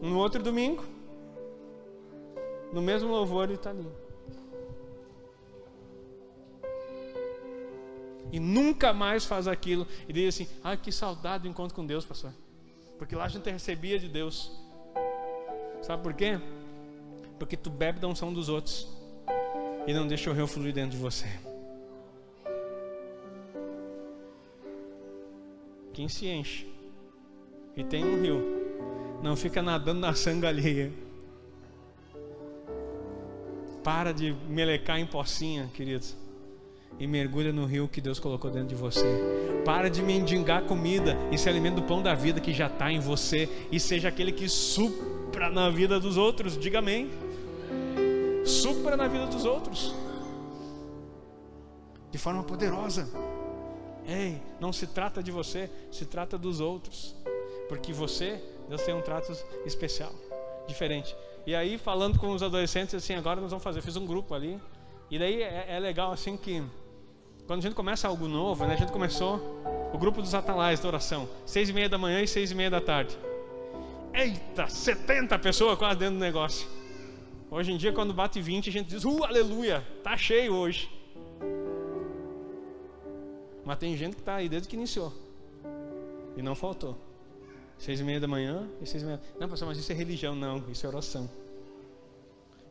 No 0.00 0.16
outro 0.18 0.42
domingo, 0.42 0.82
no 2.72 2.80
mesmo 2.80 3.10
louvor, 3.10 3.44
ele 3.44 3.54
está 3.56 3.68
ali. 3.68 4.01
E 8.32 8.40
nunca 8.40 8.94
mais 8.94 9.26
faz 9.26 9.46
aquilo 9.46 9.86
e 10.08 10.12
diz 10.12 10.34
assim: 10.34 10.48
"Ai, 10.64 10.78
que 10.78 10.90
saudade 10.90 11.42
do 11.42 11.48
encontro 11.48 11.76
com 11.76 11.84
Deus, 11.84 12.04
pastor". 12.04 12.32
Porque 12.98 13.14
lá 13.14 13.24
a 13.24 13.28
gente 13.28 13.48
recebia 13.50 13.98
de 13.98 14.08
Deus. 14.08 14.50
Sabe 15.82 16.02
por 16.02 16.14
quê? 16.14 16.40
Porque 17.38 17.56
tu 17.56 17.68
bebe 17.68 18.00
da 18.00 18.08
unção 18.08 18.32
dos 18.32 18.48
outros 18.48 18.88
e 19.86 19.92
não 19.92 20.06
deixa 20.06 20.30
o 20.30 20.32
rio 20.32 20.46
fluir 20.46 20.72
dentro 20.72 20.92
de 20.92 20.96
você. 20.96 21.26
Quem 25.92 26.08
se 26.08 26.26
enche 26.26 26.72
e 27.76 27.84
tem 27.84 28.02
um 28.02 28.22
rio, 28.22 29.20
não 29.22 29.36
fica 29.36 29.60
nadando 29.60 30.00
na 30.00 30.14
sanga 30.14 30.48
alheia. 30.48 30.90
Para 33.84 34.12
de 34.12 34.32
melecar 34.48 34.98
em 34.98 35.06
pocinha, 35.06 35.68
queridos 35.74 36.21
e 37.02 37.06
mergulha 37.08 37.52
no 37.52 37.66
rio 37.66 37.88
que 37.88 38.00
Deus 38.00 38.20
colocou 38.20 38.48
dentro 38.48 38.68
de 38.68 38.76
você. 38.76 39.04
Para 39.64 39.90
de 39.90 40.00
mendigar 40.00 40.62
comida 40.62 41.18
e 41.32 41.36
se 41.36 41.48
alimenta 41.48 41.80
do 41.80 41.82
pão 41.82 42.00
da 42.00 42.14
vida 42.14 42.40
que 42.40 42.52
já 42.52 42.68
está 42.68 42.92
em 42.92 43.00
você 43.00 43.48
e 43.72 43.80
seja 43.80 44.08
aquele 44.08 44.30
que 44.30 44.48
supra 44.48 45.50
na 45.50 45.68
vida 45.68 45.98
dos 45.98 46.16
outros. 46.16 46.56
Diga 46.56 46.78
amém. 46.78 47.10
Supra 48.44 48.96
na 48.96 49.08
vida 49.08 49.26
dos 49.26 49.44
outros 49.44 49.92
de 52.12 52.18
forma 52.18 52.44
poderosa. 52.44 53.08
Ei, 54.06 54.40
não 54.60 54.72
se 54.72 54.86
trata 54.86 55.20
de 55.20 55.32
você, 55.32 55.68
se 55.90 56.06
trata 56.06 56.38
dos 56.38 56.60
outros. 56.60 57.16
Porque 57.68 57.92
você, 57.92 58.40
Deus 58.68 58.80
tem 58.82 58.94
um 58.94 59.02
trato 59.02 59.32
especial, 59.66 60.12
diferente. 60.68 61.16
E 61.44 61.52
aí, 61.52 61.78
falando 61.78 62.16
com 62.16 62.30
os 62.30 62.44
adolescentes, 62.44 62.94
assim, 62.94 63.16
agora 63.16 63.40
nós 63.40 63.50
vamos 63.50 63.64
fazer. 63.64 63.80
Eu 63.80 63.82
fiz 63.82 63.96
um 63.96 64.06
grupo 64.06 64.34
ali. 64.34 64.56
E 65.10 65.18
daí 65.18 65.42
é, 65.42 65.66
é 65.68 65.80
legal, 65.80 66.12
assim, 66.12 66.36
que 66.36 66.62
quando 67.46 67.60
a 67.60 67.62
gente 67.62 67.74
começa 67.74 68.08
algo 68.08 68.28
novo, 68.28 68.64
né? 68.66 68.74
A 68.74 68.76
gente 68.76 68.92
começou 68.92 69.62
o 69.92 69.98
grupo 69.98 70.22
dos 70.22 70.34
atalais 70.34 70.80
da 70.80 70.88
oração, 70.88 71.28
seis 71.44 71.68
e 71.68 71.72
meia 71.72 71.88
da 71.88 71.98
manhã 71.98 72.22
e 72.22 72.28
seis 72.28 72.50
e 72.50 72.54
meia 72.54 72.70
da 72.70 72.80
tarde. 72.80 73.18
Eita, 74.14 74.68
70 74.68 75.38
pessoas 75.38 75.78
quase 75.78 75.98
dentro 75.98 76.14
do 76.14 76.20
negócio. 76.20 76.68
Hoje 77.50 77.72
em 77.72 77.76
dia, 77.76 77.92
quando 77.92 78.14
bate 78.14 78.40
20, 78.40 78.68
a 78.68 78.72
gente 78.72 78.88
diz, 78.88 79.04
uh, 79.04 79.24
aleluia, 79.24 79.86
tá 80.02 80.16
cheio 80.16 80.54
hoje. 80.54 80.90
Mas 83.64 83.78
tem 83.78 83.96
gente 83.96 84.14
que 84.14 84.22
está 84.22 84.36
aí 84.36 84.48
desde 84.48 84.68
que 84.68 84.76
iniciou. 84.76 85.12
E 86.36 86.42
não 86.42 86.54
faltou. 86.54 86.96
Seis 87.78 88.00
e 88.00 88.04
meia 88.04 88.20
da 88.20 88.28
manhã 88.28 88.68
e 88.80 88.86
seis 88.86 89.02
e 89.02 89.06
meia. 89.06 89.20
Não, 89.38 89.48
pastor, 89.48 89.68
mas 89.68 89.78
isso 89.78 89.92
é 89.92 89.94
religião. 89.94 90.34
Não, 90.34 90.64
isso 90.70 90.86
é 90.86 90.88
oração. 90.88 91.28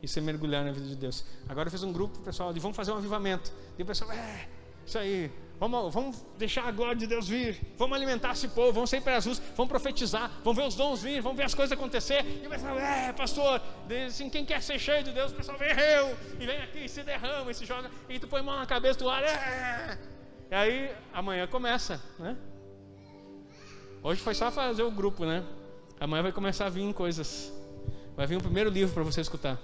Isso 0.02 0.18
é 0.18 0.22
mergulhar 0.22 0.64
na 0.64 0.72
vida 0.72 0.86
de 0.86 0.96
Deus. 0.96 1.24
Agora 1.48 1.68
eu 1.68 1.70
fiz 1.70 1.82
um 1.82 1.92
grupo 1.92 2.18
pessoal 2.20 2.52
de 2.52 2.58
vamos 2.58 2.76
fazer 2.76 2.90
um 2.92 2.96
avivamento. 2.96 3.52
E 3.78 3.82
o 3.82 3.86
pessoal, 3.86 4.10
é, 4.10 4.48
isso 4.86 4.98
aí. 4.98 5.30
Vamos, 5.62 5.94
vamos 5.94 6.26
deixar 6.36 6.66
a 6.66 6.72
glória 6.72 6.96
de 6.96 7.06
Deus 7.06 7.28
vir. 7.28 7.60
Vamos 7.78 7.96
alimentar 7.96 8.32
esse 8.32 8.48
povo. 8.48 8.72
Vamos 8.72 8.90
sair 8.90 9.00
para 9.00 9.16
as 9.16 9.26
ruas. 9.26 9.40
Vamos 9.56 9.68
profetizar. 9.68 10.28
Vamos 10.42 10.56
ver 10.56 10.66
os 10.66 10.74
dons 10.74 11.00
vir. 11.00 11.20
Vamos 11.22 11.38
ver 11.38 11.44
as 11.44 11.54
coisas 11.54 11.70
acontecer. 11.70 12.24
E 12.42 12.44
o 12.44 12.50
pessoal, 12.50 12.76
é, 12.80 13.12
pastor. 13.12 13.62
Assim, 14.04 14.28
quem 14.28 14.44
quer 14.44 14.60
ser 14.60 14.76
cheio 14.80 15.04
de 15.04 15.12
Deus, 15.12 15.30
o 15.30 15.36
pessoal 15.36 15.56
vem 15.56 15.68
eu. 15.70 16.16
E 16.40 16.46
vem 16.46 16.58
aqui, 16.58 16.88
se 16.88 17.04
derrama, 17.04 17.48
e 17.48 17.54
se 17.54 17.64
joga. 17.64 17.88
E 18.08 18.18
tu 18.18 18.26
põe 18.26 18.42
mão 18.42 18.58
na 18.58 18.66
cabeça 18.66 18.98
do 18.98 19.08
ar. 19.08 19.22
É. 19.22 19.98
E 20.50 20.54
aí 20.54 20.90
amanhã 21.12 21.46
começa, 21.46 22.02
né? 22.18 22.36
Hoje 24.02 24.20
foi 24.20 24.34
só 24.34 24.50
fazer 24.50 24.82
o 24.82 24.90
grupo, 24.90 25.24
né? 25.24 25.44
Amanhã 26.00 26.24
vai 26.24 26.32
começar 26.32 26.66
a 26.66 26.70
vir 26.70 26.92
coisas. 26.92 27.52
Vai 28.16 28.26
vir 28.26 28.36
o 28.36 28.42
primeiro 28.42 28.68
livro 28.68 28.92
para 28.92 29.04
você 29.04 29.20
escutar. 29.20 29.60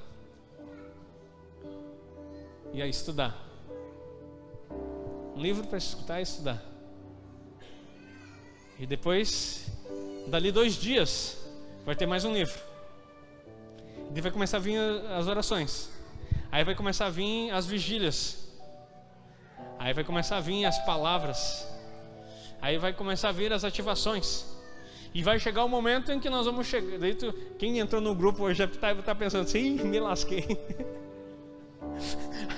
E 2.72 2.80
aí 2.80 2.88
estudar. 2.88 3.47
Um 5.38 5.40
livro 5.40 5.64
para 5.68 5.78
escutar 5.78 6.18
e 6.18 6.24
estudar. 6.24 6.60
E 8.76 8.84
depois, 8.84 9.70
dali 10.26 10.50
dois 10.50 10.74
dias, 10.74 11.38
vai 11.86 11.94
ter 11.94 12.06
mais 12.06 12.24
um 12.24 12.32
livro. 12.32 12.58
E 14.12 14.20
vai 14.20 14.32
começar 14.32 14.56
a 14.56 14.60
vir 14.60 14.80
as 15.16 15.28
orações. 15.28 15.90
Aí 16.50 16.64
vai 16.64 16.74
começar 16.74 17.06
a 17.06 17.10
vir 17.10 17.52
as 17.52 17.66
vigílias. 17.66 18.48
Aí 19.78 19.94
vai 19.94 20.02
começar 20.02 20.38
a 20.38 20.40
vir 20.40 20.64
as 20.64 20.84
palavras. 20.84 21.68
Aí 22.60 22.76
vai 22.76 22.92
começar 22.92 23.28
a 23.28 23.32
vir 23.32 23.52
as 23.52 23.62
ativações. 23.62 24.44
E 25.14 25.22
vai 25.22 25.38
chegar 25.38 25.62
o 25.62 25.68
momento 25.68 26.10
em 26.10 26.18
que 26.18 26.28
nós 26.28 26.46
vamos 26.46 26.66
chegar. 26.66 26.98
Daí 26.98 27.14
tu, 27.14 27.32
quem 27.60 27.78
entrou 27.78 28.00
no 28.00 28.12
grupo 28.12 28.42
hoje 28.42 28.64
está 28.64 28.92
tá 28.92 29.14
pensando 29.14 29.44
assim, 29.44 29.74
me 29.84 30.00
lasquei. 30.00 30.48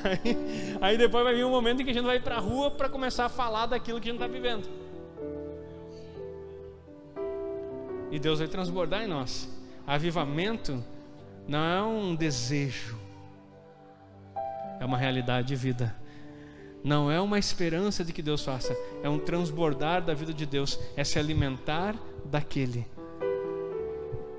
Aí, 0.03 0.70
aí, 0.81 0.97
depois 0.97 1.25
vai 1.25 1.35
vir 1.35 1.45
um 1.45 1.51
momento 1.51 1.83
em 1.83 1.85
que 1.85 1.91
a 1.91 1.95
gente 1.95 2.07
vai 2.07 2.21
para 2.21 2.37
a 2.37 2.41
rua 2.41 2.71
para 2.71 2.89
começar 2.89 3.27
a 3.27 3.29
falar 3.29 3.67
daquilo 3.67 4.01
que 4.01 4.09
a 4.09 4.13
gente 4.13 4.23
está 4.23 4.33
vivendo. 4.33 4.69
E 8.11 8.19
Deus 8.19 8.39
vai 8.39 8.49
transbordar 8.49 9.03
em 9.03 9.07
nós. 9.07 9.49
Avivamento 9.87 10.83
não 11.47 11.65
é 11.65 11.83
um 11.83 12.15
desejo, 12.15 12.99
é 14.81 14.85
uma 14.85 14.97
realidade 14.97 15.49
de 15.49 15.57
vida. 15.57 15.95
Não 16.83 17.11
é 17.11 17.21
uma 17.21 17.39
esperança 17.39 18.05
de 18.05 18.13
que 18.13 18.23
Deus 18.23 18.43
faça, 18.43 18.75
é 19.03 19.09
um 19.09 19.19
transbordar 19.19 20.03
da 20.03 20.15
vida 20.15 20.33
de 20.33 20.47
Deus, 20.47 20.81
é 20.97 21.05
se 21.05 21.19
alimentar 21.19 21.95
daquele 22.25 22.87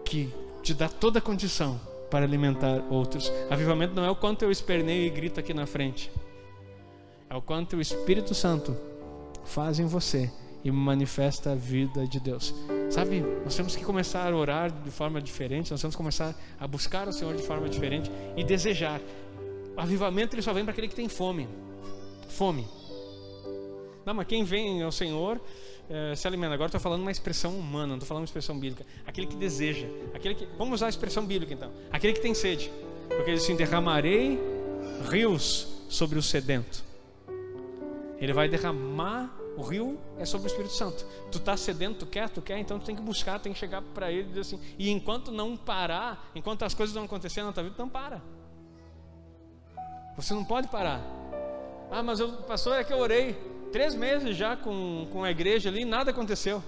que 0.04 0.34
te 0.64 0.74
dá 0.74 0.90
toda 0.90 1.20
a 1.20 1.22
condição 1.22 1.80
para 2.10 2.26
alimentar 2.26 2.84
outros. 2.90 3.32
Avivamento 3.50 3.94
não 3.94 4.04
é 4.04 4.10
o 4.10 4.16
quanto 4.16 4.44
eu 4.44 4.52
esperneio 4.52 5.06
e 5.06 5.10
grito 5.10 5.40
aqui 5.40 5.54
na 5.54 5.66
frente, 5.66 6.12
é 7.32 7.36
o 7.36 7.42
quanto 7.42 7.78
o 7.78 7.82
Espírito 7.82 8.36
Santo 8.36 8.78
faz 9.44 9.80
em 9.80 9.86
você 9.86 10.32
e 10.64 10.70
manifesta 10.70 11.54
a 11.54 11.56
vida 11.56 12.06
de 12.06 12.20
Deus. 12.20 12.54
Sabe, 12.92 13.22
nós 13.44 13.56
temos 13.56 13.76
que 13.76 13.84
começar 13.84 14.32
a 14.32 14.36
orar 14.36 14.70
de 14.70 14.92
forma 14.92 15.20
diferente, 15.20 15.72
nós 15.72 15.82
temos 15.82 15.96
que 15.96 15.98
começar 15.98 16.36
a 16.60 16.68
buscar 16.68 17.08
o 17.08 17.12
Senhor 17.12 17.36
de 17.36 17.42
forma 17.42 17.68
diferente 17.68 18.12
e 18.38 18.44
desejar. 18.44 19.02
O 19.76 19.80
avivamento 19.80 20.36
ele 20.36 20.44
só 20.44 20.54
vem 20.54 20.64
para 20.64 20.74
aquele 20.74 20.88
que 20.88 20.96
tem 20.96 21.10
fome 21.10 21.48
fome. 22.32 22.68
Não, 24.06 24.14
mas 24.16 24.26
quem 24.26 24.44
vem 24.44 24.82
ao 24.82 24.92
Senhor 24.92 25.40
é, 25.90 26.16
se 26.16 26.26
alimenta. 26.28 26.54
Agora 26.54 26.70
estou 26.70 26.82
falando 26.82 27.02
uma 27.02 27.12
expressão 27.12 27.56
humana, 27.56 27.88
não 27.88 27.96
estou 27.96 28.08
falando 28.08 28.22
uma 28.22 28.26
expressão 28.26 28.58
bíblica. 28.58 28.86
Aquele 29.06 29.28
que 29.28 29.36
deseja, 29.36 29.88
aquele 30.14 30.34
que. 30.34 30.48
Vamos 30.58 30.76
usar 30.76 30.88
a 30.88 30.90
expressão 30.90 31.26
bíblica 31.26 31.54
então. 31.54 31.72
Aquele 31.92 32.14
que 32.14 32.22
tem 32.22 32.34
sede, 32.34 32.72
porque 33.10 33.30
ele 33.30 33.38
assim: 33.38 33.56
derramarei 33.56 34.40
rios 35.10 35.68
sobre 35.88 36.18
o 36.18 36.22
sedento. 36.22 36.91
Ele 38.22 38.34
vai 38.34 38.48
derramar 38.48 39.36
o 39.58 39.64
rio 39.64 40.00
é 40.18 40.26
sobre 40.26 40.48
o 40.48 40.50
Espírito 40.50 40.74
Santo. 40.74 41.06
Tu 41.32 41.40
está 41.40 41.58
sedento, 41.58 42.06
tu 42.06 42.06
quer, 42.06 42.30
tu 42.30 42.42
quer, 42.42 42.60
então 42.60 42.80
tu 42.80 42.86
tem 42.86 42.96
que 42.96 43.02
buscar, 43.02 43.40
tem 43.40 43.52
que 43.52 43.60
chegar 43.60 43.82
para 43.82 44.12
ele 44.12 44.22
e 44.22 44.28
dizer 44.28 44.42
assim. 44.42 44.62
E 44.78 44.90
enquanto 44.92 45.32
não 45.32 45.58
parar, 45.58 46.30
enquanto 46.36 46.64
as 46.64 46.74
coisas 46.74 46.96
não 46.96 47.06
acontecerem 47.06 47.48
na 47.48 47.52
tua 47.52 47.64
vida, 47.64 47.76
não 47.80 47.90
para. 47.90 48.22
Você 50.16 50.36
não 50.36 50.46
pode 50.46 50.68
parar. 50.68 51.02
Ah, 51.90 52.04
mas 52.04 52.20
o 52.20 52.32
pastor 52.44 52.78
é 52.78 52.84
que 52.84 52.94
eu 52.94 53.00
orei 53.00 53.34
três 53.72 53.96
meses 53.96 54.38
já 54.38 54.56
com, 54.56 55.08
com 55.12 55.24
a 55.24 55.32
igreja 55.32 55.70
ali, 55.70 55.84
nada 55.84 56.12
aconteceu. 56.12 56.64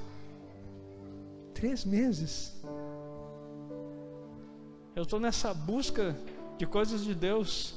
Três 1.54 1.86
meses. 1.86 2.60
Eu 4.96 5.04
estou 5.04 5.20
nessa 5.20 5.54
busca 5.54 6.18
de 6.58 6.66
coisas 6.66 7.04
de 7.04 7.14
Deus 7.14 7.76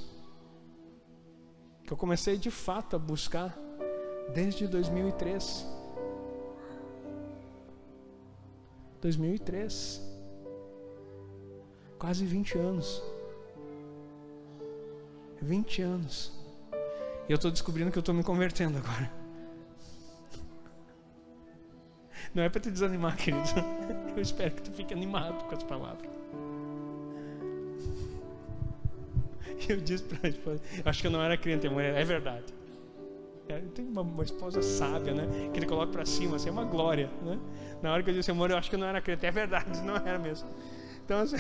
que 1.85 1.93
eu 1.93 1.97
comecei 1.97 2.37
de 2.37 2.51
fato 2.51 2.97
a 2.97 2.99
buscar 2.99 3.66
desde 4.35 4.67
2003. 4.67 5.67
2003. 9.01 10.03
Quase 11.99 12.25
20 12.25 12.59
anos. 12.59 13.03
20 15.41 15.83
anos. 15.83 16.33
E 17.29 17.33
eu 17.33 17.37
estou 17.37 17.51
descobrindo 17.51 17.91
que 17.91 17.99
eu 17.99 18.01
estou 18.01 18.15
me 18.15 18.23
convertendo 18.23 18.79
agora. 18.79 19.11
Não 22.35 22.43
é 22.43 22.49
para 22.49 22.61
te 22.61 22.71
desanimar, 22.71 23.17
querido. 23.19 23.49
Eu 24.15 24.23
espero 24.23 24.55
que 24.55 24.63
tu 24.63 24.71
fique 24.73 24.93
animado 24.93 25.45
com 25.45 25.55
as 25.55 25.63
palavras. 25.63 26.11
Eu 29.69 29.81
disse 29.81 30.05
para 30.05 30.29
a 30.29 30.31
esposa, 30.31 30.63
acho 30.85 31.01
que 31.01 31.07
eu 31.07 31.11
não 31.11 31.21
era 31.21 31.37
crente, 31.37 31.69
mulher, 31.69 31.97
é 31.97 32.05
verdade. 32.05 32.45
É, 33.49 33.61
tenho 33.75 33.89
uma, 33.89 34.03
uma, 34.03 34.25
esposa 34.25 34.61
sábia, 34.61 35.15
né? 35.15 35.51
Que 35.53 35.59
ele 35.61 35.67
coloca 35.67 35.93
para 35.93 36.05
cima, 36.05 36.37
assim, 36.37 36.49
é 36.49 36.53
uma 36.53 36.65
glória, 36.65 37.09
né? 37.23 37.39
Na 37.81 37.93
hora 37.93 38.03
que 38.03 38.11
eu 38.11 38.15
disse, 38.15 38.31
amor, 38.31 38.51
eu 38.51 38.57
acho 38.57 38.69
que 38.69 38.77
não 38.77 38.87
era 38.87 39.01
crente, 39.01 39.25
é 39.25 39.31
verdade, 39.31 39.81
não 39.83 39.97
era 39.97 40.19
mesmo. 40.19 40.49
Então, 41.05 41.21
assim, 41.21 41.37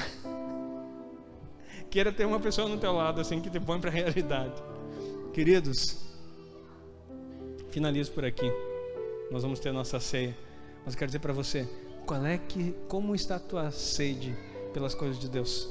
queira 1.91 2.13
ter 2.13 2.25
uma 2.25 2.39
pessoa 2.39 2.69
no 2.69 2.79
teu 2.79 2.93
lado, 2.93 3.21
assim, 3.21 3.41
que 3.41 3.51
te 3.51 3.59
põe 3.59 3.81
para 3.81 3.91
a 3.91 3.93
realidade. 3.93 4.55
Queridos, 5.33 6.07
finalizo 7.71 8.13
por 8.13 8.25
aqui. 8.25 8.51
Nós 9.31 9.43
vamos 9.43 9.59
ter 9.59 9.73
nossa 9.73 9.99
ceia. 9.99 10.37
Mas 10.85 10.95
quero 10.95 11.09
dizer 11.09 11.19
para 11.19 11.33
você, 11.33 11.69
qual 12.07 12.25
é 12.25 12.39
que, 12.39 12.73
como 12.87 13.17
está 13.17 13.35
a 13.35 13.41
tua 13.41 13.73
sede 13.73 14.37
pelas 14.73 14.95
coisas 14.95 15.19
de 15.19 15.29
Deus? 15.29 15.69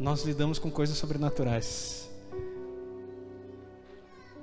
Nós 0.00 0.24
lidamos 0.24 0.58
com 0.58 0.70
coisas 0.70 0.96
sobrenaturais. 0.96 2.07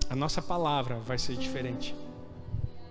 A 0.09 0.15
nossa 0.15 0.41
palavra 0.41 0.97
vai 0.99 1.17
ser 1.17 1.35
diferente. 1.35 1.95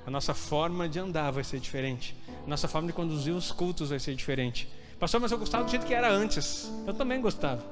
A 0.06 0.10
nossa 0.10 0.34
forma 0.34 0.88
de 0.88 0.98
andar 0.98 1.30
vai 1.30 1.44
ser 1.44 1.58
diferente. 1.58 2.16
A 2.44 2.48
nossa 2.48 2.68
forma 2.68 2.88
de 2.88 2.92
conduzir 2.92 3.34
os 3.34 3.50
cultos 3.50 3.90
vai 3.90 3.98
ser 3.98 4.14
diferente. 4.14 4.68
Pastor, 4.98 5.20
mas 5.20 5.32
eu 5.32 5.38
gostava 5.38 5.64
do 5.64 5.70
jeito 5.70 5.86
que 5.86 5.94
era 5.94 6.10
antes. 6.10 6.70
Eu 6.86 6.92
também 6.92 7.20
gostava. 7.20 7.64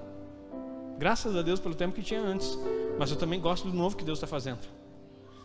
Graças 0.99 1.37
a 1.37 1.43
Deus 1.43 1.61
pelo 1.61 1.75
tempo 1.75 1.95
que 1.95 2.03
tinha 2.03 2.21
antes. 2.21 2.57
Mas 2.99 3.11
eu 3.11 3.17
também 3.17 3.41
gosto 3.41 3.69
do 3.69 3.77
novo 3.77 3.97
que 3.97 4.05
Deus 4.05 4.19
está 4.19 4.27
fazendo. 4.27 4.61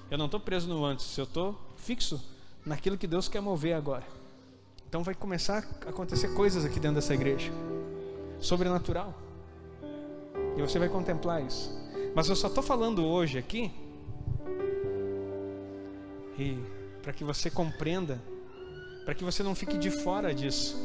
Eu 0.10 0.18
não 0.18 0.26
estou 0.26 0.40
preso 0.40 0.70
no 0.70 0.86
antes, 0.86 1.18
eu 1.18 1.26
estou 1.26 1.60
fixo 1.76 2.22
naquilo 2.66 2.98
que 2.98 3.08
Deus 3.08 3.28
quer 3.28 3.42
mover 3.42 3.74
agora. 3.76 4.04
Então 4.88 5.04
vai 5.04 5.14
começar 5.14 5.68
a 5.86 5.90
acontecer 5.90 6.34
coisas 6.34 6.64
aqui 6.64 6.80
dentro 6.80 6.96
dessa 6.96 7.14
igreja. 7.14 7.52
Sobrenatural. 8.40 9.14
E 10.56 10.62
você 10.62 10.80
vai 10.80 10.88
contemplar 10.88 11.44
isso. 11.44 11.70
Mas 12.16 12.30
eu 12.30 12.36
só 12.36 12.48
estou 12.48 12.64
falando 12.64 13.06
hoje 13.06 13.38
aqui 13.38 13.72
E 16.38 16.58
para 17.02 17.14
que 17.14 17.24
você 17.24 17.50
compreenda, 17.50 18.22
para 19.06 19.16
que 19.16 19.24
você 19.24 19.42
não 19.42 19.56
fique 19.56 19.78
de 19.78 19.90
fora 19.90 20.34
disso, 20.34 20.78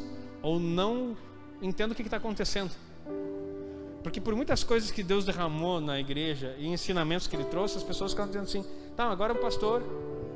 ou 0.42 0.59
não 0.59 1.16
entenda 1.61 1.92
o 1.92 1.96
que 1.96 2.03
está 2.03 2.16
acontecendo. 2.16 2.70
Porque 4.03 4.20
por 4.20 4.34
muitas 4.34 4.64
coisas 4.64 4.90
que 4.90 5.03
Deus 5.03 5.24
derramou 5.24 5.80
na 5.80 5.98
igreja 6.00 6.57
e 6.59 6.66
ensinamentos 6.66 7.26
que 7.26 7.36
Ele 7.36 7.44
trouxe, 7.44 7.78
as 7.78 7.84
pessoas 7.84 8.12
ficam 8.12 8.26
dizendo 8.26 8.44
assim: 8.44 8.64
tá, 8.96 9.05
agora 9.05 9.32
o 9.32 9.36
pastor, 9.36 9.82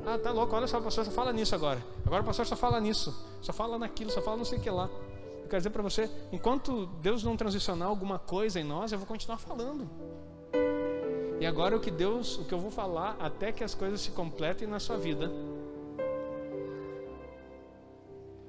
ah, 0.05 0.17
tá 0.17 0.31
louco, 0.31 0.55
olha 0.55 0.67
só, 0.67 0.79
o 0.79 0.81
pastor 0.81 1.03
só 1.03 1.11
fala 1.11 1.33
nisso 1.33 1.53
agora. 1.53 1.83
Agora 2.05 2.21
o 2.21 2.25
pastor 2.25 2.45
só 2.45 2.55
fala 2.55 2.79
nisso, 2.79 3.13
só 3.41 3.51
fala 3.51 3.77
naquilo, 3.77 4.09
só 4.09 4.21
fala 4.21 4.37
não 4.37 4.45
sei 4.45 4.57
o 4.57 4.61
que 4.61 4.69
lá. 4.69 4.89
Eu 5.43 5.49
quero 5.49 5.57
dizer 5.57 5.69
para 5.69 5.83
você, 5.83 6.09
enquanto 6.31 6.85
Deus 7.01 7.23
não 7.23 7.35
transicionar 7.35 7.89
alguma 7.89 8.17
coisa 8.19 8.59
em 8.59 8.63
nós, 8.63 8.91
eu 8.91 8.97
vou 8.97 9.07
continuar 9.07 9.37
falando. 9.37 9.89
E 11.39 11.45
agora 11.45 11.75
o 11.75 11.79
que 11.79 11.91
Deus, 11.91 12.37
o 12.37 12.45
que 12.45 12.53
eu 12.53 12.59
vou 12.59 12.71
falar 12.71 13.15
até 13.19 13.51
que 13.51 13.63
as 13.63 13.75
coisas 13.75 14.01
se 14.01 14.11
completem 14.11 14.67
na 14.67 14.79
sua 14.79 14.97
vida, 14.97 15.31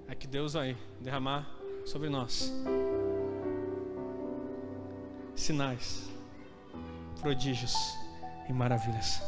é 0.08 0.14
que 0.14 0.26
Deus 0.26 0.54
vai 0.54 0.76
derramar 1.00 1.46
sobre 1.84 2.08
nós 2.08 2.52
sinais, 5.38 6.10
prodígios 7.20 7.74
e 8.48 8.52
maravilhas. 8.52 9.22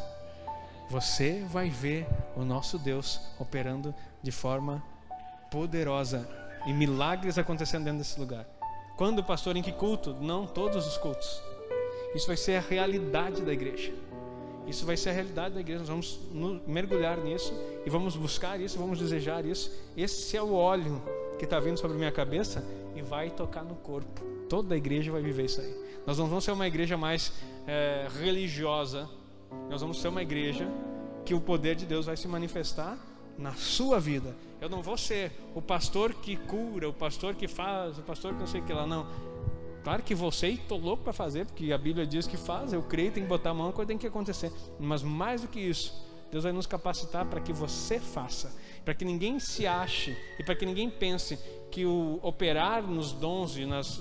Você 0.88 1.44
vai 1.48 1.70
ver 1.70 2.06
o 2.36 2.44
nosso 2.44 2.78
Deus 2.78 3.20
operando 3.38 3.94
de 4.22 4.32
forma 4.32 4.82
poderosa 5.50 6.28
e 6.66 6.72
milagres 6.72 7.38
acontecendo 7.38 7.84
dentro 7.84 7.98
desse 7.98 8.18
lugar. 8.18 8.44
Quando, 8.96 9.22
pastor, 9.22 9.56
em 9.56 9.62
que 9.62 9.72
culto? 9.72 10.14
Não 10.14 10.46
todos 10.46 10.86
os 10.86 10.98
cultos. 10.98 11.49
Isso 12.14 12.26
vai 12.26 12.36
ser 12.36 12.56
a 12.56 12.61
realidade 12.61 13.42
da 13.42 13.52
igreja. 13.52 13.92
Isso 14.66 14.84
vai 14.84 14.96
ser 14.96 15.11
a 15.11 15.12
realidade 15.12 15.54
da 15.54 15.61
igreja. 15.61 15.80
Nós 15.80 15.88
vamos 15.88 16.20
mergulhar 16.66 17.18
nisso 17.18 17.52
e 17.84 17.90
vamos 17.90 18.16
buscar 18.16 18.61
isso, 18.61 18.78
vamos 18.78 18.98
desejar 18.98 19.44
isso. 19.44 19.70
Esse 19.96 20.36
é 20.36 20.42
o 20.42 20.52
óleo 20.52 21.02
que 21.38 21.44
está 21.44 21.58
vindo 21.58 21.78
sobre 21.78 21.96
minha 21.96 22.12
cabeça 22.12 22.64
e 22.94 23.02
vai 23.02 23.30
tocar 23.30 23.64
no 23.64 23.74
corpo. 23.76 24.22
Toda 24.48 24.74
a 24.74 24.78
igreja 24.78 25.11
vai 25.11 25.22
viver 25.22 25.44
isso 25.44 25.61
aí. 25.61 25.74
Nós 26.06 26.18
não 26.18 26.26
vamos 26.26 26.44
ser 26.44 26.52
uma 26.52 26.66
igreja 26.66 26.96
mais 26.96 27.32
é, 27.66 28.08
religiosa. 28.20 29.08
Nós 29.68 29.80
vamos 29.80 30.00
ser 30.00 30.08
uma 30.08 30.22
igreja 30.22 30.68
que 31.24 31.34
o 31.34 31.40
poder 31.40 31.76
de 31.76 31.86
Deus 31.86 32.06
vai 32.06 32.16
se 32.16 32.26
manifestar 32.28 32.98
na 33.38 33.54
sua 33.54 33.98
vida. 33.98 34.34
Eu 34.61 34.68
não 34.68 34.82
vou 34.82 34.98
ser 34.98 35.32
o 35.54 35.62
pastor 35.62 36.12
que 36.14 36.36
cura, 36.36 36.88
o 36.88 36.92
pastor 36.92 37.34
que 37.34 37.48
faz, 37.48 37.98
o 37.98 38.02
pastor 38.02 38.34
que 38.34 38.40
não 38.40 38.46
sei 38.46 38.61
o 38.61 38.64
que 38.64 38.72
lá, 38.72 38.86
não. 38.86 39.06
Claro 39.83 40.03
que 40.03 40.14
você 40.14 40.49
estou 40.49 40.78
louco 40.78 41.03
para 41.03 41.12
fazer, 41.12 41.47
porque 41.47 41.72
a 41.72 41.78
Bíblia 41.78 42.07
diz 42.07 42.26
que 42.26 42.37
faz, 42.37 42.72
eu 42.72 42.83
creio, 42.83 43.12
tem 43.12 43.22
que 43.22 43.28
botar 43.28 43.51
a 43.51 43.55
mão, 43.55 43.70
a 43.70 43.72
coisa 43.72 43.89
tem 43.89 43.99
que 43.99 44.07
acontecer. 44.07 44.53
Mas 44.78 45.03
mais 45.03 45.41
do 45.41 45.49
que 45.49 45.59
isso, 45.59 46.07
Deus 46.31 46.45
vai 46.45 46.53
nos 46.53 46.66
capacitar 46.66 47.24
para 47.26 47.41
que 47.41 47.53
você 47.53 47.99
faça, 47.99 48.55
para 48.85 48.95
que 48.95 49.05
ninguém 49.05 49.41
se 49.41 49.66
ache 49.66 50.16
e 50.39 50.45
para 50.45 50.55
que 50.55 50.66
ninguém 50.66 50.91
pense 50.91 51.39
que 51.70 51.87
o 51.87 52.20
operar 52.22 52.83
nos 52.83 53.12
dons 53.12 53.57
e 53.57 53.64
nas, 53.64 54.01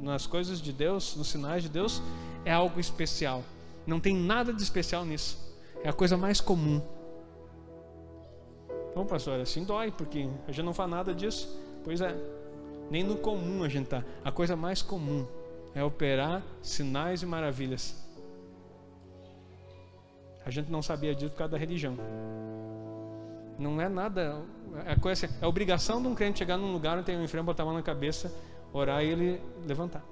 nas 0.00 0.26
coisas 0.26 0.60
de 0.60 0.72
Deus, 0.72 1.14
nos 1.16 1.28
sinais 1.28 1.62
de 1.62 1.68
Deus, 1.68 2.02
é 2.44 2.52
algo 2.52 2.80
especial. 2.80 3.44
Não 3.86 4.00
tem 4.00 4.14
nada 4.14 4.52
de 4.52 4.62
especial 4.62 5.04
nisso. 5.04 5.38
É 5.82 5.88
a 5.88 5.92
coisa 5.92 6.16
mais 6.16 6.40
comum. 6.40 6.80
Bom, 8.94 9.04
pastor, 9.04 9.40
assim 9.40 9.64
dói, 9.64 9.90
porque 9.90 10.28
a 10.46 10.52
gente 10.52 10.64
não 10.64 10.74
faz 10.74 10.90
nada 10.90 11.14
disso. 11.14 11.60
Pois 11.84 12.00
é, 12.00 12.14
nem 12.90 13.04
no 13.04 13.16
comum 13.16 13.62
a 13.62 13.68
gente 13.68 13.84
está. 13.84 14.04
A 14.24 14.32
coisa 14.32 14.56
mais 14.56 14.82
comum 14.82 15.26
é 15.74 15.82
operar 15.82 16.42
sinais 16.60 17.22
e 17.22 17.26
maravilhas. 17.26 17.94
A 20.44 20.50
gente 20.50 20.70
não 20.70 20.82
sabia 20.82 21.14
disso 21.14 21.30
por 21.30 21.38
causa 21.38 21.52
da 21.52 21.58
religião. 21.58 21.96
Não 23.58 23.80
é 23.80 23.88
nada. 23.88 24.42
É, 24.86 24.96
coisa, 24.96 25.28
é 25.40 25.46
obrigação 25.46 26.02
de 26.02 26.08
um 26.08 26.14
crente 26.14 26.40
chegar 26.40 26.56
num 26.56 26.72
lugar 26.72 26.96
onde 26.96 27.06
tem 27.06 27.16
um 27.16 27.22
enfermo, 27.22 27.46
botar 27.46 27.62
a 27.62 27.66
mão 27.66 27.74
na 27.74 27.82
cabeça, 27.82 28.34
orar 28.72 29.04
e 29.04 29.08
ele 29.08 29.40
levantar. 29.66 30.02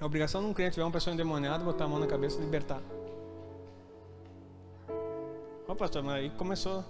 É 0.00 0.04
obrigação 0.04 0.40
de 0.42 0.46
um 0.46 0.54
crente 0.54 0.76
ver 0.76 0.82
uma 0.82 0.90
pessoa 0.90 1.12
endemoniada, 1.12 1.64
botar 1.64 1.84
a 1.84 1.88
mão 1.88 1.98
na 1.98 2.06
cabeça 2.06 2.38
e 2.38 2.44
libertar. 2.44 2.80
Ó, 5.66 5.74
pastor, 5.74 6.02
mas 6.02 6.16
aí 6.16 6.30
começou. 6.30 6.84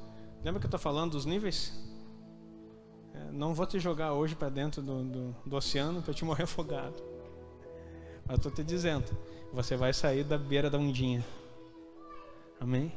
Lembra 0.45 0.61
que 0.61 0.66
eu 0.66 0.68
estou 0.68 0.81
falando 0.81 1.12
dos 1.12 1.25
níveis? 1.25 1.89
Não 3.33 3.55
vou 3.55 3.66
te 3.66 3.78
jogar 3.78 4.12
hoje 4.12 4.35
para 4.35 4.49
dentro 4.49 4.83
do, 4.83 5.03
do, 5.03 5.37
do 5.47 5.57
oceano 5.57 6.03
para 6.03 6.14
te 6.14 6.24
morrer 6.24 6.45
afogado. 6.45 7.03
Mas 8.26 8.37
estou 8.37 8.53
te 8.53 8.62
dizendo, 8.62 9.07
você 9.53 9.76
vai 9.76 9.93
sair 9.93 10.24
da 10.24 10.39
beira 10.39 10.70
da 10.70 10.78
ondinha. 10.78 11.24
Amém? 12.61 12.93